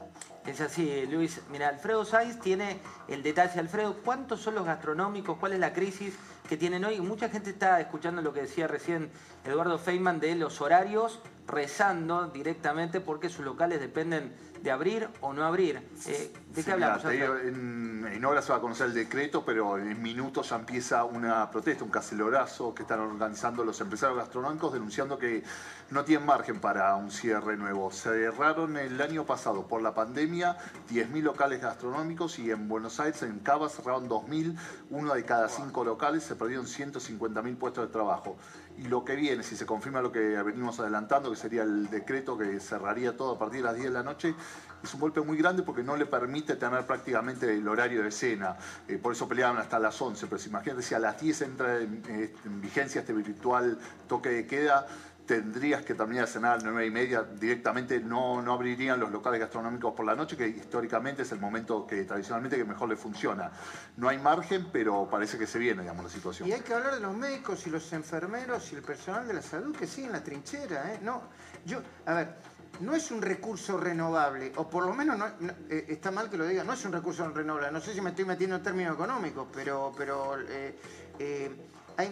Es 0.46 0.60
así, 0.60 1.06
Luis. 1.06 1.40
Mira, 1.50 1.68
Alfredo 1.68 2.04
Sainz 2.04 2.40
tiene 2.40 2.78
el 3.08 3.22
detalle. 3.22 3.60
Alfredo, 3.60 3.96
¿cuántos 4.02 4.40
son 4.40 4.54
los 4.54 4.64
gastronómicos? 4.64 5.36
¿Cuál 5.38 5.52
es 5.52 5.58
la 5.58 5.72
crisis 5.72 6.14
que 6.48 6.56
tienen 6.56 6.84
hoy. 6.84 7.00
Mucha 7.00 7.28
gente 7.28 7.50
está 7.50 7.78
escuchando 7.78 8.22
lo 8.22 8.32
que 8.32 8.40
decía 8.40 8.66
recién 8.66 9.10
Eduardo 9.44 9.78
Feynman 9.78 10.18
de 10.18 10.34
los 10.34 10.60
horarios, 10.60 11.20
rezando 11.46 12.28
directamente 12.28 13.00
porque 13.00 13.28
sus 13.28 13.44
locales 13.44 13.80
dependen 13.80 14.34
de 14.62 14.70
abrir 14.70 15.08
o 15.20 15.32
no 15.32 15.44
abrir. 15.44 15.82
Eh, 16.06 16.32
¿De 16.54 16.64
qué 16.64 16.72
hablamos? 16.72 17.04
en, 17.04 18.08
en, 18.12 18.24
horas 18.24 18.44
se 18.44 18.52
va 18.52 18.58
a 18.58 18.60
conocer 18.60 18.86
el 18.86 18.94
decreto, 18.94 19.44
pero 19.44 19.78
en 19.78 20.00
minutos 20.02 20.50
ya 20.50 20.56
empieza 20.56 21.04
una 21.04 21.50
protesta, 21.50 21.84
un 21.84 21.90
cacelorazo 21.90 22.74
que 22.74 22.82
están 22.82 23.00
organizando 23.00 23.64
los 23.64 23.80
empresarios 23.80 24.18
gastronómicos 24.18 24.72
denunciando 24.72 25.18
que 25.18 25.42
no 25.90 26.04
tienen 26.04 26.26
margen 26.26 26.60
para 26.60 26.94
un 26.96 27.10
cierre 27.10 27.56
nuevo. 27.56 27.90
Cerraron 27.90 28.76
el 28.76 29.00
año 29.00 29.24
pasado 29.24 29.66
por 29.66 29.82
la 29.82 29.94
pandemia 29.94 30.56
10.000 30.90 31.22
locales 31.22 31.60
gastronómicos 31.60 32.38
y 32.38 32.50
en 32.50 32.68
Buenos 32.68 33.00
Aires, 33.00 33.22
en 33.22 33.38
Cava, 33.40 33.68
cerraron 33.68 34.08
2.000, 34.08 34.56
uno 34.90 35.14
de 35.14 35.24
cada 35.24 35.48
cinco 35.48 35.84
locales, 35.84 36.24
se 36.24 36.36
perdieron 36.36 36.66
150.000 36.66 37.56
puestos 37.56 37.86
de 37.86 37.92
trabajo. 37.92 38.36
Y 38.78 38.84
lo 38.84 39.04
que 39.04 39.16
viene, 39.16 39.42
si 39.42 39.56
se 39.56 39.66
confirma 39.66 40.00
lo 40.00 40.12
que 40.12 40.20
venimos 40.20 40.78
adelantando, 40.78 41.30
que 41.30 41.36
sería 41.36 41.64
el 41.64 41.90
decreto 41.90 42.38
que 42.38 42.60
cerraría 42.60 43.16
todo 43.16 43.34
a 43.34 43.38
partir 43.38 43.58
de 43.58 43.64
las 43.64 43.74
10 43.74 43.88
de 43.88 43.92
la 43.92 44.04
noche, 44.04 44.34
es 44.82 44.94
un 44.94 45.00
golpe 45.00 45.20
muy 45.20 45.36
grande 45.36 45.64
porque 45.64 45.82
no 45.82 45.96
le 45.96 46.06
permite 46.06 46.54
tener 46.54 46.86
prácticamente 46.86 47.52
el 47.52 47.66
horario 47.66 48.04
de 48.04 48.12
cena. 48.12 48.56
Eh, 48.86 48.96
por 48.98 49.12
eso 49.12 49.26
peleaban 49.26 49.58
hasta 49.58 49.80
las 49.80 50.00
11. 50.00 50.28
Pero 50.28 50.38
si 50.38 50.48
imagínate 50.48 50.82
si 50.82 50.94
a 50.94 51.00
las 51.00 51.20
10 51.20 51.42
entra 51.42 51.78
en, 51.78 52.32
en 52.44 52.60
vigencia 52.60 53.00
este 53.00 53.12
virtual 53.12 53.78
toque 54.06 54.28
de 54.28 54.46
queda, 54.46 54.86
tendrías 55.28 55.84
que 55.84 55.94
terminar 55.94 56.24
de 56.24 56.32
cenar 56.32 56.52
a 56.52 56.54
las 56.54 56.64
9 56.64 56.86
y 56.86 56.90
media, 56.90 57.22
directamente 57.22 58.00
no, 58.00 58.40
no 58.40 58.54
abrirían 58.54 58.98
los 58.98 59.12
locales 59.12 59.38
gastronómicos 59.38 59.92
por 59.92 60.06
la 60.06 60.16
noche, 60.16 60.38
que 60.38 60.48
históricamente 60.48 61.20
es 61.20 61.32
el 61.32 61.38
momento 61.38 61.86
que 61.86 62.02
tradicionalmente 62.04 62.56
que 62.56 62.64
mejor 62.64 62.88
le 62.88 62.96
funciona. 62.96 63.52
No 63.98 64.08
hay 64.08 64.16
margen, 64.16 64.68
pero 64.72 65.06
parece 65.10 65.36
que 65.36 65.46
se 65.46 65.58
viene, 65.58 65.82
digamos, 65.82 66.02
la 66.02 66.10
situación. 66.10 66.48
Y 66.48 66.52
hay 66.52 66.62
que 66.62 66.72
hablar 66.72 66.94
de 66.94 67.00
los 67.00 67.14
médicos 67.14 67.66
y 67.66 67.70
los 67.70 67.92
enfermeros 67.92 68.72
y 68.72 68.76
el 68.76 68.82
personal 68.82 69.28
de 69.28 69.34
la 69.34 69.42
salud 69.42 69.76
que 69.76 69.86
siguen 69.86 70.12
la 70.12 70.24
trinchera, 70.24 70.94
¿eh? 70.94 71.00
No, 71.02 71.20
yo, 71.66 71.82
a 72.06 72.14
ver, 72.14 72.34
no 72.80 72.94
es 72.94 73.10
un 73.10 73.20
recurso 73.20 73.76
renovable, 73.76 74.50
o 74.56 74.70
por 74.70 74.86
lo 74.86 74.94
menos 74.94 75.18
no, 75.18 75.26
eh, 75.68 75.84
está 75.88 76.10
mal 76.10 76.30
que 76.30 76.38
lo 76.38 76.46
diga, 76.46 76.64
no 76.64 76.72
es 76.72 76.82
un 76.86 76.92
recurso 76.92 77.28
renovable. 77.28 77.70
No 77.70 77.82
sé 77.82 77.92
si 77.92 78.00
me 78.00 78.10
estoy 78.10 78.24
metiendo 78.24 78.56
en 78.56 78.62
términos 78.62 78.94
económicos, 78.94 79.46
pero, 79.52 79.92
pero 79.94 80.40
eh, 80.40 80.74
eh 81.18 81.50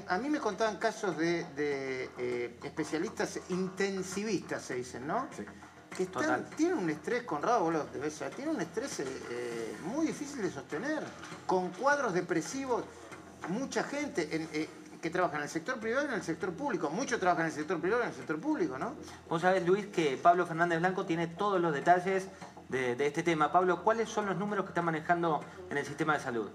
a 0.09 0.19
mí 0.19 0.29
me 0.29 0.41
contaban 0.41 0.79
casos 0.79 1.17
de, 1.17 1.47
eh, 1.57 2.59
especialistas 2.65 3.39
intensivistas, 3.51 4.63
se 4.63 4.75
dicen, 4.75 5.07
¿no? 5.07 5.29
Sí. 5.37 5.45
Que 5.97 6.07
tienen 6.57 6.79
un 6.79 6.91
estrés, 6.91 7.23
Conrado, 7.23 7.61
vos 7.61 7.73
lo 7.73 7.85
debes 7.87 8.23
tienen 8.35 8.57
un 8.57 8.61
estrés 8.61 9.01
eh, 9.01 9.05
eh, 9.31 9.77
muy 9.85 10.07
difícil 10.07 10.43
de 10.43 10.51
sostener, 10.51 11.03
con 11.47 11.71
cuadros 11.71 12.13
depresivos, 12.13 12.85
mucha 13.49 13.83
gente 13.85 14.69
que 15.01 15.11
trabaja 15.11 15.37
en 15.37 15.45
el 15.45 15.49
sector 15.49 15.79
privado 15.79 16.07
y 16.07 16.09
en 16.09 16.15
el 16.15 16.23
sector 16.23 16.53
público. 16.53 16.91
Muchos 16.91 17.21
trabajan 17.21 17.47
en 17.47 17.53
el 17.53 17.57
sector 17.57 17.81
privado 17.81 18.03
y 18.03 18.07
en 18.07 18.11
el 18.11 18.17
sector 18.17 18.41
público, 18.41 18.77
¿no? 18.77 18.95
Vos 19.29 19.41
sabés, 19.41 19.65
Luis, 19.65 19.87
que 19.87 20.19
Pablo 20.21 20.45
Fernández 20.47 20.81
Blanco 20.81 21.07
tiene 21.07 21.29
todos 21.29 21.61
los 21.61 21.73
detalles 21.73 22.27
de, 22.69 22.97
de 22.97 23.07
este 23.07 23.23
tema. 23.23 23.53
Pablo, 23.53 23.83
¿cuáles 23.85 24.09
son 24.09 24.27
los 24.27 24.37
números 24.37 24.65
que 24.65 24.71
están 24.71 24.85
manejando 24.85 25.43
en 25.71 25.79
el 25.79 25.87
sistema 25.87 26.15
de 26.15 26.21
salud? 26.21 26.51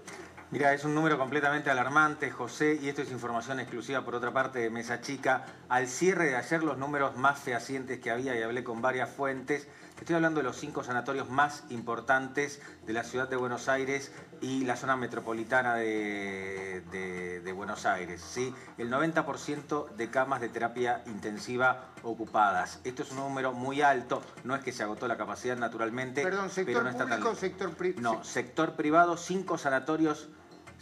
Mira, 0.52 0.74
es 0.74 0.84
un 0.84 0.94
número 0.94 1.16
completamente 1.16 1.70
alarmante, 1.70 2.30
José, 2.30 2.78
y 2.82 2.90
esto 2.90 3.00
es 3.00 3.10
información 3.10 3.58
exclusiva 3.58 4.04
por 4.04 4.14
otra 4.14 4.34
parte 4.34 4.58
de 4.58 4.68
Mesa 4.68 5.00
Chica. 5.00 5.46
Al 5.70 5.88
cierre 5.88 6.26
de 6.26 6.36
ayer, 6.36 6.62
los 6.62 6.76
números 6.76 7.16
más 7.16 7.38
fehacientes 7.38 8.00
que 8.00 8.10
había, 8.10 8.38
y 8.38 8.42
hablé 8.42 8.62
con 8.62 8.82
varias 8.82 9.08
fuentes, 9.08 9.66
estoy 9.98 10.14
hablando 10.14 10.40
de 10.40 10.44
los 10.44 10.58
cinco 10.58 10.84
sanatorios 10.84 11.30
más 11.30 11.64
importantes 11.70 12.60
de 12.84 12.92
la 12.92 13.02
ciudad 13.02 13.30
de 13.30 13.36
Buenos 13.36 13.70
Aires 13.70 14.12
y 14.42 14.66
la 14.66 14.76
zona 14.76 14.94
metropolitana 14.94 15.76
de, 15.76 17.52
Buenos 17.56 17.86
Aires. 17.86 18.20
¿sí? 18.20 18.54
El 18.76 18.90
90% 18.90 19.94
de 19.94 20.10
camas 20.10 20.42
de 20.42 20.50
terapia 20.50 21.02
intensiva 21.06 21.92
ocupadas. 22.02 22.80
Esto 22.84 23.04
es 23.04 23.10
un 23.12 23.18
número 23.18 23.54
muy 23.54 23.80
alto, 23.80 24.22
no 24.44 24.54
es 24.54 24.62
que 24.62 24.72
se 24.72 24.82
agotó 24.82 25.08
la 25.08 25.16
capacidad 25.16 25.56
naturalmente. 25.56 26.22
Perdón, 26.22 26.50
sector 26.50 26.74
pero 26.74 26.84
no 26.84 26.90
está 26.90 27.06
público, 27.06 27.34
sector 27.36 27.70
privado. 27.74 28.02
No, 28.02 28.22
sector 28.22 28.74
privado, 28.74 29.16
cinco 29.16 29.56
sanatorios 29.56 30.28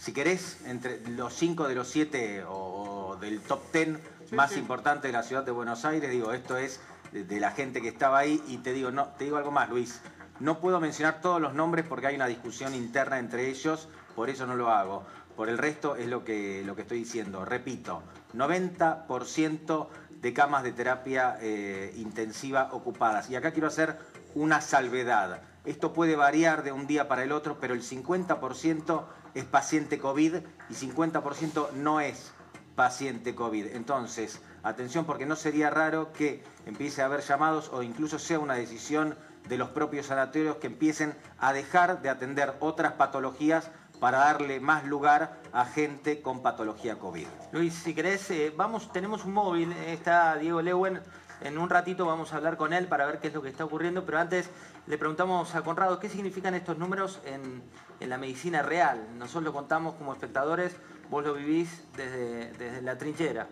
si 0.00 0.14
querés, 0.14 0.56
entre 0.64 1.06
los 1.10 1.34
cinco 1.34 1.68
de 1.68 1.74
los 1.74 1.86
siete 1.86 2.42
o, 2.48 3.18
del 3.20 3.42
top 3.42 3.60
ten 3.70 4.00
más 4.30 4.56
importantes 4.56 5.02
de 5.02 5.12
la 5.12 5.22
ciudad 5.22 5.44
de 5.44 5.50
Buenos 5.50 5.84
Aires, 5.84 6.10
digo, 6.10 6.32
esto 6.32 6.56
es 6.56 6.80
de, 7.12 7.38
la 7.38 7.50
gente 7.50 7.82
que 7.82 7.88
estaba 7.88 8.18
ahí 8.18 8.42
y 8.48 8.58
te 8.58 8.72
digo, 8.72 8.90
no, 8.90 9.08
te 9.08 9.24
digo 9.24 9.36
algo 9.36 9.50
más, 9.50 9.68
Luis. 9.68 10.00
No 10.38 10.58
puedo 10.58 10.80
mencionar 10.80 11.20
todos 11.20 11.38
los 11.38 11.52
nombres 11.52 11.84
porque 11.86 12.06
hay 12.06 12.14
una 12.14 12.28
discusión 12.28 12.74
interna 12.74 13.18
entre 13.18 13.50
ellos, 13.50 13.90
por 14.16 14.30
eso 14.30 14.46
no 14.46 14.56
lo 14.56 14.70
hago. 14.70 15.04
Por 15.36 15.50
el 15.50 15.58
resto 15.58 15.96
es 15.96 16.08
lo 16.08 16.24
que, 16.24 16.62
lo 16.64 16.74
que 16.74 16.82
estoy 16.82 17.00
diciendo. 17.00 17.44
Repito, 17.44 18.02
90% 18.34 19.88
de 20.12 20.32
camas 20.32 20.62
de 20.62 20.72
terapia 20.72 21.36
eh, 21.42 21.92
intensiva 21.98 22.70
ocupadas. 22.72 23.28
Y 23.28 23.36
acá 23.36 23.50
quiero 23.50 23.68
hacer 23.68 23.98
una 24.34 24.62
salvedad. 24.62 25.42
Esto 25.66 25.92
puede 25.92 26.16
variar 26.16 26.62
de 26.62 26.72
un 26.72 26.86
día 26.86 27.06
para 27.06 27.22
el 27.22 27.32
otro, 27.32 27.58
pero 27.60 27.74
el 27.74 27.82
50% 27.82 29.04
es 29.34 29.44
paciente 29.44 29.98
COVID 29.98 30.36
y 30.68 30.74
50% 30.74 31.72
no 31.72 32.00
es 32.00 32.32
paciente 32.74 33.34
COVID. 33.34 33.74
Entonces, 33.74 34.40
atención 34.62 35.04
porque 35.04 35.26
no 35.26 35.36
sería 35.36 35.70
raro 35.70 36.12
que 36.12 36.42
empiece 36.66 37.02
a 37.02 37.06
haber 37.06 37.20
llamados 37.20 37.70
o 37.72 37.82
incluso 37.82 38.18
sea 38.18 38.38
una 38.38 38.54
decisión 38.54 39.16
de 39.48 39.58
los 39.58 39.70
propios 39.70 40.06
sanatorios 40.06 40.56
que 40.56 40.66
empiecen 40.66 41.14
a 41.38 41.52
dejar 41.52 42.02
de 42.02 42.10
atender 42.10 42.54
otras 42.60 42.92
patologías 42.92 43.70
para 44.00 44.18
darle 44.18 44.60
más 44.60 44.84
lugar 44.84 45.38
a 45.52 45.66
gente 45.66 46.22
con 46.22 46.42
patología 46.42 46.98
COVID. 46.98 47.26
Luis, 47.52 47.74
si 47.74 47.94
querés, 47.94 48.30
eh, 48.30 48.52
vamos, 48.56 48.90
tenemos 48.92 49.24
un 49.24 49.34
móvil, 49.34 49.72
está 49.72 50.36
Diego 50.36 50.62
Lewen, 50.62 51.00
en 51.40 51.58
un 51.58 51.70
ratito 51.70 52.06
vamos 52.06 52.32
a 52.32 52.36
hablar 52.36 52.56
con 52.56 52.72
él 52.72 52.86
para 52.86 53.06
ver 53.06 53.18
qué 53.18 53.28
es 53.28 53.34
lo 53.34 53.42
que 53.42 53.48
está 53.48 53.64
ocurriendo, 53.64 54.04
pero 54.04 54.18
antes 54.18 54.50
le 54.86 54.98
preguntamos 54.98 55.54
a 55.54 55.62
Conrado 55.62 55.98
qué 55.98 56.08
significan 56.08 56.54
estos 56.54 56.78
números 56.78 57.20
en, 57.24 57.62
la 58.08 58.18
medicina 58.18 58.62
real. 58.62 59.06
Nosotros 59.18 59.44
lo 59.44 59.52
contamos 59.52 59.94
como 59.94 60.12
espectadores, 60.12 60.74
vos 61.10 61.24
lo 61.24 61.34
vivís 61.34 61.84
desde, 61.96 62.52
desde 62.52 62.82
la 62.82 62.96
trinchera. 62.96 63.48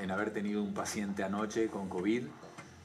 En, 0.00 0.10
haber 0.10 0.32
tenido 0.32 0.62
un 0.62 0.72
paciente 0.72 1.24
anoche 1.24 1.68
con 1.68 1.88
COVID, 1.88 2.24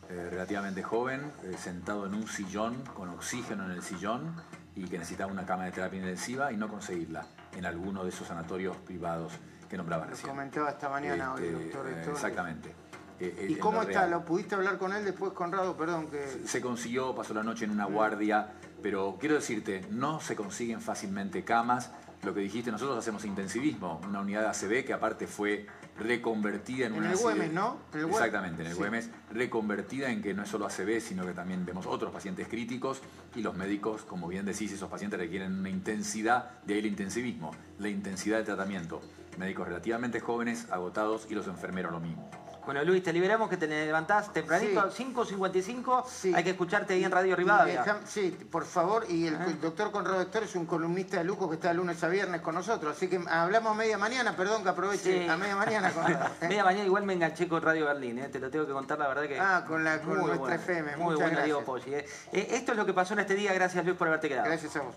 eh, 0.09 0.27
relativamente 0.29 0.83
joven, 0.83 1.31
eh, 1.43 1.55
sentado 1.57 2.05
en 2.05 2.15
un 2.15 2.27
sillón, 2.27 2.83
con 2.95 3.09
oxígeno 3.09 3.65
en 3.65 3.71
el 3.71 3.81
sillón, 3.81 4.35
y 4.75 4.85
que 4.85 4.97
necesitaba 4.97 5.31
una 5.31 5.45
cama 5.45 5.65
de 5.65 5.71
terapia 5.71 5.99
intensiva 5.99 6.51
y 6.51 6.57
no 6.57 6.67
conseguirla 6.67 7.25
en 7.55 7.65
alguno 7.65 8.03
de 8.03 8.09
esos 8.09 8.27
sanatorios 8.27 8.75
privados 8.77 9.33
que 9.69 9.77
nombraba 9.77 10.05
recién. 10.05 10.27
Lo 10.27 10.33
comentaba 10.33 10.69
esta 10.71 10.89
mañana 10.89 11.33
hoy, 11.33 11.43
este, 11.43 11.63
doctor. 11.63 11.87
Eh, 11.87 12.05
exactamente. 12.11 12.73
¿Y 13.19 13.55
cómo 13.55 13.81
está? 13.81 14.07
¿Lo 14.07 14.23
pudiste 14.23 14.55
hablar 14.55 14.77
con 14.77 14.93
él 14.93 15.03
después, 15.03 15.33
Conrado? 15.33 15.75
Perdón 15.75 16.07
que... 16.07 16.25
Se 16.45 16.61
consiguió, 16.61 17.13
pasó 17.13 17.33
la 17.33 17.43
noche 17.43 17.65
en 17.65 17.71
una 17.71 17.85
guardia, 17.85 18.53
pero 18.81 19.17
quiero 19.19 19.35
decirte, 19.35 19.85
no 19.91 20.19
se 20.19 20.35
consiguen 20.35 20.81
fácilmente 20.81 21.43
camas. 21.43 21.91
Lo 22.23 22.33
que 22.33 22.41
dijiste, 22.41 22.69
nosotros 22.69 22.97
hacemos 22.97 23.23
intensivismo, 23.23 24.01
una 24.05 24.19
unidad 24.19 24.41
de 24.41 24.47
ACB 24.47 24.85
que 24.85 24.91
aparte 24.91 25.25
fue 25.25 25.67
reconvertida 25.97 26.87
en, 26.87 26.93
en 26.93 26.99
una... 26.99 27.11
El 27.11 27.17
Güemes, 27.17 27.53
¿no? 27.53 27.77
En 27.93 27.99
el 27.99 28.09
Exactamente, 28.09 28.61
en 28.61 28.67
el 28.67 28.75
Güemes, 28.75 29.09
reconvertida 29.31 30.11
en 30.11 30.21
que 30.21 30.33
no 30.33 30.43
es 30.43 30.49
solo 30.49 30.65
ACB, 30.65 30.99
sino 30.99 31.25
que 31.25 31.31
también 31.33 31.65
vemos 31.65 31.85
otros 31.85 32.11
pacientes 32.11 32.47
críticos 32.47 33.01
y 33.35 33.41
los 33.41 33.55
médicos, 33.55 34.03
como 34.03 34.27
bien 34.27 34.45
decís, 34.45 34.71
esos 34.71 34.89
pacientes 34.89 35.17
requieren 35.17 35.59
una 35.59 35.69
intensidad, 35.69 36.59
de 36.65 36.73
ahí 36.73 36.79
el 36.79 36.87
intensivismo, 36.87 37.51
la 37.79 37.87
intensidad 37.87 38.37
del 38.37 38.45
tratamiento. 38.45 38.99
Médicos 39.37 39.67
relativamente 39.67 40.19
jóvenes, 40.19 40.67
agotados 40.71 41.27
y 41.29 41.35
los 41.35 41.47
enfermeros 41.47 41.93
lo 41.93 42.01
mismo. 42.01 42.29
Bueno, 42.69 42.83
Luis, 42.83 43.01
te 43.01 43.11
liberamos 43.11 43.49
que 43.49 43.57
te 43.57 43.65
levantás 43.65 44.31
tempranito, 44.31 44.91
5.55, 44.91 46.35
hay 46.35 46.43
que 46.43 46.51
escucharte 46.51 46.93
ahí 46.93 47.03
en 47.03 47.09
Radio 47.09 47.35
Rivadavia. 47.35 47.83
Sí, 48.05 48.29
por 48.51 48.63
favor, 48.63 49.07
y 49.09 49.25
el, 49.25 49.59
doctor 49.59 49.89
Conrado 49.89 50.21
Héctor 50.21 50.43
es 50.43 50.53
un 50.53 50.67
columnista 50.67 51.17
de 51.17 51.23
lujo 51.23 51.49
que 51.49 51.55
está 51.55 51.69
de 51.69 51.73
lunes 51.73 52.03
a 52.03 52.07
viernes 52.09 52.41
con 52.41 52.53
nosotros, 52.53 52.95
así 52.95 53.07
que 53.07 53.19
hablamos 53.27 53.75
media 53.75 53.97
mañana, 53.97 54.35
perdón 54.35 54.61
que 54.61 54.69
aproveche, 54.69 55.27
a 55.27 55.35
media 55.35 55.55
mañana. 55.55 55.89
¿eh? 56.41 56.47
media 56.47 56.63
mañana 56.63 56.85
igual 56.85 57.05
me 57.05 57.13
enganché 57.13 57.47
con 57.47 57.59
Radio 57.59 57.87
Berlín, 57.87 58.19
¿eh? 58.19 58.29
te 58.29 58.37
lo 58.37 58.51
tengo 58.51 58.67
que 58.67 58.73
contar 58.73 58.99
la 58.99 59.07
verdad 59.07 59.23
que... 59.23 59.39
Ah, 59.39 59.65
con, 59.67 59.83
la, 59.83 59.99
con 59.99 60.19
nuestra 60.19 60.53
FM, 60.53 60.97
Muy 60.97 61.15
buena, 61.15 61.41
Diego 61.41 61.65
Poggi. 61.65 61.95
¿eh? 61.95 62.05
esto 62.31 62.73
es 62.73 62.77
lo 62.77 62.85
que 62.85 62.93
pasó 62.93 63.15
en 63.15 63.21
este 63.21 63.33
día, 63.33 63.51
gracias 63.51 63.83
Luis 63.83 63.97
por 63.97 64.09
haberte 64.09 64.29
quedado. 64.29 64.45
Gracias 64.45 64.75
a 64.75 64.81
vos. 64.81 64.95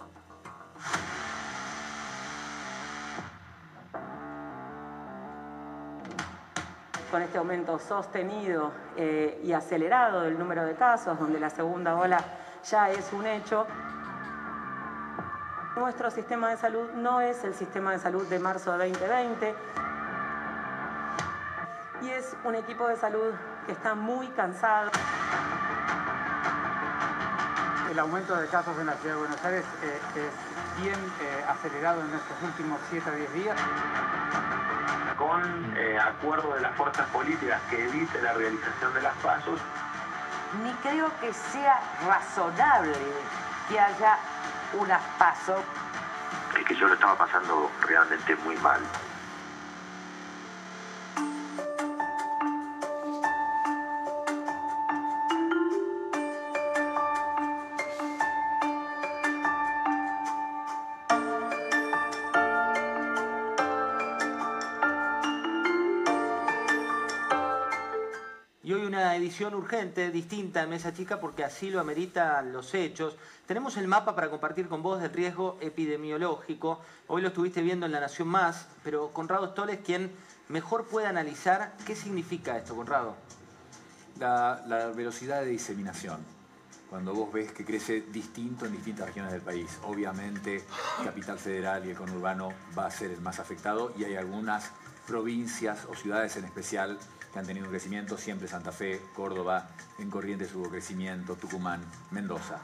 Con 7.12 7.20
este 7.20 7.36
aumento 7.36 7.78
sostenido 7.78 8.72
eh, 8.96 9.38
y 9.44 9.52
acelerado 9.52 10.22
del 10.22 10.38
número 10.38 10.64
de 10.64 10.74
casos, 10.74 11.18
donde 11.18 11.38
la 11.38 11.50
segunda 11.50 11.94
ola 11.94 12.18
ya 12.64 12.88
es 12.88 13.12
un 13.12 13.26
hecho. 13.26 13.66
Nuestro 15.76 16.10
sistema 16.10 16.48
de 16.48 16.56
salud 16.56 16.90
no 16.94 17.20
es 17.20 17.44
el 17.44 17.52
sistema 17.52 17.92
de 17.92 17.98
salud 17.98 18.26
de 18.28 18.38
marzo 18.38 18.76
de 18.78 18.88
2020 18.88 19.54
y 22.00 22.08
es 22.08 22.34
un 22.44 22.54
equipo 22.54 22.88
de 22.88 22.96
salud 22.96 23.34
que 23.66 23.72
está 23.72 23.94
muy 23.94 24.28
cansado. 24.28 24.90
El 27.92 27.98
aumento 27.98 28.34
de 28.34 28.48
casos 28.48 28.78
en 28.78 28.86
la 28.86 28.94
ciudad 28.94 29.16
de 29.16 29.20
Buenos 29.20 29.44
Aires 29.44 29.64
eh, 29.82 30.00
es 30.16 30.82
bien 30.82 30.98
eh, 31.20 31.44
acelerado 31.46 32.00
en 32.00 32.14
estos 32.14 32.42
últimos 32.42 32.80
7 32.88 33.10
a 33.10 33.12
10 33.12 33.34
días. 33.34 33.56
Con 35.18 35.76
eh, 35.76 35.98
acuerdo 35.98 36.54
de 36.54 36.62
las 36.62 36.74
fuerzas 36.74 37.06
políticas 37.10 37.60
que 37.68 37.84
evite 37.84 38.22
la 38.22 38.32
realización 38.32 38.94
de 38.94 39.02
las 39.02 39.14
pasos. 39.16 39.60
Ni 40.64 40.72
creo 40.76 41.12
que 41.20 41.34
sea 41.34 41.82
razonable 42.06 42.96
que 43.68 43.78
haya 43.78 44.16
unas 44.72 45.02
pasos. 45.18 45.60
Es 46.58 46.64
que 46.64 46.74
yo 46.74 46.88
lo 46.88 46.94
estaba 46.94 47.18
pasando 47.18 47.70
realmente 47.86 48.34
muy 48.36 48.56
mal. 48.56 48.80
Urgente, 69.50 70.10
distinta 70.10 70.62
en 70.62 70.70
Mesa 70.70 70.94
Chica, 70.94 71.18
porque 71.20 71.44
así 71.44 71.70
lo 71.70 71.80
ameritan 71.80 72.52
los 72.52 72.74
hechos. 72.74 73.16
Tenemos 73.46 73.76
el 73.76 73.88
mapa 73.88 74.14
para 74.14 74.30
compartir 74.30 74.68
con 74.68 74.82
vos 74.82 75.00
del 75.00 75.12
riesgo 75.12 75.58
epidemiológico. 75.60 76.80
Hoy 77.08 77.22
lo 77.22 77.28
estuviste 77.28 77.60
viendo 77.60 77.86
en 77.86 77.92
La 77.92 78.00
Nación 78.00 78.28
Más, 78.28 78.68
pero 78.84 79.10
Conrado 79.12 79.48
Stoll 79.48 79.70
es 79.70 79.80
quien 79.80 80.12
mejor 80.48 80.86
puede 80.86 81.06
analizar 81.08 81.74
qué 81.84 81.96
significa 81.96 82.56
esto, 82.56 82.76
Conrado. 82.76 83.16
La, 84.20 84.62
la 84.66 84.86
velocidad 84.88 85.40
de 85.40 85.48
diseminación. 85.48 86.20
Cuando 86.88 87.12
vos 87.14 87.32
ves 87.32 87.50
que 87.52 87.64
crece 87.64 88.02
distinto 88.02 88.66
en 88.66 88.72
distintas 88.72 89.06
regiones 89.06 89.32
del 89.32 89.42
país. 89.42 89.78
Obviamente, 89.84 90.62
Capital 91.02 91.38
Federal 91.38 91.84
y 91.86 91.90
el 91.90 91.96
conurbano 91.96 92.52
va 92.78 92.86
a 92.86 92.90
ser 92.90 93.10
el 93.10 93.20
más 93.20 93.40
afectado 93.40 93.92
y 93.98 94.04
hay 94.04 94.14
algunas 94.14 94.70
provincias 95.06 95.86
o 95.88 95.94
ciudades 95.94 96.36
en 96.36 96.44
especial 96.44 96.98
que 97.32 97.38
han 97.38 97.46
tenido 97.46 97.66
un 97.66 97.70
crecimiento, 97.70 98.18
siempre 98.18 98.46
Santa 98.46 98.72
Fe, 98.72 99.00
Córdoba, 99.14 99.68
en 99.98 100.10
Corrientes 100.10 100.54
hubo 100.54 100.68
crecimiento, 100.68 101.36
Tucumán, 101.36 101.82
Mendoza. 102.10 102.58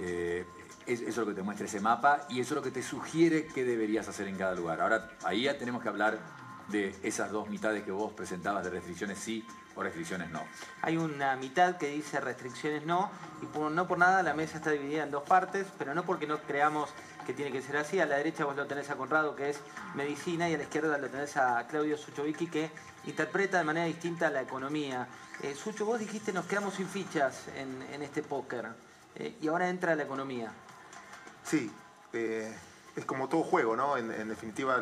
Eh, 0.00 0.46
eso 0.86 1.04
es 1.08 1.16
lo 1.16 1.26
que 1.26 1.34
te 1.34 1.42
muestra 1.42 1.66
ese 1.66 1.80
mapa 1.80 2.26
y 2.28 2.40
eso 2.40 2.54
es 2.54 2.56
lo 2.56 2.62
que 2.62 2.70
te 2.70 2.82
sugiere 2.82 3.46
qué 3.46 3.64
deberías 3.64 4.08
hacer 4.08 4.28
en 4.28 4.36
cada 4.36 4.54
lugar. 4.54 4.80
Ahora, 4.80 5.10
ahí 5.24 5.42
ya 5.42 5.58
tenemos 5.58 5.82
que 5.82 5.88
hablar 5.88 6.18
de 6.68 6.94
esas 7.02 7.30
dos 7.30 7.48
mitades 7.48 7.84
que 7.84 7.90
vos 7.90 8.12
presentabas 8.12 8.64
de 8.64 8.70
restricciones 8.70 9.18
sí 9.18 9.44
o 9.74 9.82
restricciones 9.82 10.30
no. 10.30 10.42
Hay 10.82 10.96
una 10.96 11.36
mitad 11.36 11.76
que 11.76 11.88
dice 11.88 12.20
restricciones 12.20 12.86
no 12.86 13.10
y 13.42 13.58
no 13.58 13.86
por 13.86 13.98
nada 13.98 14.22
la 14.22 14.34
mesa 14.34 14.56
está 14.56 14.70
dividida 14.70 15.02
en 15.02 15.10
dos 15.10 15.24
partes, 15.24 15.66
pero 15.78 15.94
no 15.94 16.04
porque 16.04 16.26
no 16.26 16.38
creamos 16.38 16.90
que 17.26 17.34
tiene 17.34 17.50
que 17.50 17.60
ser 17.60 17.76
así. 17.76 17.98
A 17.98 18.06
la 18.06 18.16
derecha 18.16 18.44
vos 18.44 18.56
lo 18.56 18.66
tenés 18.66 18.88
a 18.88 18.96
Conrado, 18.96 19.34
que 19.34 19.50
es 19.50 19.60
medicina, 19.94 20.48
y 20.48 20.54
a 20.54 20.56
la 20.56 20.62
izquierda 20.62 20.96
lo 20.96 21.08
tenés 21.08 21.36
a 21.36 21.66
Claudio 21.66 21.98
Suchovicki, 21.98 22.46
que 22.46 22.70
interpreta 23.04 23.58
de 23.58 23.64
manera 23.64 23.86
distinta 23.86 24.30
la 24.30 24.42
economía. 24.42 25.08
Eh, 25.42 25.54
Sucho, 25.54 25.84
vos 25.84 25.98
dijiste 25.98 26.32
nos 26.32 26.46
quedamos 26.46 26.74
sin 26.74 26.88
fichas 26.88 27.48
en, 27.56 28.02
este 28.02 28.22
póker, 28.22 28.68
eh, 29.16 29.36
y 29.40 29.48
ahora 29.48 29.68
entra 29.68 29.94
la 29.96 30.04
economía. 30.04 30.52
Sí, 31.44 31.70
eh, 32.12 32.54
es 32.94 33.04
como 33.04 33.28
todo 33.28 33.42
juego, 33.42 33.76
¿no? 33.76 33.96
En, 33.96 34.28
definitiva, 34.28 34.80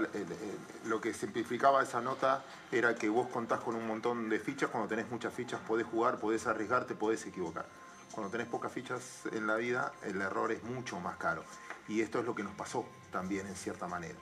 lo 0.84 1.01
que 1.01 1.12
simplificaba 1.14 1.82
esa 1.82 2.01
nota 2.01 2.45
era 2.70 2.95
que 2.95 3.09
vos 3.09 3.28
contás 3.28 3.61
con 3.61 3.74
un 3.74 3.86
montón 3.86 4.28
de 4.28 4.38
fichas, 4.38 4.70
cuando 4.70 4.88
tenés 4.88 5.11
muchas 5.11 5.32
fichas 5.32 5.61
podés 5.66 5.86
jugar, 5.86 6.18
podés 6.18 6.47
arriesgarte, 6.47 6.95
podés 6.95 7.26
equivocar. 7.26 7.66
Cuando 8.12 8.30
tenés 8.30 8.47
pocas 8.47 8.70
fichas 8.70 9.22
en 9.32 9.49
la 9.49 9.57
vida, 9.57 9.92
el 10.05 10.20
error 10.20 10.53
es 10.53 10.62
mucho 10.62 11.01
más 11.01 11.16
caro. 11.16 11.42
Y 11.89 12.01
esto 12.01 12.20
es 12.20 12.26
lo 12.26 12.35
que 12.35 12.43
nos 12.43 12.55
pasó 12.55 12.87
también 13.11 13.47
en 13.47 13.55
cierta 13.55 13.87
manera. 13.87 14.18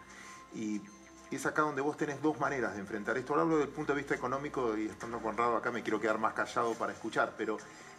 Y 0.54 0.82
es 1.30 1.46
acá 1.46 1.62
donde 1.62 1.80
vos 1.80 1.96
tenés 1.96 2.20
dos 2.20 2.38
maneras 2.38 2.74
de 2.74 2.80
enfrentar 2.80 3.16
esto. 3.16 3.32
Ahora 3.32 3.42
hablo 3.42 3.56
desde 3.56 3.70
el 3.70 3.74
punto 3.74 3.92
de 3.92 3.98
vista 3.98 4.14
económico 4.14 4.76
y 4.76 4.86
estando 4.86 5.20
Conrado 5.20 5.56
acá 5.56 5.70
me 5.70 5.82
quiero 5.82 6.00
quedar 6.00 6.18
más 6.18 6.34
callado 6.34 6.74
para 6.74 6.92
escuchar, 6.92 7.34
pero 7.36 7.56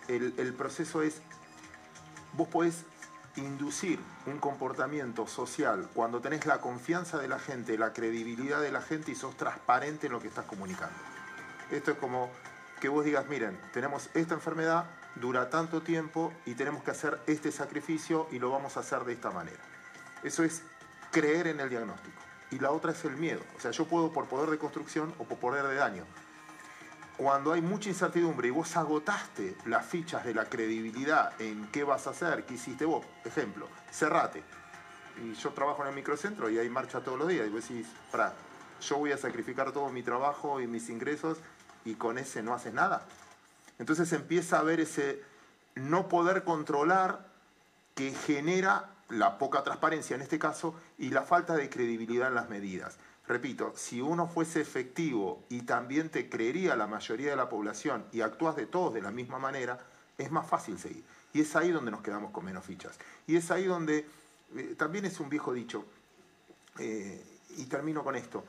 el, 0.07 0.33
el 0.37 0.53
proceso 0.53 1.01
es, 1.01 1.21
vos 2.33 2.47
podés 2.47 2.83
inducir 3.35 3.99
un 4.27 4.37
comportamiento 4.37 5.25
social 5.25 5.89
cuando 5.93 6.21
tenés 6.21 6.45
la 6.45 6.61
confianza 6.61 7.17
de 7.17 7.27
la 7.27 7.39
gente, 7.39 7.77
la 7.77 7.93
credibilidad 7.93 8.61
de 8.61 8.71
la 8.71 8.81
gente 8.81 9.11
y 9.11 9.15
sos 9.15 9.35
transparente 9.35 10.07
en 10.07 10.13
lo 10.13 10.19
que 10.19 10.27
estás 10.27 10.45
comunicando. 10.45 10.95
Esto 11.71 11.91
es 11.91 11.97
como 11.97 12.29
que 12.79 12.89
vos 12.89 13.03
digas, 13.03 13.27
miren, 13.27 13.59
tenemos 13.71 14.09
esta 14.13 14.35
enfermedad, 14.35 14.85
dura 15.15 15.49
tanto 15.49 15.81
tiempo 15.81 16.33
y 16.45 16.55
tenemos 16.55 16.83
que 16.83 16.91
hacer 16.91 17.19
este 17.27 17.51
sacrificio 17.51 18.27
y 18.31 18.39
lo 18.39 18.49
vamos 18.51 18.77
a 18.77 18.81
hacer 18.81 19.03
de 19.03 19.13
esta 19.13 19.31
manera. 19.31 19.61
Eso 20.23 20.43
es 20.43 20.63
creer 21.11 21.47
en 21.47 21.59
el 21.59 21.69
diagnóstico. 21.69 22.21
Y 22.51 22.59
la 22.59 22.71
otra 22.71 22.91
es 22.91 23.03
el 23.05 23.15
miedo. 23.17 23.41
O 23.57 23.59
sea, 23.59 23.71
yo 23.71 23.85
puedo 23.85 24.11
por 24.11 24.27
poder 24.27 24.49
de 24.49 24.57
construcción 24.57 25.13
o 25.17 25.23
por 25.23 25.37
poder 25.37 25.65
de 25.67 25.75
daño. 25.75 26.05
Cuando 27.17 27.53
hay 27.53 27.61
mucha 27.61 27.89
incertidumbre 27.89 28.47
y 28.47 28.51
vos 28.51 28.75
agotaste 28.75 29.55
las 29.65 29.85
fichas 29.85 30.25
de 30.25 30.33
la 30.33 30.45
credibilidad 30.45 31.39
en 31.39 31.67
qué 31.67 31.83
vas 31.83 32.07
a 32.07 32.09
hacer, 32.09 32.45
qué 32.45 32.55
hiciste 32.55 32.85
vos, 32.85 33.05
ejemplo, 33.23 33.67
cerrate. 33.91 34.43
Y 35.23 35.33
yo 35.35 35.51
trabajo 35.51 35.83
en 35.83 35.89
el 35.89 35.95
microcentro 35.95 36.49
y 36.49 36.57
hay 36.57 36.69
marcha 36.69 37.03
todos 37.03 37.19
los 37.19 37.27
días. 37.27 37.45
Y 37.47 37.49
vos 37.51 37.67
decís, 37.67 37.87
para, 38.11 38.33
yo 38.81 38.97
voy 38.97 39.11
a 39.11 39.17
sacrificar 39.17 39.71
todo 39.71 39.89
mi 39.89 40.01
trabajo 40.01 40.59
y 40.59 40.67
mis 40.67 40.89
ingresos 40.89 41.37
y 41.85 41.95
con 41.95 42.17
ese 42.17 42.41
no 42.41 42.53
haces 42.53 42.73
nada. 42.73 43.05
Entonces 43.83 44.13
empieza 44.13 44.55
a 44.55 44.59
haber 44.61 44.79
ese 44.79 45.21
no 45.75 46.07
poder 46.07 46.45
controlar 46.45 47.27
que 47.95 48.13
genera 48.13 48.93
la 49.09 49.37
poca 49.37 49.61
transparencia 49.61 50.15
en 50.15 50.21
este 50.21 50.39
caso 50.39 50.73
y 50.97 51.09
la 51.09 51.23
falta 51.23 51.57
de 51.57 51.69
credibilidad 51.69 52.29
en 52.29 52.35
las 52.35 52.47
medidas. 52.47 52.95
Repito, 53.27 53.73
si 53.75 53.99
uno 53.99 54.25
fuese 54.25 54.61
efectivo 54.61 55.43
y 55.49 55.63
también 55.63 56.07
te 56.07 56.29
creería 56.29 56.77
la 56.77 56.87
mayoría 56.87 57.31
de 57.31 57.35
la 57.35 57.49
población 57.49 58.05
y 58.13 58.21
actúas 58.21 58.55
de 58.55 58.67
todos 58.67 58.93
de 58.93 59.01
la 59.01 59.11
misma 59.11 59.37
manera, 59.37 59.77
es 60.17 60.31
más 60.31 60.47
fácil 60.47 60.79
seguir. 60.79 61.03
Y 61.33 61.41
es 61.41 61.53
ahí 61.57 61.71
donde 61.71 61.91
nos 61.91 61.99
quedamos 61.99 62.31
con 62.31 62.45
menos 62.45 62.63
fichas. 62.63 62.97
Y 63.27 63.35
es 63.35 63.51
ahí 63.51 63.65
donde 63.65 64.07
eh, 64.55 64.75
también 64.77 65.03
es 65.03 65.19
un 65.19 65.27
viejo 65.27 65.51
dicho, 65.51 65.83
eh, 66.79 67.21
y 67.57 67.65
termino 67.65 68.01
con 68.01 68.15
esto. 68.15 68.45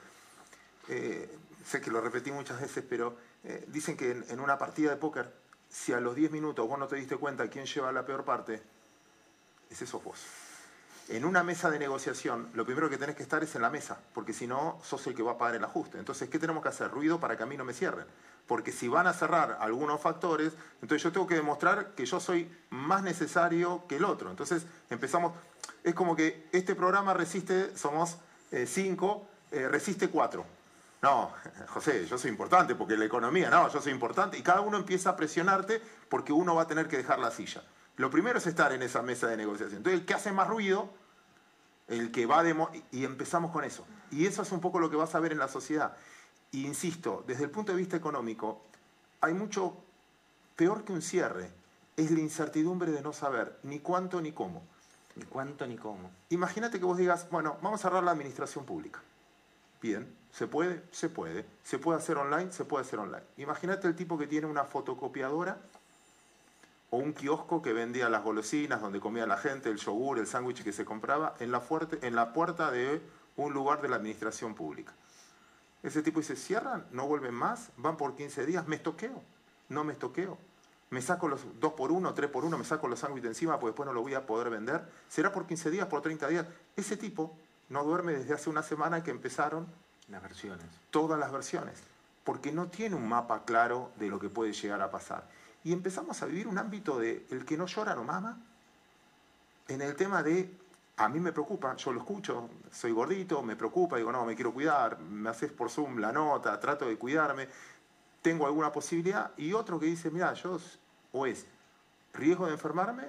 Eh, 0.88 1.28
sé 1.64 1.80
que 1.80 1.90
lo 1.90 2.00
repetí 2.00 2.30
muchas 2.30 2.60
veces, 2.60 2.84
pero 2.88 3.16
eh, 3.42 3.64
dicen 3.68 3.96
que 3.96 4.10
en, 4.10 4.40
una 4.40 4.58
partida 4.58 4.90
de 4.90 4.96
póker, 4.96 5.32
si 5.68 5.92
a 5.92 6.00
los 6.00 6.14
10 6.14 6.30
minutos 6.30 6.68
vos 6.68 6.78
no 6.78 6.86
te 6.86 6.96
diste 6.96 7.16
cuenta 7.16 7.48
quién 7.48 7.66
lleva 7.66 7.90
la 7.90 8.04
peor 8.04 8.24
parte, 8.24 8.62
ese 9.70 9.86
sos 9.86 10.04
vos. 10.04 10.20
En 11.08 11.24
una 11.24 11.42
mesa 11.42 11.70
de 11.70 11.78
negociación, 11.78 12.48
lo 12.54 12.64
primero 12.64 12.88
que 12.88 12.96
tenés 12.96 13.14
que 13.16 13.22
estar 13.22 13.42
es 13.42 13.54
en 13.56 13.62
la 13.62 13.68
mesa, 13.68 13.98
porque 14.14 14.32
si 14.32 14.46
no, 14.46 14.78
sos 14.82 15.06
el 15.06 15.14
que 15.14 15.22
va 15.22 15.32
a 15.32 15.38
pagar 15.38 15.56
el 15.56 15.64
ajuste. 15.64 15.98
Entonces, 15.98 16.30
¿qué 16.30 16.38
tenemos 16.38 16.62
que 16.62 16.70
hacer? 16.70 16.90
Ruido 16.90 17.20
para 17.20 17.36
que 17.36 17.42
a 17.42 17.46
mí 17.46 17.56
no 17.56 17.64
me 17.64 17.74
cierren. 17.74 18.06
Porque 18.46 18.72
si 18.72 18.88
van 18.88 19.06
a 19.06 19.12
cerrar 19.12 19.58
algunos 19.60 20.00
factores, 20.00 20.52
entonces 20.80 21.02
yo 21.02 21.12
tengo 21.12 21.26
que 21.26 21.34
demostrar 21.34 21.94
que 21.94 22.06
yo 22.06 22.20
soy 22.20 22.50
más 22.70 23.02
necesario 23.02 23.84
que 23.86 23.96
el 23.96 24.04
otro. 24.04 24.30
Entonces, 24.30 24.64
empezamos, 24.88 25.34
es 25.82 25.94
como 25.94 26.16
que 26.16 26.48
este 26.52 26.74
programa 26.74 27.12
resiste, 27.12 27.76
somos 27.76 28.16
5, 28.50 29.28
eh, 29.50 29.58
eh, 29.58 29.68
resiste 29.68 30.08
4 30.08 30.63
no, 31.04 31.32
José, 31.68 32.06
yo 32.06 32.16
soy 32.16 32.30
importante 32.30 32.74
porque 32.74 32.96
la 32.96 33.04
economía, 33.04 33.50
no, 33.50 33.68
yo 33.68 33.78
soy 33.82 33.92
importante. 33.92 34.38
Y 34.38 34.42
cada 34.42 34.62
uno 34.62 34.78
empieza 34.78 35.10
a 35.10 35.16
presionarte 35.16 35.80
porque 36.08 36.32
uno 36.32 36.54
va 36.54 36.62
a 36.62 36.66
tener 36.66 36.88
que 36.88 36.96
dejar 36.96 37.18
la 37.18 37.30
silla. 37.30 37.62
Lo 37.96 38.10
primero 38.10 38.38
es 38.38 38.46
estar 38.46 38.72
en 38.72 38.82
esa 38.82 39.02
mesa 39.02 39.26
de 39.26 39.36
negociación. 39.36 39.76
Entonces, 39.76 40.00
el 40.00 40.06
que 40.06 40.14
hace 40.14 40.32
más 40.32 40.48
ruido, 40.48 40.88
el 41.88 42.10
que 42.10 42.24
va 42.24 42.42
de... 42.42 42.56
Y 42.90 43.04
empezamos 43.04 43.50
con 43.50 43.64
eso. 43.64 43.84
Y 44.10 44.24
eso 44.24 44.40
es 44.40 44.50
un 44.50 44.60
poco 44.60 44.80
lo 44.80 44.88
que 44.88 44.96
vas 44.96 45.14
a 45.14 45.20
ver 45.20 45.32
en 45.32 45.38
la 45.38 45.48
sociedad. 45.48 45.94
Y 46.50 46.64
insisto, 46.66 47.22
desde 47.26 47.44
el 47.44 47.50
punto 47.50 47.72
de 47.72 47.78
vista 47.78 47.98
económico, 47.98 48.62
hay 49.20 49.34
mucho 49.34 49.76
peor 50.56 50.84
que 50.84 50.92
un 50.94 51.02
cierre. 51.02 51.50
Es 51.98 52.10
la 52.10 52.20
incertidumbre 52.20 52.92
de 52.92 53.02
no 53.02 53.12
saber 53.12 53.58
ni 53.62 53.78
cuánto 53.80 54.22
ni 54.22 54.32
cómo. 54.32 54.62
Ni 55.16 55.24
cuánto 55.26 55.66
ni 55.66 55.76
cómo. 55.76 56.10
Imagínate 56.30 56.78
que 56.78 56.86
vos 56.86 56.96
digas, 56.96 57.28
bueno, 57.30 57.58
vamos 57.60 57.80
a 57.80 57.82
cerrar 57.82 58.02
la 58.02 58.12
administración 58.12 58.64
pública. 58.64 59.02
Bien, 59.82 60.08
¿se 60.34 60.48
puede? 60.48 60.82
Se 60.90 61.08
puede. 61.08 61.46
¿Se 61.62 61.78
puede 61.78 61.98
hacer 61.98 62.16
online? 62.16 62.50
Se 62.50 62.64
puede 62.64 62.84
hacer 62.84 62.98
online. 62.98 63.22
Imagínate 63.36 63.86
el 63.86 63.94
tipo 63.94 64.18
que 64.18 64.26
tiene 64.26 64.48
una 64.48 64.64
fotocopiadora 64.64 65.58
o 66.90 66.96
un 66.96 67.12
kiosco 67.12 67.62
que 67.62 67.72
vendía 67.72 68.08
las 68.08 68.24
golosinas, 68.24 68.80
donde 68.80 68.98
comía 68.98 69.26
la 69.26 69.36
gente, 69.36 69.70
el 69.70 69.76
yogur, 69.76 70.18
el 70.18 70.26
sándwich 70.26 70.64
que 70.64 70.72
se 70.72 70.84
compraba, 70.84 71.36
en 71.38 71.52
la, 71.52 71.62
en 72.02 72.16
la 72.16 72.32
puerta 72.32 72.72
de 72.72 73.00
un 73.36 73.52
lugar 73.52 73.80
de 73.80 73.88
la 73.88 73.96
administración 73.96 74.56
pública. 74.56 74.92
Ese 75.84 76.02
tipo 76.02 76.18
dice, 76.18 76.34
cierran, 76.34 76.84
no 76.90 77.06
vuelven 77.06 77.34
más, 77.34 77.70
van 77.76 77.96
por 77.96 78.16
15 78.16 78.44
días, 78.44 78.66
me 78.66 78.76
estoqueo, 78.76 79.22
no 79.68 79.84
me 79.84 79.92
estoqueo. 79.92 80.36
Me 80.90 81.00
saco 81.00 81.28
los 81.28 81.40
2 81.60 81.72
por 81.74 81.92
1, 81.92 82.12
3 82.12 82.30
por 82.30 82.44
1, 82.44 82.58
me 82.58 82.64
saco 82.64 82.88
los 82.88 82.98
sándwiches 82.98 83.28
encima 83.28 83.58
porque 83.58 83.70
después 83.70 83.86
no 83.86 83.92
lo 83.92 84.02
voy 84.02 84.14
a 84.14 84.26
poder 84.26 84.50
vender. 84.50 84.82
¿Será 85.08 85.32
por 85.32 85.46
15 85.46 85.70
días, 85.70 85.86
por 85.86 86.02
30 86.02 86.28
días? 86.28 86.46
Ese 86.76 86.96
tipo 86.96 87.36
no 87.68 87.84
duerme 87.84 88.12
desde 88.12 88.34
hace 88.34 88.50
una 88.50 88.62
semana 88.62 89.02
que 89.02 89.10
empezaron 89.10 89.66
las 90.08 90.22
versiones. 90.22 90.66
Todas 90.90 91.18
las 91.18 91.32
versiones, 91.32 91.82
porque 92.24 92.52
no 92.52 92.68
tiene 92.68 92.96
un 92.96 93.08
mapa 93.08 93.44
claro 93.44 93.90
de 93.96 94.08
lo 94.08 94.18
que 94.18 94.28
puede 94.28 94.52
llegar 94.52 94.80
a 94.80 94.90
pasar. 94.90 95.24
Y 95.62 95.72
empezamos 95.72 96.22
a 96.22 96.26
vivir 96.26 96.46
un 96.46 96.58
ámbito 96.58 96.98
de 96.98 97.26
el 97.30 97.44
que 97.44 97.56
no 97.56 97.66
llora 97.66 97.94
no 97.94 98.04
mama, 98.04 98.38
en 99.68 99.80
el 99.80 99.96
tema 99.96 100.22
de, 100.22 100.50
a 100.98 101.08
mí 101.08 101.20
me 101.20 101.32
preocupa, 101.32 101.74
yo 101.76 101.92
lo 101.92 102.00
escucho, 102.00 102.50
soy 102.70 102.92
gordito, 102.92 103.42
me 103.42 103.56
preocupa, 103.56 103.96
digo, 103.96 104.12
no, 104.12 104.24
me 104.26 104.34
quiero 104.34 104.52
cuidar, 104.52 104.98
me 104.98 105.30
haces 105.30 105.50
por 105.50 105.70
Zoom 105.70 105.98
la 105.98 106.12
nota, 106.12 106.60
trato 106.60 106.86
de 106.86 106.98
cuidarme, 106.98 107.48
tengo 108.20 108.46
alguna 108.46 108.72
posibilidad, 108.72 109.32
y 109.38 109.52
otro 109.54 109.80
que 109.80 109.86
dice, 109.86 110.10
mira, 110.10 110.34
yo, 110.34 110.58
o 111.12 111.26
es 111.26 111.46
riesgo 112.12 112.46
de 112.46 112.52
enfermarme 112.52 113.04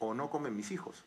o 0.00 0.12
no 0.12 0.28
comen 0.28 0.56
mis 0.56 0.70
hijos. 0.70 1.04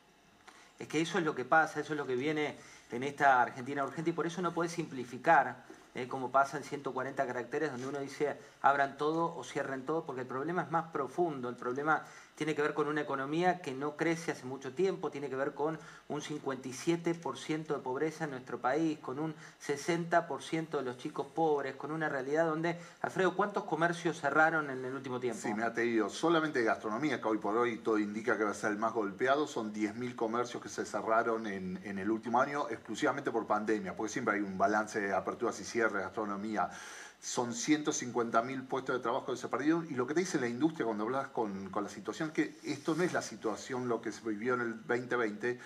Es 0.80 0.88
que 0.88 1.02
eso 1.02 1.18
es 1.18 1.26
lo 1.26 1.36
que 1.36 1.46
pasa, 1.46 1.82
eso 1.82 1.94
es 1.94 1.98
lo 1.98 2.08
que 2.08 2.16
viene 2.16 2.58
en 2.92 3.04
esta 3.04 3.42
Argentina 3.42 3.84
urgente 3.84 4.12
y 4.12 4.14
por 4.14 4.26
eso 4.26 4.42
no 4.42 4.54
puede 4.54 4.70
simplificar 4.70 5.64
eh, 5.96 6.08
como 6.08 6.32
pasa 6.32 6.58
en 6.58 6.64
140 6.64 7.26
caracteres, 7.26 7.72
donde 7.72 7.88
uno 7.88 8.00
dice 8.00 8.38
abran 8.62 8.98
todo 8.98 9.36
o 9.36 9.44
cierren 9.44 9.86
todo, 9.86 10.06
porque 10.06 10.22
el 10.22 10.28
problema 10.28 10.62
es 10.62 10.72
más 10.72 10.92
profundo, 10.92 11.50
el 11.50 11.56
problema 11.56 12.04
tiene 12.40 12.56
que 12.56 12.62
ver 12.62 12.74
con 12.74 12.88
una 12.88 13.02
economía 13.02 13.60
que 13.60 13.74
no 13.74 13.98
crece 13.98 14.32
hace 14.32 14.46
mucho 14.46 14.74
tiempo, 14.74 15.12
tiene 15.12 15.30
que 15.30 15.36
ver 15.36 15.54
con 15.54 15.78
un 16.08 16.22
57% 16.22 17.68
de 17.68 17.80
pobreza 17.80 18.24
en 18.24 18.32
nuestro 18.32 18.60
país, 18.60 18.98
con 19.00 19.20
un 19.20 19.36
60% 19.62 20.70
de 20.70 20.82
los 20.82 20.98
chicos 20.98 21.28
pobres, 21.36 21.76
con 21.76 21.92
una 21.92 22.08
realidad 22.08 22.46
donde, 22.46 22.80
Alfredo, 23.02 23.36
¿cuántos 23.36 23.66
comercios 23.66 24.22
cerraron 24.22 24.70
en 24.70 24.86
el 24.86 24.94
último 24.94 25.20
tiempo? 25.20 25.42
Sí, 25.42 25.54
me 25.54 25.64
ha 25.64 25.74
tenido 25.74 26.08
solamente 26.08 26.64
gastronomía, 26.64 27.20
que 27.20 27.28
hoy 27.28 27.40
por 27.40 27.58
hoy 27.58 27.80
todo 27.80 28.00
indica 28.00 28.38
que 28.38 28.46
va 28.46 28.52
a 28.52 28.54
ser 28.54 28.72
el 28.72 28.78
más 28.78 28.94
golpeado, 28.94 29.46
son 29.46 29.74
10.000 29.74 30.16
comercios 30.16 30.64
que 30.64 30.70
se 30.70 30.86
cerraron 30.86 31.46
en, 31.46 31.82
en 31.84 32.00
el 32.00 32.10
último 32.10 32.40
año 32.40 32.70
exclusivamente 32.70 33.32
por 33.32 33.48
pandemia, 33.48 33.98
porque 33.98 34.14
siempre 34.14 34.36
hay 34.36 34.42
un 34.42 34.58
balance 34.58 35.02
de 35.02 35.14
aperturas 35.14 35.60
y 35.60 35.66
cierres, 35.66 36.04
gastronomía 36.04 36.70
son 37.22 37.52
150.000 37.52 38.68
puestos 38.68 38.96
de 38.96 39.02
trabajo 39.02 39.34
que 39.34 39.38
se 39.38 39.50
perdieron 39.50 39.88
y 39.90 39.96
lo 39.96 40.08
que 40.08 40.14
te 40.14 40.22
dice 40.22 40.40
la 40.40 40.48
industria 40.48 40.86
cuando 40.86 41.04
hablas 41.04 41.28
con, 41.28 41.70
con 41.70 41.84
la 41.84 41.90
situación, 41.90 42.32
que 42.32 42.58
esto 42.64 42.96
no 42.96 43.04
es 43.04 43.14
la 43.14 43.22
situación 43.22 43.88
lo 43.88 44.02
que 44.02 44.12
se 44.12 44.28
vivió 44.28 44.54
en 44.54 44.62
el 44.62 44.78
2020, 44.88 45.60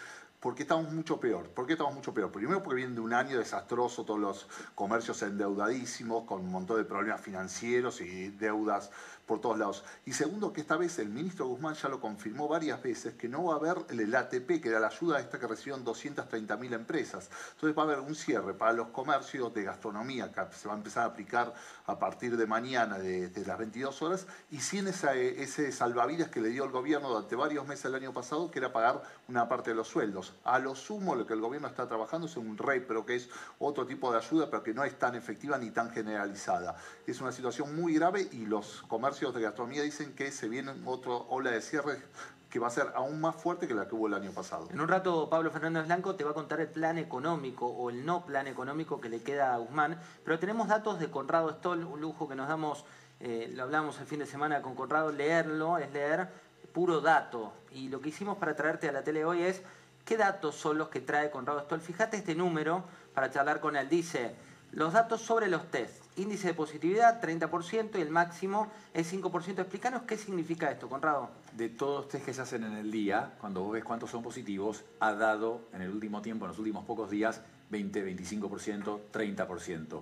porque 0.43 0.63
estamos 0.63 0.91
mucho 0.91 1.21
peor. 1.21 1.47
¿Por 1.47 1.65
qué 1.65 1.73
estamos 1.73 1.93
mucho 1.93 2.13
peor? 2.13 2.29
Primero 2.29 2.61
porque 2.61 2.75
viene 2.75 2.95
de 2.95 2.99
un 2.99 3.13
año 3.13 3.37
desastroso, 3.37 4.03
todos 4.03 4.19
los 4.19 4.47
comercios 4.75 5.21
endeudadísimos, 5.21 6.25
con 6.25 6.41
un 6.41 6.51
montón 6.51 6.77
de 6.77 6.83
problemas 6.83 7.21
financieros 7.21 8.01
y 8.01 8.27
deudas 8.27 8.91
por 9.25 9.39
todos 9.39 9.57
lados. 9.57 9.83
Y 10.05 10.13
segundo, 10.13 10.51
que 10.51 10.61
esta 10.61 10.75
vez 10.75 10.99
el 10.99 11.09
ministro 11.09 11.47
Guzmán 11.47 11.75
ya 11.75 11.87
lo 11.87 12.01
confirmó 12.01 12.47
varias 12.47 12.81
veces, 12.83 13.15
que 13.15 13.29
no 13.29 13.45
va 13.45 13.53
a 13.53 13.57
haber 13.57 13.85
el 13.89 14.13
ATP, 14.13 14.61
que 14.61 14.69
era 14.69 14.79
la 14.79 14.87
ayuda 14.87 15.19
esta 15.19 15.39
que 15.39 15.47
recibieron 15.47 15.85
230.000 15.85 16.73
empresas. 16.73 17.29
Entonces 17.53 17.77
va 17.77 17.83
a 17.83 17.85
haber 17.85 17.99
un 17.99 18.15
cierre 18.15 18.53
para 18.53 18.73
los 18.73 18.89
comercios 18.89 19.53
de 19.53 19.63
gastronomía, 19.63 20.31
que 20.31 20.41
se 20.55 20.67
va 20.67 20.73
a 20.73 20.77
empezar 20.77 21.03
a 21.03 21.07
aplicar 21.07 21.53
a 21.85 21.97
partir 21.97 22.35
de 22.35 22.45
mañana, 22.45 22.99
de, 22.99 23.31
las 23.45 23.57
22 23.57 24.01
horas, 24.01 24.27
y 24.51 24.59
sin 24.59 24.87
esa, 24.87 25.15
ese 25.15 25.71
salvavidas 25.71 26.29
que 26.29 26.41
le 26.41 26.49
dio 26.49 26.65
el 26.65 26.71
gobierno 26.71 27.09
durante 27.09 27.35
varios 27.35 27.65
meses 27.65 27.85
el 27.85 27.95
año 27.95 28.13
pasado, 28.13 28.51
que 28.51 28.59
era 28.59 28.73
pagar 28.73 29.03
una 29.29 29.47
parte 29.47 29.69
de 29.69 29.75
los 29.75 29.87
sueldos. 29.87 30.33
A 30.43 30.59
lo 30.59 30.75
sumo, 30.75 31.15
lo 31.15 31.25
que 31.25 31.33
el 31.33 31.41
gobierno 31.41 31.67
está 31.67 31.87
trabajando 31.87 32.27
es 32.27 32.35
un 32.35 32.57
rey, 32.57 32.83
pero 32.85 33.05
que 33.05 33.15
es 33.15 33.29
otro 33.59 33.85
tipo 33.85 34.11
de 34.11 34.17
ayuda, 34.17 34.49
pero 34.49 34.63
que 34.63 34.73
no 34.73 34.83
es 34.83 34.97
tan 34.99 35.15
efectiva 35.15 35.57
ni 35.57 35.71
tan 35.71 35.91
generalizada. 35.91 36.75
Es 37.07 37.21
una 37.21 37.31
situación 37.31 37.75
muy 37.75 37.93
grave 37.93 38.27
y 38.31 38.45
los 38.45 38.83
comercios 38.87 39.12
de 39.19 39.41
gastronomía 39.41 39.83
dicen 39.83 40.15
que 40.15 40.31
se 40.31 40.49
viene 40.49 40.73
otra 40.85 41.11
ola 41.13 41.51
de 41.51 41.61
cierre 41.61 42.01
que 42.49 42.59
va 42.59 42.67
a 42.67 42.71
ser 42.71 42.91
aún 42.95 43.21
más 43.21 43.35
fuerte 43.35 43.67
que 43.67 43.75
la 43.75 43.87
que 43.87 43.93
hubo 43.95 44.07
el 44.07 44.13
año 44.15 44.31
pasado. 44.31 44.67
En 44.71 44.81
un 44.81 44.87
rato 44.87 45.29
Pablo 45.29 45.51
Fernández 45.51 45.85
Blanco 45.85 46.15
te 46.15 46.23
va 46.23 46.31
a 46.31 46.33
contar 46.33 46.59
el 46.61 46.67
plan 46.67 46.97
económico 46.97 47.67
o 47.67 47.89
el 47.91 48.05
no 48.05 48.25
plan 48.25 48.47
económico 48.47 48.99
que 48.99 49.09
le 49.09 49.21
queda 49.21 49.53
a 49.53 49.57
Guzmán, 49.57 49.99
pero 50.25 50.39
tenemos 50.39 50.67
datos 50.67 50.99
de 50.99 51.11
Conrado 51.11 51.51
Stoll, 51.51 51.83
un 51.83 52.01
lujo 52.01 52.27
que 52.27 52.35
nos 52.35 52.47
damos, 52.47 52.85
eh, 53.19 53.51
lo 53.53 53.63
hablamos 53.63 53.99
el 53.99 54.07
fin 54.07 54.19
de 54.19 54.25
semana 54.25 54.61
con 54.61 54.75
Conrado, 54.75 55.11
leerlo 55.11 55.77
es 55.77 55.91
leer 55.93 56.29
puro 56.73 57.01
dato. 57.01 57.53
Y 57.71 57.89
lo 57.89 58.01
que 58.01 58.09
hicimos 58.09 58.37
para 58.37 58.55
traerte 58.55 58.89
a 58.89 58.91
la 58.91 59.03
tele 59.03 59.25
hoy 59.25 59.43
es, 59.43 59.61
¿qué 60.05 60.17
datos 60.17 60.55
son 60.55 60.79
los 60.79 60.89
que 60.89 61.01
trae 61.01 61.29
Conrado 61.29 61.61
Stoll? 61.61 61.81
Fíjate 61.81 62.17
este 62.17 62.35
número 62.35 62.83
para 63.13 63.29
charlar 63.29 63.59
con 63.59 63.75
él. 63.75 63.87
Dice, 63.89 64.35
los 64.71 64.93
datos 64.93 65.21
sobre 65.21 65.47
los 65.47 65.69
test. 65.69 66.02
Índice 66.15 66.49
de 66.49 66.53
positividad 66.53 67.21
30% 67.21 67.97
y 67.97 68.01
el 68.01 68.11
máximo 68.11 68.71
es 68.93 69.11
5%. 69.11 69.59
Explícanos 69.59 70.03
qué 70.03 70.15
significa 70.15 70.69
esto, 70.69 70.87
Conrado. 70.87 71.29
De 71.57 71.69
todos 71.69 72.01
los 72.01 72.07
test 72.09 72.25
que 72.25 72.33
se 72.33 72.41
hacen 72.41 72.63
en 72.63 72.73
el 72.73 72.91
día, 72.91 73.33
cuando 73.41 73.63
vos 73.63 73.73
ves 73.73 73.83
cuántos 73.83 74.11
son 74.11 74.21
positivos, 74.21 74.83
ha 74.99 75.13
dado 75.13 75.61
en 75.73 75.81
el 75.81 75.89
último 75.89 76.21
tiempo, 76.21 76.45
en 76.45 76.49
los 76.49 76.59
últimos 76.59 76.85
pocos 76.85 77.09
días, 77.09 77.41
20, 77.71 78.05
25%, 78.15 78.99
30%. 79.11 80.01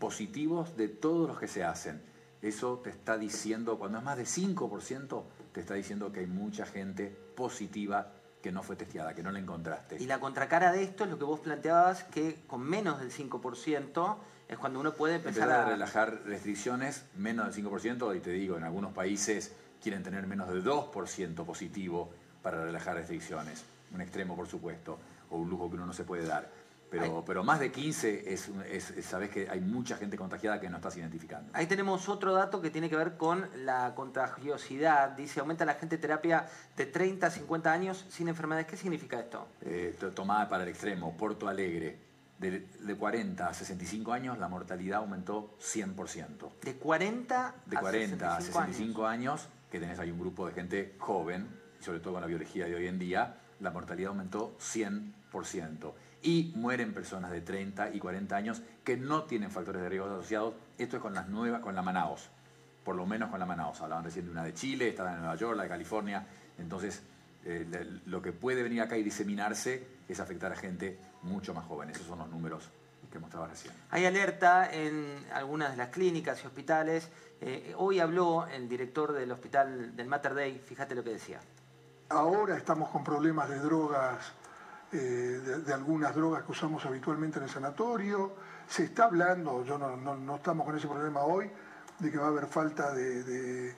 Positivos 0.00 0.76
de 0.76 0.88
todos 0.88 1.28
los 1.28 1.38
que 1.38 1.46
se 1.46 1.62
hacen. 1.62 2.02
Eso 2.42 2.80
te 2.82 2.90
está 2.90 3.16
diciendo, 3.16 3.78
cuando 3.78 3.98
es 3.98 4.04
más 4.04 4.16
de 4.16 4.24
5%, 4.24 5.22
te 5.52 5.60
está 5.60 5.74
diciendo 5.74 6.12
que 6.12 6.20
hay 6.20 6.26
mucha 6.26 6.66
gente 6.66 7.14
positiva 7.36 8.08
que 8.42 8.52
no 8.52 8.62
fue 8.62 8.76
testeada, 8.76 9.14
que 9.14 9.22
no 9.22 9.30
la 9.30 9.38
encontraste. 9.38 9.96
Y 10.00 10.06
la 10.06 10.20
contracara 10.20 10.72
de 10.72 10.82
esto 10.82 11.04
es 11.04 11.10
lo 11.10 11.18
que 11.18 11.24
vos 11.24 11.40
planteabas, 11.40 12.04
que 12.04 12.38
con 12.46 12.62
menos 12.62 13.00
del 13.00 13.10
5% 13.10 14.16
es 14.48 14.58
cuando 14.58 14.80
uno 14.80 14.94
puede 14.94 15.16
empezar, 15.16 15.50
a... 15.50 15.64
relajar 15.64 16.22
restricciones, 16.24 17.04
menos 17.16 17.54
del 17.54 17.64
5%, 17.64 18.16
y 18.16 18.20
te 18.20 18.30
digo, 18.30 18.56
en 18.56 18.64
algunos 18.64 18.92
países 18.92 19.52
quieren 19.82 20.02
tener 20.02 20.26
menos 20.26 20.48
del 20.48 20.64
2% 20.64 21.44
positivo 21.44 22.10
para 22.42 22.64
relajar 22.64 22.96
restricciones. 22.96 23.64
Un 23.92 24.00
extremo, 24.00 24.36
por 24.36 24.46
supuesto, 24.46 24.98
o 25.30 25.38
un 25.38 25.50
lujo 25.50 25.68
que 25.68 25.76
uno 25.76 25.86
no 25.86 25.92
se 25.92 26.04
puede 26.04 26.26
dar. 26.26 26.48
Pero, 26.88 27.24
pero 27.26 27.42
más 27.42 27.58
de 27.58 27.72
15 27.72 28.32
es, 28.32 28.50
sabes 29.02 29.30
que 29.30 29.50
hay 29.50 29.60
mucha 29.60 29.96
gente 29.96 30.16
contagiada 30.16 30.60
que 30.60 30.70
no 30.70 30.76
estás 30.76 30.96
identificando. 30.96 31.50
Ahí 31.52 31.66
tenemos 31.66 32.08
otro 32.08 32.32
dato 32.32 32.62
que 32.62 32.70
tiene 32.70 32.88
que 32.88 32.96
ver 32.96 33.16
con 33.16 33.48
la 33.64 33.92
contagiosidad. 33.96 35.10
Dice, 35.10 35.40
aumenta 35.40 35.64
la 35.64 35.74
gente 35.74 35.98
terapia 35.98 36.46
de 36.76 36.86
30 36.86 37.26
a 37.26 37.30
50 37.30 37.72
años 37.72 38.06
sin 38.08 38.28
enfermedades. 38.28 38.68
¿Qué 38.68 38.76
significa 38.76 39.18
esto? 39.18 39.48
Eh, 39.62 39.96
tomada 40.14 40.48
para 40.48 40.62
el 40.62 40.68
extremo, 40.68 41.16
Porto 41.16 41.48
Alegre. 41.48 42.05
De, 42.38 42.66
40 42.98 43.48
a 43.48 43.54
65 43.54 44.12
años 44.12 44.38
la 44.38 44.48
mortalidad 44.48 44.98
aumentó 44.98 45.56
100%. 45.60 46.60
¿De 46.62 46.74
40 46.74 47.54
de 47.64 47.76
40 47.76 48.36
a 48.36 48.40
65, 48.40 49.06
años, 49.06 49.48
que 49.70 49.80
tenés 49.80 49.98
ahí 49.98 50.10
un 50.10 50.20
grupo 50.20 50.46
de 50.46 50.52
gente 50.52 50.96
joven, 50.98 51.48
y 51.80 51.84
sobre 51.84 52.00
todo 52.00 52.14
con 52.14 52.20
la 52.20 52.26
biología 52.26 52.66
de 52.66 52.74
hoy 52.74 52.86
en 52.86 52.98
día, 52.98 53.38
la 53.60 53.70
mortalidad 53.70 54.08
aumentó 54.08 54.56
100% 54.58 55.92
y 56.22 56.52
mueren 56.56 56.92
personas 56.92 57.30
de 57.30 57.40
30 57.40 57.94
y 57.94 57.98
40 57.98 58.36
años 58.36 58.62
que 58.84 58.96
no 58.96 59.24
tienen 59.24 59.50
factores 59.50 59.82
de 59.82 59.88
riesgo 59.88 60.08
asociados. 60.08 60.54
Esto 60.76 60.96
es 60.96 61.02
con 61.02 61.14
las 61.14 61.28
nuevas, 61.28 61.60
con 61.60 61.74
la 61.74 61.82
Manaos, 61.82 62.28
por 62.84 62.96
lo 62.96 63.06
menos 63.06 63.30
con 63.30 63.38
la 63.38 63.46
Manaos. 63.46 63.80
Hablaban 63.80 64.04
recién 64.04 64.26
de 64.26 64.30
una 64.32 64.44
de 64.44 64.52
Chile, 64.52 64.88
esta 64.88 65.10
de 65.10 65.18
Nueva 65.18 65.36
York, 65.36 65.56
la 65.56 65.62
de 65.62 65.68
California. 65.68 66.26
Entonces, 66.58 67.02
eh, 67.44 67.64
lo 68.06 68.20
que 68.20 68.32
puede 68.32 68.62
venir 68.62 68.82
acá 68.82 68.96
y 68.96 69.04
diseminarse 69.04 69.86
es 70.08 70.18
afectar 70.18 70.52
a 70.52 70.56
gente 70.56 70.98
mucho 71.26 71.52
más 71.54 71.66
joven. 71.66 71.90
Esos 71.90 72.06
son 72.06 72.18
los 72.18 72.28
números 72.28 72.70
que 73.10 73.18
mostraba 73.18 73.46
recién. 73.46 73.74
Hay 73.90 74.04
alerta 74.04 74.70
en 74.72 75.24
algunas 75.32 75.70
de 75.70 75.76
las 75.76 75.88
clínicas 75.88 76.42
y 76.42 76.46
hospitales. 76.46 77.10
Eh, 77.40 77.74
hoy 77.76 78.00
habló 78.00 78.46
el 78.46 78.68
director 78.68 79.12
del 79.12 79.30
hospital 79.30 79.94
del 79.94 80.06
Mater 80.08 80.34
Dei, 80.34 80.58
fíjate 80.58 80.94
lo 80.94 81.04
que 81.04 81.10
decía. 81.10 81.40
Ahora 82.08 82.56
estamos 82.56 82.88
con 82.90 83.04
problemas 83.04 83.48
de 83.48 83.58
drogas 83.58 84.32
eh, 84.92 85.62
de, 85.66 85.74
algunas 85.74 86.14
drogas 86.14 86.44
que 86.44 86.52
usamos 86.52 86.84
habitualmente 86.86 87.38
en 87.38 87.44
el 87.44 87.50
sanatorio. 87.50 88.34
Se 88.68 88.84
está 88.84 89.04
hablando, 89.04 89.64
yo 89.64 89.78
no, 89.78 90.36
estamos 90.36 90.64
con 90.64 90.76
ese 90.76 90.86
problema 90.86 91.22
hoy, 91.22 91.50
de 91.98 92.10
que 92.10 92.18
va 92.18 92.26
a 92.26 92.28
haber 92.28 92.46
falta 92.46 92.92
de, 92.94 93.74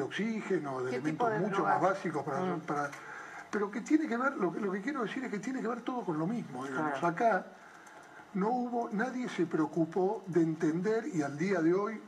oxígeno, 0.00 0.82
de 0.82 0.96
elementos 0.96 1.40
mucho 1.40 1.64
más 1.64 1.80
básicos 1.80 2.24
mm. 2.24 2.60
para, 2.60 2.90
Pero 3.50 3.70
que 3.70 3.80
tiene 3.80 4.06
que 4.06 4.16
ver, 4.16 4.36
lo, 4.36 4.52
lo, 4.52 4.72
que 4.72 4.80
quiero 4.82 5.02
decir 5.02 5.24
es 5.24 5.30
que 5.30 5.38
tiene 5.38 5.60
que 5.60 5.68
ver 5.68 5.80
todo 5.82 6.04
con 6.04 6.18
lo 6.18 6.26
mismo. 6.26 6.64
Digamos. 6.64 7.02
Acá 7.02 7.46
no 8.34 8.50
hubo, 8.50 8.90
nadie 8.92 9.28
se 9.28 9.46
preocupó 9.46 10.22
de 10.26 10.42
entender 10.42 11.06
y 11.12 11.22
al 11.22 11.38
día 11.38 11.60
de 11.60 11.74
hoy, 11.74 12.00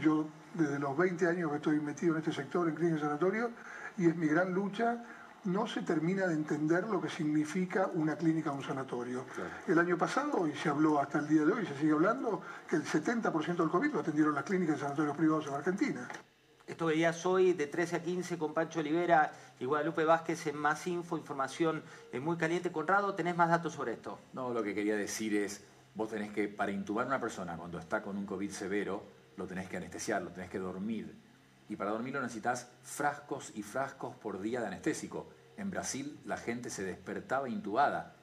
yo 0.00 0.26
desde 0.54 0.78
los 0.78 0.96
20 0.96 1.26
años 1.26 1.50
que 1.50 1.56
estoy 1.56 1.80
metido 1.80 2.14
en 2.14 2.20
este 2.20 2.32
sector, 2.32 2.68
en 2.68 2.74
clínica 2.74 2.98
y 2.98 3.00
sanatorio, 3.00 3.50
y 3.96 4.06
es 4.06 4.16
mi 4.16 4.26
gran 4.26 4.52
lucha, 4.54 5.04
no 5.44 5.66
se 5.66 5.82
termina 5.82 6.26
de 6.26 6.34
entender 6.34 6.88
lo 6.88 7.00
que 7.00 7.08
significa 7.08 7.90
una 7.94 8.16
clínica 8.16 8.50
o 8.50 8.54
un 8.54 8.62
sanatorio. 8.62 9.24
El 9.66 9.78
año 9.78 9.98
pasado, 9.98 10.46
y 10.48 10.54
se 10.54 10.68
habló 10.68 11.00
hasta 11.00 11.18
el 11.18 11.28
día 11.28 11.44
de 11.44 11.52
hoy, 11.52 11.66
se 11.66 11.76
sigue 11.76 11.92
hablando, 11.92 12.40
que 12.68 12.76
el 12.76 12.84
70% 12.84 13.56
del 13.56 13.68
COVID 13.68 13.92
lo 13.92 14.00
atendieron 14.00 14.34
las 14.34 14.44
clínicas 14.44 14.78
y 14.78 14.80
sanatorios 14.80 15.16
privados 15.16 15.46
en 15.48 15.54
Argentina. 15.54 16.08
Esto 16.66 16.86
veías 16.86 17.26
hoy 17.26 17.52
de 17.52 17.66
13 17.66 17.96
a 17.96 18.02
15 18.02 18.38
con 18.38 18.54
Pancho 18.54 18.80
Olivera 18.80 19.32
y 19.60 19.66
Guadalupe 19.66 20.04
Vázquez 20.04 20.46
en 20.46 20.56
Más 20.56 20.86
Info, 20.86 21.18
información 21.18 21.82
muy 22.20 22.36
caliente. 22.36 22.72
Conrado, 22.72 23.14
¿tenés 23.14 23.36
más 23.36 23.50
datos 23.50 23.74
sobre 23.74 23.92
esto? 23.92 24.18
No, 24.32 24.52
lo 24.52 24.62
que 24.62 24.74
quería 24.74 24.96
decir 24.96 25.36
es, 25.36 25.62
vos 25.94 26.08
tenés 26.08 26.32
que, 26.32 26.48
para 26.48 26.72
intubar 26.72 27.04
a 27.04 27.08
una 27.08 27.20
persona 27.20 27.56
cuando 27.56 27.78
está 27.78 28.00
con 28.00 28.16
un 28.16 28.24
COVID 28.24 28.50
severo, 28.50 29.04
lo 29.36 29.46
tenés 29.46 29.68
que 29.68 29.76
anestesiar, 29.76 30.22
lo 30.22 30.30
tenés 30.30 30.48
que 30.48 30.58
dormir 30.58 31.14
y 31.68 31.76
para 31.76 31.90
dormirlo 31.90 32.20
necesitas 32.20 32.68
frascos 32.82 33.52
y 33.54 33.62
frascos 33.62 34.14
por 34.16 34.40
día 34.40 34.60
de 34.60 34.66
anestésico. 34.66 35.28
En 35.56 35.70
Brasil 35.70 36.18
la 36.24 36.36
gente 36.36 36.70
se 36.70 36.84
despertaba 36.84 37.48
intubada 37.48 38.14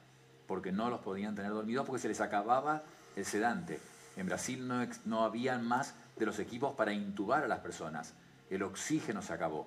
porque 0.46 0.72
no 0.72 0.90
los 0.90 1.00
podían 1.00 1.34
tener 1.34 1.52
dormidos 1.52 1.86
porque 1.86 2.02
se 2.02 2.08
les 2.08 2.20
acababa 2.20 2.82
el 3.16 3.24
sedante. 3.24 3.80
En 4.16 4.26
Brasil 4.26 4.66
no, 4.66 4.86
no 5.04 5.24
habían 5.24 5.66
más 5.66 5.94
de 6.16 6.26
los 6.26 6.38
equipos 6.38 6.74
para 6.74 6.92
intubar 6.92 7.44
a 7.44 7.48
las 7.48 7.60
personas. 7.60 8.14
El 8.52 8.62
oxígeno 8.62 9.22
se 9.22 9.32
acabó. 9.32 9.66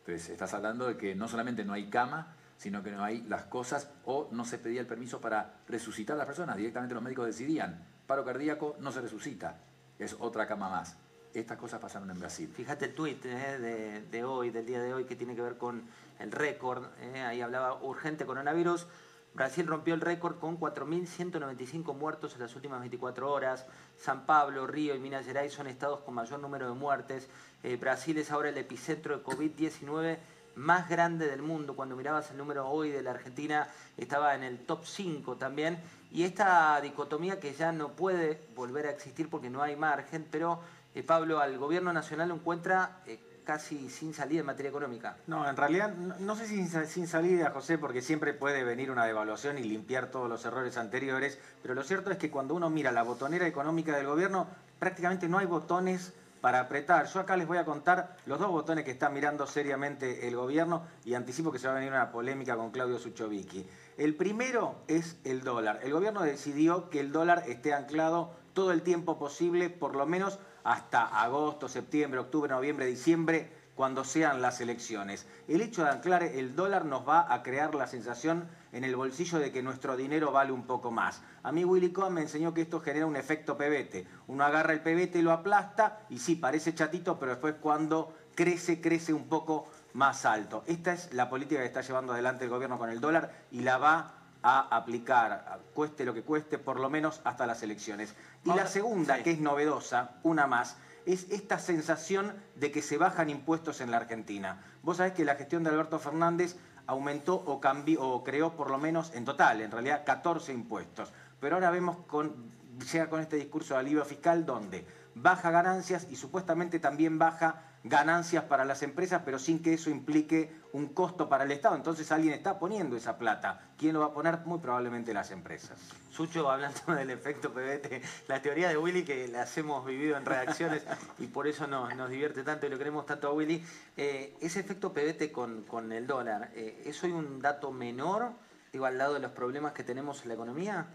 Entonces 0.00 0.28
estás 0.28 0.52
hablando 0.54 0.86
de 0.86 0.96
que 0.96 1.14
no 1.14 1.28
solamente 1.28 1.64
no 1.64 1.72
hay 1.72 1.88
cama, 1.88 2.34
sino 2.56 2.82
que 2.82 2.90
no 2.90 3.04
hay 3.04 3.22
las 3.22 3.44
cosas 3.44 3.88
o 4.04 4.28
no 4.32 4.44
se 4.44 4.58
pedía 4.58 4.80
el 4.80 4.86
permiso 4.86 5.20
para 5.20 5.60
resucitar 5.68 6.14
a 6.14 6.18
las 6.18 6.26
personas. 6.26 6.56
Directamente 6.56 6.94
los 6.94 7.02
médicos 7.02 7.26
decidían, 7.26 7.86
paro 8.06 8.24
cardíaco 8.24 8.76
no 8.80 8.90
se 8.90 9.00
resucita, 9.00 9.58
es 9.98 10.16
otra 10.18 10.46
cama 10.46 10.68
más. 10.68 10.96
Estas 11.32 11.58
cosas 11.58 11.80
pasaron 11.80 12.10
en 12.10 12.18
Brasil. 12.18 12.48
Fíjate 12.54 12.86
el 12.86 12.94
tuit 12.94 13.24
eh, 13.24 14.04
de, 14.10 14.24
hoy, 14.24 14.50
del 14.50 14.66
día 14.66 14.80
de 14.80 14.94
hoy, 14.94 15.04
que 15.04 15.16
tiene 15.16 15.34
que 15.34 15.42
ver 15.42 15.56
con 15.56 15.84
el 16.18 16.30
récord. 16.30 16.86
eh, 17.00 17.22
ahí 17.22 17.40
hablaba 17.40 17.82
urgente 17.82 18.26
coronavirus. 18.26 18.86
Brasil 19.34 19.66
rompió 19.66 19.94
el 19.94 20.00
récord 20.00 20.38
con 20.38 20.60
4.195 20.60 21.92
muertos 21.94 22.34
en 22.34 22.40
las 22.40 22.54
últimas 22.54 22.78
24 22.78 23.30
horas. 23.30 23.66
San 23.98 24.26
Pablo, 24.26 24.66
Río 24.66 24.94
y 24.94 25.00
Minas 25.00 25.26
Gerais 25.26 25.52
son 25.52 25.66
estados 25.66 26.00
con 26.00 26.14
mayor 26.14 26.38
número 26.38 26.68
de 26.68 26.74
muertes. 26.74 27.28
Eh, 27.64 27.76
Brasil 27.76 28.16
es 28.18 28.30
ahora 28.30 28.50
el 28.50 28.58
epicentro 28.58 29.18
de 29.18 29.24
COVID-19 29.24 30.18
más 30.54 30.88
grande 30.88 31.26
del 31.26 31.42
mundo. 31.42 31.74
Cuando 31.74 31.96
mirabas 31.96 32.30
el 32.30 32.36
número 32.36 32.68
hoy 32.68 32.90
de 32.90 33.02
la 33.02 33.10
Argentina, 33.10 33.66
estaba 33.96 34.36
en 34.36 34.44
el 34.44 34.60
top 34.60 34.84
5 34.84 35.34
también. 35.34 35.78
Y 36.12 36.22
esta 36.22 36.80
dicotomía 36.80 37.40
que 37.40 37.52
ya 37.54 37.72
no 37.72 37.88
puede 37.96 38.40
volver 38.54 38.86
a 38.86 38.90
existir 38.90 39.28
porque 39.28 39.50
no 39.50 39.62
hay 39.62 39.74
margen, 39.74 40.28
pero 40.30 40.60
eh, 40.94 41.02
Pablo, 41.02 41.40
al 41.40 41.58
gobierno 41.58 41.92
nacional 41.92 42.28
lo 42.28 42.36
encuentra 42.36 43.02
eh, 43.06 43.18
casi 43.44 43.88
sin 43.90 44.14
salida 44.14 44.40
en 44.40 44.46
materia 44.46 44.70
económica. 44.70 45.16
No, 45.26 45.48
en 45.48 45.56
realidad, 45.56 45.94
no, 45.94 46.36
sé 46.36 46.46
si 46.46 46.66
sin, 46.66 46.86
sin 46.86 47.06
salida, 47.06 47.50
José, 47.50 47.78
porque 47.78 48.02
siempre 48.02 48.32
puede 48.32 48.64
venir 48.64 48.90
una 48.90 49.04
devaluación 49.04 49.58
y 49.58 49.64
limpiar 49.64 50.10
todos 50.10 50.28
los 50.28 50.44
errores 50.44 50.76
anteriores, 50.76 51.38
pero 51.62 51.74
lo 51.74 51.82
cierto 51.82 52.10
es 52.10 52.18
que 52.18 52.30
cuando 52.30 52.54
uno 52.54 52.70
mira 52.70 52.92
la 52.92 53.02
botonera 53.02 53.46
económica 53.46 53.96
del 53.96 54.06
gobierno, 54.06 54.48
prácticamente 54.78 55.28
no 55.28 55.38
hay 55.38 55.46
botones 55.46 56.12
para 56.44 56.60
apretar. 56.60 57.06
Yo 57.06 57.20
acá 57.20 57.38
les 57.38 57.46
voy 57.46 57.56
a 57.56 57.64
contar 57.64 58.18
los 58.26 58.38
dos 58.38 58.50
botones 58.50 58.84
que 58.84 58.90
está 58.90 59.08
mirando 59.08 59.46
seriamente 59.46 60.28
el 60.28 60.36
gobierno 60.36 60.82
y 61.02 61.14
anticipo 61.14 61.50
que 61.50 61.58
se 61.58 61.66
va 61.66 61.72
a 61.72 61.76
venir 61.76 61.90
una 61.90 62.12
polémica 62.12 62.54
con 62.54 62.70
Claudio 62.70 62.98
Suchovicki. 62.98 63.66
El 63.96 64.14
primero 64.14 64.74
es 64.86 65.16
el 65.24 65.42
dólar. 65.42 65.80
El 65.82 65.92
gobierno 65.92 66.20
decidió 66.20 66.90
que 66.90 67.00
el 67.00 67.12
dólar 67.12 67.44
esté 67.46 67.72
anclado 67.72 68.34
todo 68.52 68.72
el 68.72 68.82
tiempo 68.82 69.18
posible, 69.18 69.70
por 69.70 69.96
lo 69.96 70.04
menos 70.04 70.38
hasta 70.64 71.04
agosto, 71.22 71.68
septiembre, 71.68 72.20
octubre, 72.20 72.50
noviembre, 72.52 72.86
diciembre, 72.86 73.64
cuando 73.74 74.04
sean 74.04 74.40
las 74.40 74.60
elecciones. 74.60 75.26
El 75.48 75.60
hecho 75.60 75.82
de 75.84 75.90
anclar 75.90 76.22
el 76.22 76.54
dólar 76.54 76.84
nos 76.84 77.06
va 77.08 77.32
a 77.32 77.42
crear 77.42 77.74
la 77.74 77.86
sensación 77.86 78.48
en 78.72 78.84
el 78.84 78.96
bolsillo 78.96 79.38
de 79.38 79.52
que 79.52 79.62
nuestro 79.62 79.96
dinero 79.96 80.32
vale 80.32 80.52
un 80.52 80.66
poco 80.66 80.90
más. 80.90 81.22
A 81.42 81.52
mí 81.52 81.64
Willy 81.64 81.92
Cohen 81.92 82.14
me 82.14 82.22
enseñó 82.22 82.54
que 82.54 82.62
esto 82.62 82.80
genera 82.80 83.06
un 83.06 83.16
efecto 83.16 83.56
pebete. 83.56 84.06
Uno 84.26 84.44
agarra 84.44 84.72
el 84.72 84.80
pebete 84.80 85.18
y 85.18 85.22
lo 85.22 85.32
aplasta 85.32 86.00
y 86.08 86.18
sí, 86.18 86.36
parece 86.36 86.74
chatito, 86.74 87.18
pero 87.18 87.32
después 87.32 87.56
cuando 87.60 88.14
crece, 88.34 88.80
crece 88.80 89.12
un 89.12 89.28
poco 89.28 89.68
más 89.92 90.24
alto. 90.24 90.62
Esta 90.66 90.92
es 90.92 91.12
la 91.12 91.28
política 91.28 91.60
que 91.60 91.66
está 91.66 91.80
llevando 91.80 92.12
adelante 92.12 92.44
el 92.44 92.50
gobierno 92.50 92.78
con 92.78 92.90
el 92.90 93.00
dólar 93.00 93.46
y 93.50 93.60
la 93.60 93.78
va 93.78 94.23
a 94.46 94.76
aplicar, 94.76 95.58
cueste 95.72 96.04
lo 96.04 96.12
que 96.12 96.22
cueste, 96.22 96.58
por 96.58 96.78
lo 96.78 96.90
menos 96.90 97.22
hasta 97.24 97.46
las 97.46 97.62
elecciones. 97.62 98.14
Y 98.44 98.50
la 98.50 98.66
segunda, 98.66 99.22
que 99.22 99.30
es 99.30 99.40
novedosa, 99.40 100.18
una 100.22 100.46
más, 100.46 100.76
es 101.06 101.30
esta 101.30 101.58
sensación 101.58 102.34
de 102.54 102.70
que 102.70 102.82
se 102.82 102.98
bajan 102.98 103.30
impuestos 103.30 103.80
en 103.80 103.90
la 103.90 103.96
Argentina. 103.96 104.62
Vos 104.82 104.98
sabés 104.98 105.14
que 105.14 105.24
la 105.24 105.36
gestión 105.36 105.64
de 105.64 105.70
Alberto 105.70 105.98
Fernández 105.98 106.56
aumentó 106.86 107.36
o, 107.36 107.58
cambió, 107.58 108.02
o 108.02 108.22
creó 108.22 108.54
por 108.54 108.68
lo 108.68 108.76
menos 108.76 109.12
en 109.14 109.24
total, 109.24 109.62
en 109.62 109.70
realidad 109.70 110.04
14 110.04 110.52
impuestos. 110.52 111.10
Pero 111.40 111.56
ahora 111.56 111.70
vemos 111.70 111.96
con, 112.06 112.52
llega 112.92 113.08
con 113.08 113.20
este 113.20 113.36
discurso 113.36 113.72
de 113.72 113.80
alivio 113.80 114.04
fiscal 114.04 114.44
donde 114.44 114.86
baja 115.14 115.50
ganancias 115.50 116.06
y 116.10 116.16
supuestamente 116.16 116.78
también 116.80 117.18
baja 117.18 117.62
ganancias 117.84 118.44
para 118.44 118.64
las 118.64 118.82
empresas, 118.82 119.22
pero 119.26 119.38
sin 119.38 119.62
que 119.62 119.74
eso 119.74 119.90
implique 119.90 120.50
un 120.72 120.88
costo 120.88 121.28
para 121.28 121.44
el 121.44 121.52
Estado. 121.52 121.76
Entonces 121.76 122.10
alguien 122.10 122.32
está 122.32 122.58
poniendo 122.58 122.96
esa 122.96 123.18
plata. 123.18 123.60
¿Quién 123.76 123.92
lo 123.92 124.00
va 124.00 124.06
a 124.06 124.12
poner? 124.14 124.38
Muy 124.46 124.58
probablemente 124.58 125.12
las 125.12 125.30
empresas. 125.30 125.78
Sucho, 126.10 126.50
hablando 126.50 126.80
del 126.94 127.10
efecto 127.10 127.52
PBT, 127.52 128.02
la 128.26 128.40
teoría 128.40 128.70
de 128.70 128.78
Willy 128.78 129.04
que 129.04 129.28
las 129.28 129.56
hemos 129.58 129.84
vivido 129.84 130.16
en 130.16 130.24
redacciones 130.24 130.84
y 131.18 131.26
por 131.26 131.46
eso 131.46 131.66
nos, 131.66 131.94
nos 131.94 132.08
divierte 132.08 132.42
tanto 132.42 132.66
y 132.66 132.70
lo 132.70 132.78
queremos 132.78 133.04
tanto 133.04 133.28
a 133.28 133.32
Willy, 133.32 133.62
eh, 133.98 134.34
ese 134.40 134.60
efecto 134.60 134.94
PBT 134.94 135.30
con, 135.30 135.64
con 135.64 135.92
el 135.92 136.06
dólar, 136.06 136.50
eh, 136.54 136.84
¿es 136.86 137.04
hoy 137.04 137.12
un 137.12 137.42
dato 137.42 137.70
menor, 137.70 138.32
digo, 138.72 138.86
al 138.86 138.96
lado 138.96 139.14
de 139.14 139.20
los 139.20 139.32
problemas 139.32 139.72
que 139.72 139.84
tenemos 139.84 140.22
en 140.22 140.28
la 140.28 140.34
economía? 140.34 140.86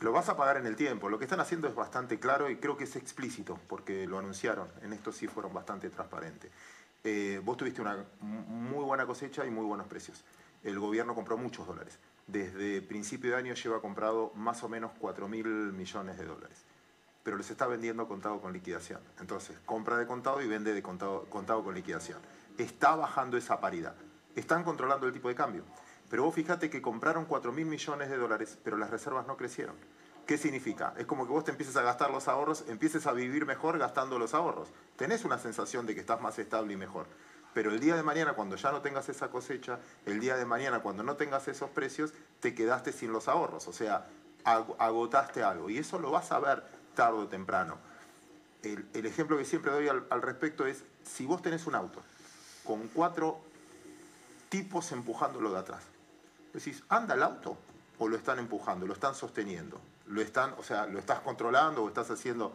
Lo 0.00 0.12
vas 0.12 0.28
a 0.28 0.36
pagar 0.36 0.58
en 0.58 0.66
el 0.66 0.76
tiempo. 0.76 1.08
Lo 1.08 1.18
que 1.18 1.24
están 1.24 1.40
haciendo 1.40 1.66
es 1.66 1.74
bastante 1.74 2.20
claro 2.20 2.48
y 2.48 2.56
creo 2.56 2.76
que 2.76 2.84
es 2.84 2.94
explícito, 2.94 3.58
porque 3.68 4.06
lo 4.06 4.18
anunciaron. 4.18 4.68
En 4.82 4.92
esto 4.92 5.10
sí 5.10 5.26
fueron 5.26 5.52
bastante 5.52 5.90
transparentes. 5.90 6.52
Eh, 7.02 7.40
vos 7.44 7.56
tuviste 7.56 7.80
una 7.80 8.04
muy 8.20 8.84
buena 8.84 9.06
cosecha 9.06 9.44
y 9.44 9.50
muy 9.50 9.64
buenos 9.64 9.88
precios. 9.88 10.22
El 10.62 10.78
gobierno 10.78 11.16
compró 11.16 11.36
muchos 11.36 11.66
dólares. 11.66 11.98
Desde 12.28 12.80
principio 12.82 13.30
de 13.32 13.36
año 13.38 13.54
lleva 13.54 13.80
comprado 13.80 14.32
más 14.36 14.62
o 14.62 14.68
menos 14.68 14.92
4 15.00 15.26
mil 15.26 15.46
millones 15.46 16.16
de 16.16 16.26
dólares. 16.26 16.64
Pero 17.24 17.36
les 17.36 17.50
está 17.50 17.66
vendiendo 17.66 18.06
contado 18.06 18.40
con 18.40 18.52
liquidación. 18.52 19.00
Entonces, 19.18 19.56
compra 19.66 19.96
de 19.96 20.06
contado 20.06 20.40
y 20.42 20.46
vende 20.46 20.74
de 20.74 20.82
contado, 20.82 21.24
contado 21.24 21.64
con 21.64 21.74
liquidación. 21.74 22.18
Está 22.56 22.94
bajando 22.94 23.36
esa 23.36 23.60
paridad. 23.60 23.94
Están 24.36 24.62
controlando 24.62 25.08
el 25.08 25.12
tipo 25.12 25.28
de 25.28 25.34
cambio. 25.34 25.64
Pero 26.10 26.24
vos 26.24 26.34
fíjate 26.34 26.70
que 26.70 26.80
compraron 26.80 27.26
4 27.26 27.52
mil 27.52 27.66
millones 27.66 28.08
de 28.08 28.16
dólares, 28.16 28.58
pero 28.64 28.76
las 28.76 28.90
reservas 28.90 29.26
no 29.26 29.36
crecieron. 29.36 29.76
¿Qué 30.26 30.36
significa? 30.36 30.94
Es 30.98 31.06
como 31.06 31.26
que 31.26 31.32
vos 31.32 31.44
te 31.44 31.50
empieces 31.50 31.76
a 31.76 31.82
gastar 31.82 32.10
los 32.10 32.28
ahorros, 32.28 32.64
empieces 32.68 33.06
a 33.06 33.12
vivir 33.12 33.46
mejor 33.46 33.78
gastando 33.78 34.18
los 34.18 34.34
ahorros. 34.34 34.68
Tenés 34.96 35.24
una 35.24 35.38
sensación 35.38 35.86
de 35.86 35.94
que 35.94 36.00
estás 36.00 36.20
más 36.20 36.38
estable 36.38 36.74
y 36.74 36.76
mejor. 36.76 37.06
Pero 37.54 37.70
el 37.70 37.80
día 37.80 37.96
de 37.96 38.02
mañana, 38.02 38.34
cuando 38.34 38.56
ya 38.56 38.70
no 38.70 38.82
tengas 38.82 39.08
esa 39.08 39.30
cosecha, 39.30 39.78
el 40.04 40.20
día 40.20 40.36
de 40.36 40.44
mañana, 40.44 40.80
cuando 40.80 41.02
no 41.02 41.16
tengas 41.16 41.48
esos 41.48 41.70
precios, 41.70 42.12
te 42.40 42.54
quedaste 42.54 42.92
sin 42.92 43.10
los 43.10 43.26
ahorros. 43.26 43.68
O 43.68 43.72
sea, 43.72 44.06
agotaste 44.44 45.42
algo. 45.42 45.70
Y 45.70 45.78
eso 45.78 45.98
lo 45.98 46.10
vas 46.10 46.30
a 46.30 46.38
ver 46.40 46.62
tarde 46.94 47.18
o 47.18 47.26
temprano. 47.26 47.78
El, 48.62 49.06
ejemplo 49.06 49.38
que 49.38 49.46
siempre 49.46 49.72
doy 49.72 49.88
al, 49.88 50.06
al 50.10 50.20
respecto 50.20 50.66
es, 50.66 50.84
si 51.04 51.24
vos 51.24 51.40
tenés 51.40 51.66
un 51.66 51.74
auto 51.74 52.02
con 52.64 52.86
cuatro 52.88 53.40
tipos 54.50 54.92
empujándolo 54.92 55.50
de 55.52 55.58
atrás, 55.58 55.84
Decís, 56.58 56.82
¿anda 56.88 57.14
el 57.14 57.22
auto? 57.22 57.56
¿O 57.98 58.08
lo 58.08 58.16
están 58.16 58.40
empujando? 58.40 58.84
¿Lo 58.84 58.92
están 58.92 59.14
sosteniendo? 59.14 59.80
¿Lo 60.06 60.20
están, 60.20 60.54
o 60.58 60.64
sea, 60.64 60.86
lo 60.86 60.98
estás 60.98 61.20
controlando 61.20 61.84
o 61.84 61.88
estás 61.88 62.10
haciendo...? 62.10 62.52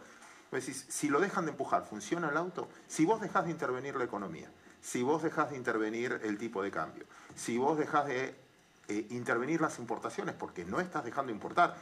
Decís, 0.51 0.85
si 0.89 1.07
lo 1.09 1.21
dejan 1.21 1.45
de 1.45 1.51
empujar, 1.51 1.85
¿funciona 1.85 2.29
el 2.29 2.35
auto? 2.37 2.67
Si 2.87 3.05
vos 3.05 3.21
dejás 3.21 3.45
de 3.45 3.51
intervenir 3.51 3.95
la 3.95 4.03
economía, 4.03 4.51
si 4.81 5.01
vos 5.01 5.23
dejás 5.23 5.49
de 5.51 5.55
intervenir 5.55 6.19
el 6.21 6.37
tipo 6.37 6.61
de 6.61 6.69
cambio, 6.69 7.05
si 7.33 7.57
vos 7.57 7.77
dejás 7.77 8.05
de 8.05 8.35
eh, 8.89 9.07
intervenir 9.11 9.61
las 9.61 9.79
importaciones, 9.79 10.35
porque 10.35 10.65
no 10.65 10.81
estás 10.81 11.05
dejando 11.05 11.31
importar, 11.31 11.77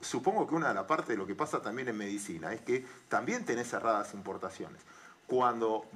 supongo 0.00 0.46
que 0.46 0.56
una 0.56 0.68
de 0.68 0.74
las 0.74 0.84
partes 0.84 1.08
de 1.08 1.16
lo 1.16 1.26
que 1.26 1.36
pasa 1.36 1.62
también 1.62 1.88
en 1.88 1.96
medicina 1.96 2.52
es 2.52 2.60
que 2.62 2.84
también 3.08 3.44
tenés 3.44 3.70
cerradas 3.70 4.12
importaciones. 4.12 4.82
Cuando 5.26 5.86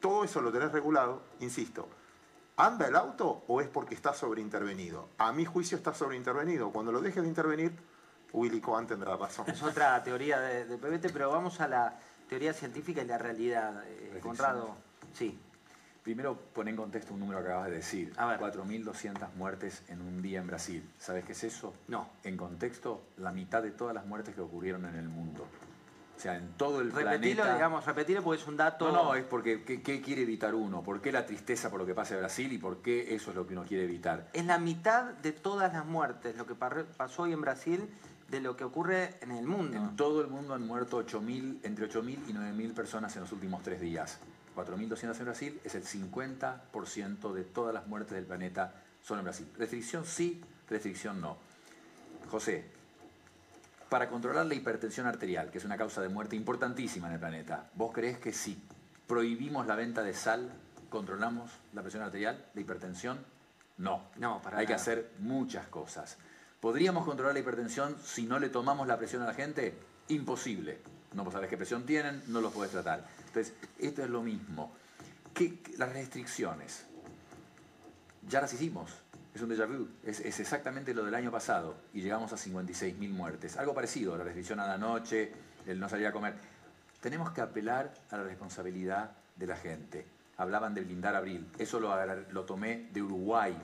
todo 0.00 0.24
eso 0.24 0.40
lo 0.40 0.52
tenés 0.52 0.70
regulado, 0.70 1.22
insisto, 1.40 1.88
¿Anda 2.58 2.88
el 2.88 2.96
auto 2.96 3.44
o 3.48 3.60
es 3.60 3.68
porque 3.68 3.94
está 3.94 4.14
sobreintervenido? 4.14 5.10
A 5.18 5.30
mi 5.30 5.44
juicio 5.44 5.76
está 5.76 5.92
sobreintervenido. 5.92 6.70
Cuando 6.70 6.90
lo 6.90 7.02
dejes 7.02 7.22
de 7.22 7.28
intervenir, 7.28 7.72
Willy 8.32 8.62
Cohen 8.62 8.86
tendrá 8.86 9.14
razón. 9.14 9.44
Es 9.48 9.62
otra 9.62 10.02
teoría 10.02 10.40
de, 10.40 10.64
de, 10.64 10.78
PBT, 10.78 11.12
pero 11.12 11.30
vamos 11.30 11.60
a 11.60 11.68
la 11.68 11.98
teoría 12.30 12.54
científica 12.54 13.02
y 13.02 13.06
la 13.06 13.18
realidad. 13.18 13.84
Eh, 13.86 14.20
Conrado, 14.22 14.74
sí. 15.12 15.38
Primero, 16.02 16.34
pon 16.54 16.68
en 16.68 16.76
contexto 16.76 17.12
un 17.12 17.20
número 17.20 17.42
que 17.42 17.48
acabas 17.48 17.68
de 17.68 17.76
decir. 17.76 18.14
4.200 18.14 19.34
muertes 19.34 19.82
en 19.88 20.00
un 20.00 20.22
día 20.22 20.38
en 20.38 20.46
Brasil. 20.46 20.88
¿Sabes 20.98 21.24
qué 21.24 21.32
es 21.32 21.44
eso? 21.44 21.74
No. 21.88 22.08
En 22.24 22.38
contexto, 22.38 23.02
la 23.18 23.32
mitad 23.32 23.62
de 23.62 23.72
todas 23.72 23.94
las 23.94 24.06
muertes 24.06 24.34
que 24.34 24.40
ocurrieron 24.40 24.86
en 24.86 24.94
el 24.94 25.08
mundo. 25.08 25.46
O 26.16 26.18
sea, 26.18 26.36
en 26.36 26.52
todo 26.54 26.80
el 26.80 26.92
repetirlo, 26.92 27.42
planeta... 27.42 27.54
digamos, 27.54 27.84
repetirlo 27.84 28.22
porque 28.22 28.40
es 28.40 28.48
un 28.48 28.56
dato... 28.56 28.90
No, 28.90 29.04
no, 29.04 29.14
es 29.14 29.24
porque 29.24 29.64
¿qué, 29.64 29.82
¿qué, 29.82 30.00
quiere 30.00 30.22
evitar 30.22 30.54
uno? 30.54 30.82
¿Por 30.82 31.02
qué 31.02 31.12
la 31.12 31.26
tristeza 31.26 31.70
por 31.70 31.78
lo 31.78 31.84
que 31.84 31.94
pasa 31.94 32.14
en 32.14 32.20
Brasil 32.20 32.50
y 32.52 32.58
por 32.58 32.80
qué 32.80 33.14
eso 33.14 33.30
es 33.30 33.36
lo 33.36 33.46
que 33.46 33.52
uno 33.52 33.64
quiere 33.64 33.84
evitar? 33.84 34.30
Es 34.32 34.46
la 34.46 34.58
mitad 34.58 35.04
de 35.12 35.32
todas 35.32 35.74
las 35.74 35.84
muertes, 35.84 36.34
lo 36.36 36.46
que 36.46 36.54
pasó 36.54 37.22
hoy 37.22 37.32
en 37.34 37.42
Brasil, 37.42 37.86
de 38.28 38.40
lo 38.40 38.56
que 38.56 38.64
ocurre 38.64 39.18
en 39.20 39.30
el 39.30 39.46
mundo. 39.46 39.76
En 39.76 39.94
todo 39.94 40.22
el 40.22 40.28
mundo 40.28 40.54
han 40.54 40.66
muerto 40.66 40.96
8 40.96 41.22
entre 41.62 41.88
8.000 41.88 42.28
y 42.28 42.32
9.000 42.32 42.74
personas 42.74 43.14
en 43.16 43.22
los 43.22 43.32
últimos 43.32 43.62
tres 43.62 43.80
días. 43.80 44.18
4.200 44.56 45.18
en 45.18 45.24
Brasil 45.26 45.60
es 45.64 45.74
el 45.74 45.84
50% 45.84 47.32
de 47.34 47.44
todas 47.44 47.74
las 47.74 47.86
muertes 47.86 48.12
del 48.14 48.24
planeta 48.24 48.82
son 49.02 49.18
en 49.18 49.24
Brasil. 49.24 49.46
Restricción 49.56 50.04
sí, 50.04 50.42
restricción 50.68 51.20
no. 51.20 51.36
José, 52.28 52.64
para 53.88 54.08
controlar 54.08 54.46
la 54.46 54.54
hipertensión 54.54 55.06
arterial, 55.06 55.50
que 55.50 55.58
es 55.58 55.64
una 55.64 55.76
causa 55.76 56.00
de 56.02 56.08
muerte 56.08 56.36
importantísima 56.36 57.06
en 57.08 57.14
el 57.14 57.20
planeta, 57.20 57.70
¿vos 57.74 57.92
creés 57.92 58.18
que 58.18 58.32
si 58.32 58.60
prohibimos 59.06 59.66
la 59.66 59.76
venta 59.76 60.02
de 60.02 60.12
sal, 60.14 60.50
controlamos 60.90 61.50
la 61.72 61.82
presión 61.82 62.02
arterial, 62.02 62.44
la 62.54 62.60
hipertensión? 62.60 63.18
No. 63.78 64.02
No, 64.16 64.40
para 64.42 64.58
Hay 64.58 64.64
nada. 64.64 64.76
que 64.76 64.80
hacer 64.80 65.10
muchas 65.20 65.66
cosas. 65.68 66.16
¿Podríamos 66.60 67.04
controlar 67.04 67.34
la 67.34 67.40
hipertensión 67.40 67.96
si 68.02 68.24
no 68.26 68.38
le 68.38 68.48
tomamos 68.48 68.88
la 68.88 68.96
presión 68.98 69.22
a 69.22 69.26
la 69.26 69.34
gente? 69.34 69.78
Imposible. 70.08 70.78
No 71.12 71.30
sabes 71.30 71.48
qué 71.48 71.56
presión 71.56 71.84
tienen, 71.86 72.22
no 72.28 72.40
los 72.40 72.52
podés 72.52 72.72
tratar. 72.72 73.06
Entonces, 73.28 73.54
esto 73.78 74.02
es 74.02 74.10
lo 74.10 74.22
mismo. 74.22 74.72
¿Qué, 75.32 75.62
las 75.76 75.92
restricciones. 75.92 76.84
ya 78.28 78.40
las 78.40 78.52
hicimos. 78.52 78.90
Es 79.36 79.42
un 79.42 79.50
déjà 79.50 79.66
vu. 79.66 79.86
Es, 80.02 80.20
exactamente 80.40 80.94
lo 80.94 81.04
del 81.04 81.14
año 81.14 81.30
pasado 81.30 81.76
y 81.92 82.00
llegamos 82.00 82.32
a 82.32 82.36
56.000 82.36 83.10
muertes. 83.10 83.58
Algo 83.58 83.74
parecido, 83.74 84.16
la 84.16 84.24
restricción 84.24 84.60
a 84.60 84.66
la 84.66 84.78
noche, 84.78 85.30
el 85.66 85.78
no 85.78 85.90
salir 85.90 86.06
a 86.06 86.12
comer. 86.12 86.32
Tenemos 87.02 87.32
que 87.32 87.42
apelar 87.42 87.92
a 88.10 88.16
la 88.16 88.22
responsabilidad 88.22 89.10
de 89.36 89.46
la 89.46 89.56
gente. 89.56 90.06
Hablaban 90.38 90.72
del 90.72 90.86
blindar 90.86 91.14
abril. 91.14 91.46
Eso 91.58 91.78
lo, 91.78 92.44
tomé 92.46 92.88
de 92.94 93.02
Uruguay. 93.02 93.54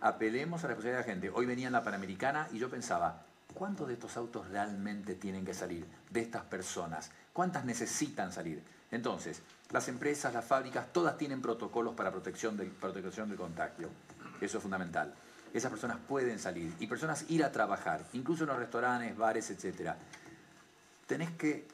Apelemos 0.00 0.62
a 0.62 0.68
la 0.68 0.74
responsabilidad 0.74 1.00
de 1.00 1.08
la 1.08 1.12
gente. 1.12 1.30
Hoy 1.30 1.44
venía 1.44 1.66
en 1.66 1.72
la 1.72 1.82
Panamericana 1.82 2.46
y 2.52 2.60
yo 2.60 2.70
pensaba, 2.70 3.24
¿cuántos 3.52 3.88
de 3.88 3.94
estos 3.94 4.16
autos 4.16 4.46
realmente 4.46 5.16
tienen 5.16 5.44
que 5.44 5.54
salir? 5.54 5.88
De 6.08 6.20
estas 6.20 6.44
personas. 6.44 7.10
¿Cuántas 7.32 7.64
necesitan 7.64 8.30
salir? 8.30 8.62
Entonces, 8.92 9.42
las 9.72 9.88
empresas, 9.88 10.32
las 10.32 10.44
fábricas, 10.44 10.92
todas 10.92 11.18
tienen 11.18 11.42
protocolos 11.42 11.96
para 11.96 12.12
protección 12.12 12.56
del, 12.56 12.68
protección 12.68 13.28
del 13.28 13.38
contagio. 13.38 13.88
Eso 14.40 14.56
es 14.58 14.62
fundamental. 14.62 15.14
Esas 15.52 15.70
personas 15.70 15.98
pueden 16.08 16.38
salir 16.38 16.72
y 16.78 16.86
personas 16.86 17.24
ir 17.28 17.42
a 17.44 17.50
trabajar, 17.50 18.04
incluso 18.12 18.44
en 18.44 18.50
los 18.50 18.58
restaurantes, 18.58 19.16
bares, 19.16 19.50
etc. 19.50 19.94
Tenés 21.06 21.30
que 21.32 21.66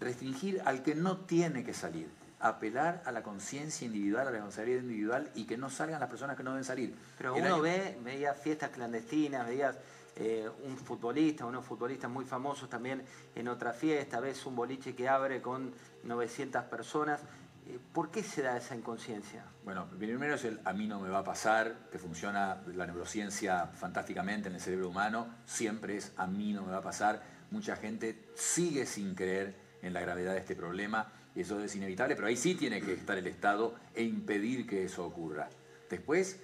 restringir 0.00 0.60
al 0.64 0.82
que 0.82 0.94
no 0.94 1.18
tiene 1.18 1.64
que 1.64 1.72
salir, 1.72 2.08
apelar 2.40 3.02
a 3.06 3.12
la 3.12 3.22
conciencia 3.22 3.86
individual, 3.86 4.22
a 4.22 4.24
la 4.26 4.30
responsabilidad 4.32 4.82
individual 4.82 5.30
y 5.34 5.44
que 5.44 5.56
no 5.56 5.70
salgan 5.70 6.00
las 6.00 6.10
personas 6.10 6.36
que 6.36 6.42
no 6.42 6.50
deben 6.50 6.64
salir. 6.64 6.94
Pero 7.16 7.34
El 7.36 7.42
uno 7.44 7.54
año- 7.54 7.62
ve, 7.62 7.98
veía 8.04 8.34
fiestas 8.34 8.70
clandestinas, 8.70 9.46
veías 9.46 9.76
eh, 10.16 10.46
un 10.64 10.76
futbolista, 10.76 11.46
unos 11.46 11.64
futbolistas 11.64 12.10
muy 12.10 12.26
famosos 12.26 12.68
también 12.68 13.02
en 13.34 13.48
otra 13.48 13.72
fiesta, 13.72 14.20
ves 14.20 14.44
un 14.44 14.54
boliche 14.54 14.94
que 14.94 15.08
abre 15.08 15.40
con 15.40 15.72
900 16.04 16.64
personas. 16.64 17.20
Eh, 17.68 17.78
¿Por 17.92 18.10
qué 18.10 18.22
se 18.22 18.42
da 18.42 18.56
esa 18.56 18.74
inconsciencia? 18.74 19.44
Bueno, 19.64 19.86
primero 19.98 20.34
es 20.34 20.44
el 20.44 20.60
a 20.64 20.72
mí 20.72 20.86
no 20.86 21.00
me 21.00 21.08
va 21.08 21.20
a 21.20 21.24
pasar, 21.24 21.88
que 21.90 21.98
funciona 21.98 22.62
la 22.74 22.86
neurociencia 22.86 23.68
fantásticamente 23.68 24.48
en 24.48 24.56
el 24.56 24.60
cerebro 24.60 24.88
humano, 24.88 25.28
siempre 25.46 25.96
es 25.96 26.12
a 26.16 26.26
mí 26.26 26.52
no 26.52 26.62
me 26.62 26.72
va 26.72 26.78
a 26.78 26.82
pasar. 26.82 27.22
Mucha 27.50 27.76
gente 27.76 28.30
sigue 28.34 28.86
sin 28.86 29.14
creer 29.14 29.54
en 29.82 29.92
la 29.92 30.00
gravedad 30.00 30.32
de 30.32 30.40
este 30.40 30.56
problema 30.56 31.12
y 31.34 31.42
eso 31.42 31.60
es 31.60 31.74
inevitable, 31.76 32.14
pero 32.16 32.28
ahí 32.28 32.36
sí 32.36 32.54
tiene 32.54 32.80
que 32.80 32.94
estar 32.94 33.16
el 33.16 33.26
Estado 33.26 33.74
e 33.94 34.02
impedir 34.02 34.66
que 34.66 34.84
eso 34.84 35.04
ocurra. 35.04 35.48
Después, 35.88 36.40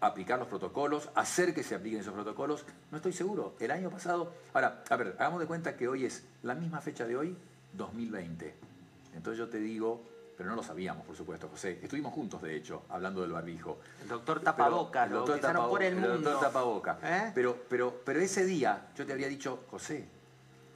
aplicar 0.00 0.38
los 0.38 0.48
protocolos, 0.48 1.10
hacer 1.14 1.54
que 1.54 1.62
se 1.62 1.74
apliquen 1.74 2.00
esos 2.00 2.14
protocolos, 2.14 2.64
no 2.90 2.98
estoy 2.98 3.12
seguro. 3.12 3.56
El 3.58 3.70
año 3.70 3.90
pasado, 3.90 4.32
ahora, 4.54 4.84
a 4.88 4.96
ver, 4.96 5.16
hagamos 5.18 5.40
de 5.40 5.46
cuenta 5.46 5.76
que 5.76 5.88
hoy 5.88 6.04
es 6.04 6.24
la 6.42 6.54
misma 6.54 6.80
fecha 6.80 7.06
de 7.06 7.16
hoy, 7.16 7.36
2020. 7.74 8.75
Entonces 9.16 9.38
yo 9.38 9.48
te 9.48 9.58
digo, 9.58 10.02
pero 10.36 10.50
no 10.50 10.56
lo 10.56 10.62
sabíamos, 10.62 11.06
por 11.06 11.16
supuesto, 11.16 11.48
José. 11.48 11.80
Estuvimos 11.82 12.12
juntos, 12.12 12.42
de 12.42 12.54
hecho, 12.56 12.82
hablando 12.90 13.22
del 13.22 13.32
barbijo. 13.32 13.78
El 14.02 14.08
doctor 14.08 14.38
Pero- 14.40 14.44
Tapaboca, 14.52 15.04
el 15.04 15.10
lo 15.10 15.16
doctor 15.18 15.32
bautizaron 15.34 15.62
Tapabo- 15.62 15.70
por 15.70 15.82
el 15.82 15.94
mundo. 15.96 16.30
doctor 16.30 16.40
Tapaboca. 16.40 16.98
¿Eh? 17.02 17.32
Pero, 17.34 17.56
pero, 17.68 18.00
pero 18.04 18.20
ese 18.20 18.44
día 18.44 18.88
yo 18.94 19.06
te 19.06 19.12
habría 19.12 19.28
dicho, 19.28 19.64
José, 19.70 20.06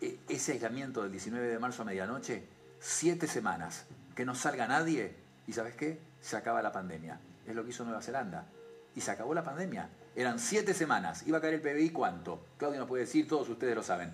e- 0.00 0.18
ese 0.28 0.52
aislamiento 0.52 1.02
del 1.02 1.12
19 1.12 1.46
de 1.48 1.58
marzo 1.58 1.82
a 1.82 1.84
medianoche, 1.84 2.44
siete 2.80 3.26
semanas, 3.26 3.84
que 4.14 4.24
no 4.24 4.34
salga 4.34 4.66
nadie, 4.66 5.14
y 5.46 5.52
¿sabes 5.52 5.74
qué? 5.74 6.00
Se 6.20 6.36
acaba 6.36 6.62
la 6.62 6.72
pandemia. 6.72 7.20
Es 7.46 7.54
lo 7.54 7.62
que 7.64 7.70
hizo 7.70 7.84
Nueva 7.84 8.00
Zelanda. 8.02 8.46
Y 8.94 9.00
se 9.02 9.10
acabó 9.10 9.34
la 9.34 9.44
pandemia. 9.44 9.88
Eran 10.16 10.38
siete 10.38 10.74
semanas. 10.74 11.26
¿Iba 11.26 11.38
a 11.38 11.40
caer 11.40 11.54
el 11.54 11.60
PBI 11.60 11.90
cuánto? 11.90 12.44
Claudio 12.58 12.80
nos 12.80 12.88
puede 12.88 13.04
decir, 13.04 13.28
todos 13.28 13.48
ustedes 13.48 13.74
lo 13.76 13.82
saben. 13.82 14.12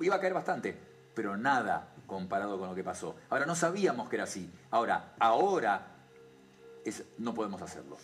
Iba 0.00 0.16
a 0.16 0.20
caer 0.20 0.34
bastante, 0.34 0.76
pero 1.14 1.36
nada 1.36 1.88
comparado 2.06 2.58
con 2.58 2.68
lo 2.68 2.74
que 2.74 2.84
pasó. 2.84 3.16
Ahora, 3.30 3.46
no 3.46 3.54
sabíamos 3.54 4.08
que 4.08 4.16
era 4.16 4.24
así. 4.24 4.50
Ahora, 4.70 5.12
ahora 5.18 5.86
es- 6.84 7.04
no 7.18 7.34
podemos 7.34 7.60
hacerlo. 7.62 7.96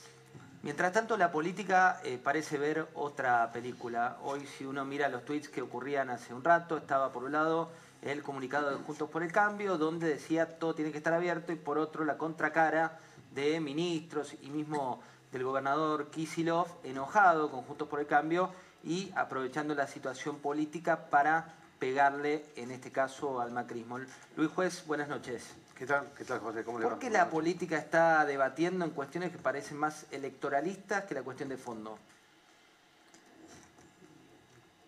Mientras 0.63 0.93
tanto, 0.93 1.17
la 1.17 1.33
política 1.33 2.01
eh, 2.05 2.19
parece 2.23 2.59
ver 2.59 2.87
otra 2.95 3.51
película. 3.53 4.19
Hoy, 4.23 4.47
si 4.47 4.65
uno 4.67 4.85
mira 4.85 5.09
los 5.09 5.25
tweets 5.25 5.49
que 5.49 5.63
ocurrían 5.63 6.11
hace 6.11 6.35
un 6.35 6.45
rato, 6.45 6.77
estaba 6.77 7.13
por 7.13 7.25
un 7.25 7.33
lado 7.33 7.71
el 8.03 8.23
comunicado 8.23 8.71
de 8.71 8.77
Juntos 8.77 9.09
por 9.09 9.23
el 9.23 9.33
Cambio, 9.33 9.79
donde 9.79 10.09
decía 10.09 10.59
todo 10.59 10.75
tiene 10.75 10.91
que 10.93 10.99
estar 10.99 11.13
abierto, 11.15 11.53
y 11.53 11.57
por 11.57 11.79
otro 11.79 12.05
la 12.05 12.17
contracara 12.19 12.99
de 13.35 13.61
ministros 13.61 14.35
y 14.43 14.51
mismo 14.51 15.03
del 15.33 15.45
gobernador 15.45 16.11
Kisilov, 16.11 16.67
enojado 16.83 17.51
con 17.51 17.63
Juntos 17.63 17.89
por 17.89 18.01
el 18.01 18.07
Cambio 18.07 18.51
y 18.83 19.13
aprovechando 19.17 19.75
la 19.75 19.87
situación 19.87 20.37
política 20.41 21.07
para 21.11 21.55
pegarle, 21.81 22.45
en 22.57 22.70
este 22.70 22.93
caso, 22.93 23.41
al 23.41 23.51
macrismo. 23.51 23.99
Luis 24.37 24.51
Juez, 24.51 24.87
buenas 24.87 25.09
noches. 25.09 25.55
¿Qué 25.74 25.87
tal? 25.87 26.12
¿Qué 26.16 26.24
tal, 26.24 26.39
José? 26.39 26.62
¿Cómo 26.62 26.78
le 26.78 26.85
va? 26.85 26.91
¿Por 26.91 26.99
qué 27.01 27.09
la 27.09 27.31
política 27.31 27.78
está 27.78 28.24
debatiendo 28.26 28.85
en 28.85 28.91
cuestiones 28.91 29.33
que 29.33 29.39
parecen 29.39 29.78
más 29.78 30.07
electoralistas 30.12 31.05
que 31.05 31.14
la 31.14 31.22
cuestión 31.22 31.49
de 31.49 31.57
fondo? 31.57 31.99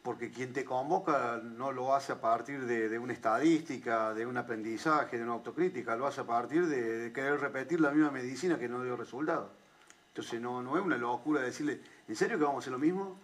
Porque 0.02 0.30
quien 0.30 0.52
te 0.52 0.64
convoca 0.64 1.40
no 1.42 1.72
lo 1.72 1.94
hace 1.94 2.12
a 2.12 2.20
partir 2.20 2.66
de, 2.66 2.90
de 2.90 2.98
una 2.98 3.14
estadística, 3.14 4.12
de 4.12 4.26
un 4.26 4.36
aprendizaje, 4.36 5.16
de 5.16 5.24
una 5.24 5.32
autocrítica, 5.32 5.96
lo 5.96 6.06
hace 6.06 6.20
a 6.20 6.24
partir 6.24 6.66
de, 6.66 6.98
de 6.98 7.12
querer 7.12 7.40
repetir 7.40 7.80
la 7.80 7.90
misma 7.90 8.10
medicina 8.10 8.58
que 8.58 8.68
no 8.68 8.82
dio 8.82 8.96
resultado. 8.96 9.50
Entonces 10.08 10.40
no, 10.42 10.62
no 10.62 10.76
es 10.76 10.84
una 10.84 10.98
locura 10.98 11.40
decirle, 11.40 11.80
¿en 12.06 12.16
serio 12.16 12.36
que 12.36 12.44
vamos 12.44 12.56
a 12.56 12.62
hacer 12.64 12.72
lo 12.72 12.78
mismo? 12.78 13.18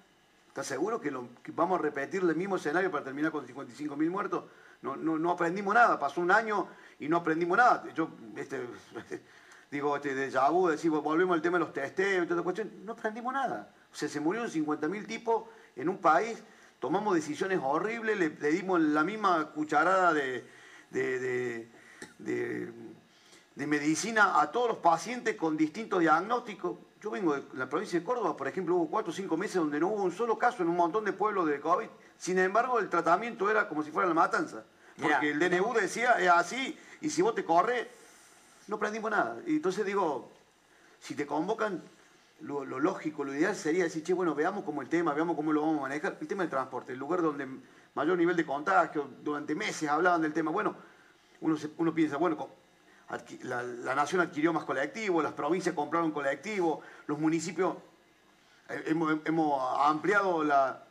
¿Estás 0.49 0.67
seguro 0.67 1.01
que, 1.01 1.13
vamos 1.53 1.79
a 1.79 1.83
repetir 1.83 2.23
el 2.23 2.35
mismo 2.35 2.57
escenario 2.57 2.91
para 2.91 3.05
terminar 3.05 3.31
con 3.31 3.47
55 3.47 3.97
mil 3.97 4.11
muertos? 4.11 4.45
No, 4.83 4.97
no, 4.97 5.31
aprendimos 5.31 5.75
nada, 5.75 5.99
pasó 5.99 6.21
un 6.21 6.31
año 6.31 6.67
y 6.99 7.09
no 7.09 7.19
aprendimos 7.19 7.57
nada. 7.59 7.85
Yo, 7.95 8.11
este, 8.37 8.61
digo, 9.71 9.95
este 9.97 10.15
de 10.15 10.31
vu, 10.51 10.69
decimos, 10.69 11.03
volvemos 11.03 11.35
al 11.35 11.43
tema 11.43 11.59
de 11.59 11.65
los 11.65 11.73
testeos 11.73 12.25
y 12.25 12.29
toda 12.29 12.43
cuestión, 12.43 12.71
no 12.85 12.93
aprendimos 12.93 13.33
nada. 13.33 13.73
O 13.93 13.95
sea, 13.95 14.09
se 14.09 14.21
murieron 14.21 14.51
50.000 14.51 15.07
tipos 15.07 15.45
en 15.77 15.89
un 15.89 15.99
país, 15.99 16.43
tomamos 16.81 17.15
decisiones 17.15 17.61
horribles, 17.63 18.19
le, 18.19 18.31
dimos 18.51 18.81
la 18.81 19.05
misma 19.05 19.51
cucharada 19.53 20.13
de- 20.13 20.45
de- 20.91 21.69
de 23.55 23.67
medicina 23.67 24.41
a 24.41 24.51
todos 24.53 24.69
los 24.69 24.79
pacientes 24.79 25.35
con 25.37 25.57
distintos 25.57 26.01
diagnósticos. 26.01 26.79
Yo 27.01 27.11
vengo 27.11 27.35
de 27.35 27.43
la 27.55 27.69
provincia 27.69 27.99
de 27.99 28.05
Córdoba, 28.05 28.37
por 28.37 28.49
ejemplo, 28.49 28.75
hubo 28.75 28.89
cuatro 28.91 29.13
o 29.13 29.15
cinco 29.15 29.37
meses 29.37 29.57
donde 29.57 29.79
no 29.79 29.89
hubo 29.89 30.03
un 30.03 30.11
solo 30.13 30.37
caso 30.37 30.63
en 30.63 30.69
un 30.69 30.77
montón 30.77 31.05
de 31.05 31.13
pueblos 31.13 31.47
de 31.47 31.61
COVID. 31.61 31.87
Sin 32.17 32.39
embargo, 32.39 32.79
el 32.81 32.89
tratamiento 32.89 33.49
era 33.51 33.69
como 33.69 33.83
si 33.85 33.91
fuera 33.93 34.09
la 34.09 34.15
matanza. 34.15 34.65
Porque 35.01 35.33
Mirá, 35.33 35.47
el 35.47 35.51
DNU 35.61 35.75
decía, 35.75 36.13
es 36.15 36.29
así, 36.29 36.77
y 37.01 37.11
si 37.11 37.23
vos 37.23 37.35
te 37.37 37.45
corres, 37.45 37.87
no 38.67 38.77
aprendimos 38.77 39.13
nada. 39.13 39.37
Y 39.47 39.57
entonces 39.57 39.87
digo, 39.87 40.29
si 40.99 41.15
te 41.15 41.25
convocan, 41.25 41.81
lo, 42.41 42.65
lo 42.65 42.81
lógico, 42.81 43.23
lo 43.23 43.33
ideal 43.33 43.55
sería 43.55 43.85
decir, 43.85 44.03
che, 44.03 44.13
bueno, 44.13 44.35
veamos 44.35 44.65
cómo 44.65 44.83
el 44.83 44.89
tema, 44.89 45.15
veamos 45.15 45.37
cómo 45.37 45.53
lo 45.53 45.61
vamos 45.61 45.79
a 45.79 45.83
manejar. 45.83 46.17
El 46.21 46.27
tema 46.27 46.43
del 46.43 46.51
transporte, 46.51 46.93
el 46.95 46.99
lugar 46.99 47.23
donde 47.23 47.47
mayor 47.95 48.19
nivel 48.19 48.35
de 48.35 48.45
contagio, 48.45 49.09
durante 49.23 49.55
meses 49.55 49.89
hablaban 49.89 50.21
del 50.21 50.33
tema. 50.33 50.51
Bueno, 50.51 50.75
uno, 51.43 51.57
se- 51.57 51.71
uno 51.79 51.95
piensa, 51.95 52.17
bueno, 52.17 52.49
la, 53.43 53.95
nación 53.95 54.21
adquirió 54.21 54.53
más 54.53 54.65
colectivos, 54.65 55.23
las 55.23 55.33
provincias 55.33 55.75
compraron 55.75 56.11
colectivos, 56.11 56.81
los 57.07 57.19
municipios 57.19 57.77
eh, 58.69 58.95
hemos, 59.25 59.63
ampliado 59.81 60.45
la, 60.45 60.85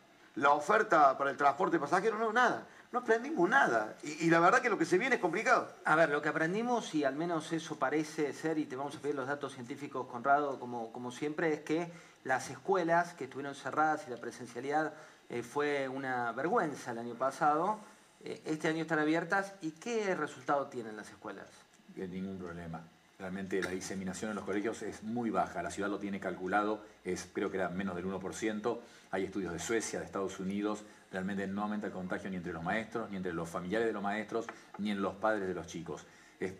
oferta 0.49 1.17
para 1.17 1.31
el 1.31 1.37
transporte 1.37 1.79
pasajero, 1.79 2.17
no, 2.17 2.33
nada. 2.33 2.67
No 2.89 2.99
aprendimos 2.99 3.49
nada. 3.49 3.97
Y, 4.01 4.29
la 4.29 4.39
verdad 4.39 4.61
que 4.61 4.69
lo 4.69 4.77
que 4.77 4.85
se 4.85 4.97
viene 4.97 5.15
es 5.15 5.21
complicado. 5.21 5.67
A 5.83 5.95
ver, 5.95 6.09
lo 6.09 6.21
que 6.21 6.29
aprendimos, 6.29 6.95
y 6.95 7.03
al 7.03 7.15
menos 7.15 7.51
eso 7.51 7.75
parece 7.77 8.31
ser, 8.31 8.57
y 8.57 8.65
te 8.65 8.77
vamos 8.77 8.95
a 8.95 8.99
pedir 8.99 9.15
los 9.15 9.27
datos 9.27 9.53
científicos, 9.53 10.07
Conrado, 10.07 10.57
como, 10.57 10.93
como 10.93 11.11
siempre, 11.11 11.53
es 11.53 11.59
que 11.61 11.91
las 12.23 12.49
escuelas 12.49 13.13
que 13.13 13.25
estuvieron 13.25 13.55
cerradas 13.55 14.05
y 14.07 14.11
la 14.11 14.17
presencialidad 14.17 14.93
eh, 15.29 15.43
fue 15.43 15.89
una 15.89 16.31
vergüenza 16.31 16.91
el 16.91 16.99
año 16.99 17.15
pasado, 17.15 17.77
eh, 18.23 18.41
este 18.45 18.69
año 18.69 18.83
están 18.83 18.99
abiertas. 18.99 19.53
¿Y 19.61 19.71
qué 19.71 20.15
resultado 20.15 20.67
tienen 20.67 20.95
las 20.95 21.09
escuelas? 21.09 21.66
Ningún 22.05 22.37
problema. 22.37 22.81
Realmente 23.19 23.61
la 23.61 23.71
diseminación 23.71 24.29
en 24.29 24.35
los 24.35 24.45
colegios 24.45 24.83
es 24.83 25.01
muy 25.01 25.31
baja. 25.31 25.63
La 25.63 25.71
ciudad 25.71 25.89
lo 25.89 25.97
tiene 25.97 26.19
calculado, 26.19 26.83
es, 27.03 27.27
creo 27.33 27.49
que 27.49 27.57
era 27.57 27.69
menos 27.69 27.95
del 27.95 28.05
1%. 28.05 28.79
Hay 29.09 29.23
estudios 29.23 29.53
de 29.53 29.59
Suecia, 29.59 29.99
de 29.99 30.05
Estados 30.05 30.39
Unidos. 30.39 30.83
Realmente 31.11 31.47
no 31.47 31.63
aumenta 31.63 31.87
el 31.87 31.93
contagio 31.93 32.29
ni 32.29 32.35
entre 32.35 32.53
los 32.53 32.63
maestros, 32.63 33.09
ni 33.09 33.17
entre 33.17 33.33
los 33.33 33.49
familiares 33.49 33.87
de 33.87 33.93
los 33.93 34.03
maestros, 34.03 34.45
ni 34.77 34.91
en 34.91 35.01
los 35.01 35.15
padres 35.15 35.47
de 35.47 35.55
los 35.55 35.65
chicos. 35.65 36.05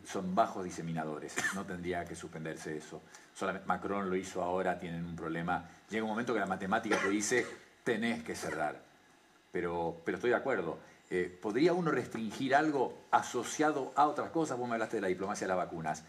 Son 0.05 0.34
bajos 0.34 0.64
diseminadores. 0.64 1.35
No 1.53 1.64
tendría 1.64 2.03
que 2.05 2.15
suspenderse 2.15 2.76
eso. 2.76 3.03
Solamente 3.35 3.68
Macron 3.68 4.09
lo 4.09 4.15
hizo 4.15 4.41
ahora, 4.41 4.80
tienen 4.80 5.05
un 5.05 5.15
problema. 5.15 5.69
Llega 5.89 6.03
un 6.03 6.09
momento 6.09 6.34
que 6.34 6.39
la 6.39 6.47
matemática 6.47 6.97
te 6.97 7.09
dice, 7.09 7.45
tenés 7.84 8.23
que 8.23 8.35
cerrar 8.35 8.88
pero, 9.57 10.01
pero 10.05 10.18
estoy 10.18 10.30
de 10.30 10.35
acuerdo. 10.35 10.77
Eh, 11.09 11.38
¿Podría 11.41 11.73
uno 11.73 11.91
restringir 11.91 12.55
algo 12.55 13.05
asociado 13.11 13.93
a 13.95 14.07
otras 14.07 14.29
cosas? 14.31 14.57
Vos 14.57 14.67
me 14.67 14.73
hablaste 14.73 14.97
de 14.97 15.01
la 15.01 15.07
diplomacia 15.07 15.45
de 15.45 15.49
las 15.49 15.57
vacunas. 15.57 16.03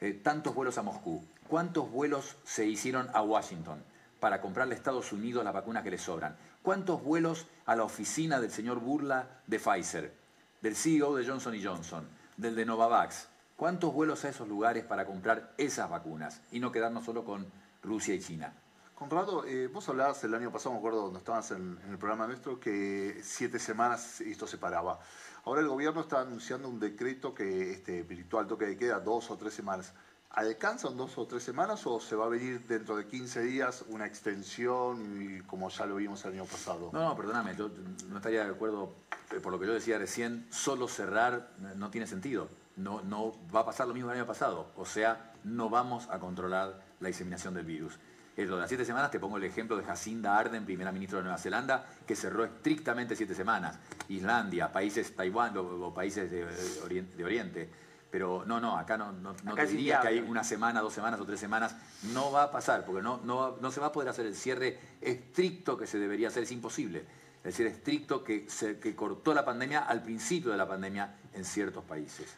Eh, 0.00 0.12
tantos 0.12 0.54
vuelos 0.54 0.78
a 0.78 0.82
Moscú. 0.82 1.24
¿Cuántos 1.48 1.90
vuelos 1.90 2.36
se 2.44 2.66
hicieron 2.66 3.08
a 3.12 3.22
Washington 3.22 3.82
para 4.20 4.40
comprarle 4.40 4.74
a 4.74 4.76
Estados 4.78 5.12
Unidos 5.12 5.44
las 5.44 5.54
vacunas 5.54 5.82
que 5.82 5.90
le 5.90 5.98
sobran? 5.98 6.36
¿Cuántos 6.62 7.02
vuelos 7.02 7.46
a 7.66 7.76
la 7.76 7.84
oficina 7.84 8.40
del 8.40 8.50
señor 8.50 8.80
Burla 8.80 9.40
de 9.46 9.58
Pfizer, 9.58 10.14
del 10.62 10.76
CEO 10.76 11.14
de 11.16 11.26
Johnson 11.26 11.54
Johnson, 11.62 12.08
del 12.36 12.54
de 12.54 12.64
Novavax? 12.64 13.28
¿Cuántos 13.56 13.92
vuelos 13.92 14.24
a 14.24 14.30
esos 14.30 14.48
lugares 14.48 14.84
para 14.84 15.06
comprar 15.06 15.52
esas 15.58 15.90
vacunas 15.90 16.40
y 16.50 16.60
no 16.60 16.72
quedarnos 16.72 17.04
solo 17.04 17.24
con 17.24 17.46
Rusia 17.84 18.14
y 18.14 18.20
China. 18.20 18.52
Conrado, 18.94 19.44
eh, 19.44 19.66
vos 19.66 19.88
hablabas 19.88 20.22
el 20.22 20.34
año 20.34 20.52
pasado, 20.52 20.72
me 20.72 20.78
acuerdo 20.78 21.00
cuando 21.00 21.18
estabas 21.18 21.50
en, 21.50 21.78
el 21.90 21.98
programa 21.98 22.28
nuestro, 22.28 22.60
que 22.60 23.20
siete 23.24 23.58
semanas 23.58 24.20
esto 24.20 24.46
se 24.46 24.56
paraba. 24.56 25.00
Ahora 25.44 25.62
el 25.62 25.68
gobierno 25.68 26.00
está 26.00 26.20
anunciando 26.20 26.68
un 26.68 26.78
decreto 26.78 27.34
que 27.34 27.72
este 27.72 28.04
virtual 28.04 28.46
toque 28.46 28.66
de 28.66 28.76
queda 28.76 29.00
dos 29.00 29.32
o 29.32 29.36
tres 29.36 29.52
semanas. 29.52 29.92
¿Alcanzan 30.30 30.96
dos 30.96 31.18
o 31.18 31.26
tres 31.26 31.42
semanas 31.42 31.84
o 31.86 31.98
se 31.98 32.14
va 32.14 32.26
a 32.26 32.28
venir 32.28 32.64
dentro 32.66 32.96
de 32.96 33.06
15 33.06 33.42
días 33.42 33.84
una 33.88 34.06
extensión 34.06 35.42
como 35.46 35.70
ya 35.70 35.86
lo 35.86 35.96
vimos 35.96 36.24
el 36.24 36.32
año 36.34 36.44
pasado? 36.44 36.90
No, 36.92 37.08
no, 37.08 37.16
perdóname, 37.16 37.56
yo 37.56 37.70
no 38.08 38.16
estaría 38.16 38.44
de 38.44 38.50
acuerdo, 38.50 38.94
eh, 39.32 39.40
por 39.40 39.52
lo 39.52 39.58
que 39.58 39.66
yo 39.66 39.74
decía 39.74 39.98
recién, 39.98 40.46
solo 40.50 40.86
cerrar 40.86 41.50
no 41.76 41.90
tiene 41.90 42.06
sentido. 42.06 42.48
No, 42.76 43.02
no 43.02 43.32
va 43.54 43.60
a 43.60 43.64
pasar 43.64 43.88
lo 43.88 43.94
mismo 43.94 44.08
que 44.08 44.14
el 44.14 44.20
año 44.20 44.26
pasado. 44.26 44.70
O 44.76 44.86
sea, 44.86 45.32
no 45.42 45.68
vamos 45.68 46.08
a 46.10 46.20
controlar 46.20 46.80
la 47.00 47.08
diseminación 47.08 47.54
del 47.54 47.64
virus. 47.64 47.98
En 48.36 48.48
lo 48.48 48.56
de 48.56 48.62
las 48.62 48.68
siete 48.68 48.84
semanas 48.84 49.10
te 49.10 49.20
pongo 49.20 49.36
el 49.36 49.44
ejemplo 49.44 49.76
de 49.76 49.84
Jacinda 49.84 50.36
Arden, 50.36 50.64
primera 50.64 50.90
ministra 50.90 51.18
de 51.18 51.24
Nueva 51.24 51.38
Zelanda, 51.38 51.86
que 52.06 52.16
cerró 52.16 52.44
estrictamente 52.44 53.14
siete 53.14 53.34
semanas. 53.34 53.78
Islandia, 54.08 54.72
países, 54.72 55.14
Taiwán 55.14 55.56
o, 55.56 55.62
o 55.62 55.94
países 55.94 56.30
de, 56.30 56.44
de 56.44 56.82
Oriente, 56.82 57.16
de 57.16 57.24
Oriente. 57.24 57.70
Pero 58.10 58.44
no, 58.46 58.60
no, 58.60 58.78
acá 58.78 58.96
no, 58.96 59.10
no, 59.10 59.34
te 59.34 59.62
es 59.62 59.70
diría 59.70 60.00
que 60.00 60.08
hay 60.08 60.18
una 60.20 60.44
semana, 60.44 60.80
dos 60.80 60.92
semanas 60.92 61.20
o 61.20 61.24
tres 61.24 61.40
semanas. 61.40 61.74
No 62.12 62.30
va 62.30 62.44
a 62.44 62.50
pasar, 62.50 62.84
porque 62.84 63.02
no, 63.02 63.20
no, 63.24 63.56
no 63.60 63.70
se 63.72 63.80
va 63.80 63.86
a 63.86 63.92
poder 63.92 64.08
hacer 64.08 64.26
el 64.26 64.36
cierre 64.36 64.78
estricto 65.00 65.76
que 65.76 65.86
se 65.86 65.98
debería 65.98 66.28
hacer, 66.28 66.44
es 66.44 66.52
imposible. 66.52 67.04
El 67.42 67.52
cierre 67.52 67.72
estricto 67.72 68.22
que, 68.22 68.48
se, 68.48 68.78
que 68.78 68.94
cortó 68.94 69.34
la 69.34 69.44
pandemia 69.44 69.80
al 69.80 70.02
principio 70.02 70.52
de 70.52 70.56
la 70.56 70.66
pandemia 70.66 71.16
en 71.32 71.44
ciertos 71.44 71.82
países. 71.84 72.36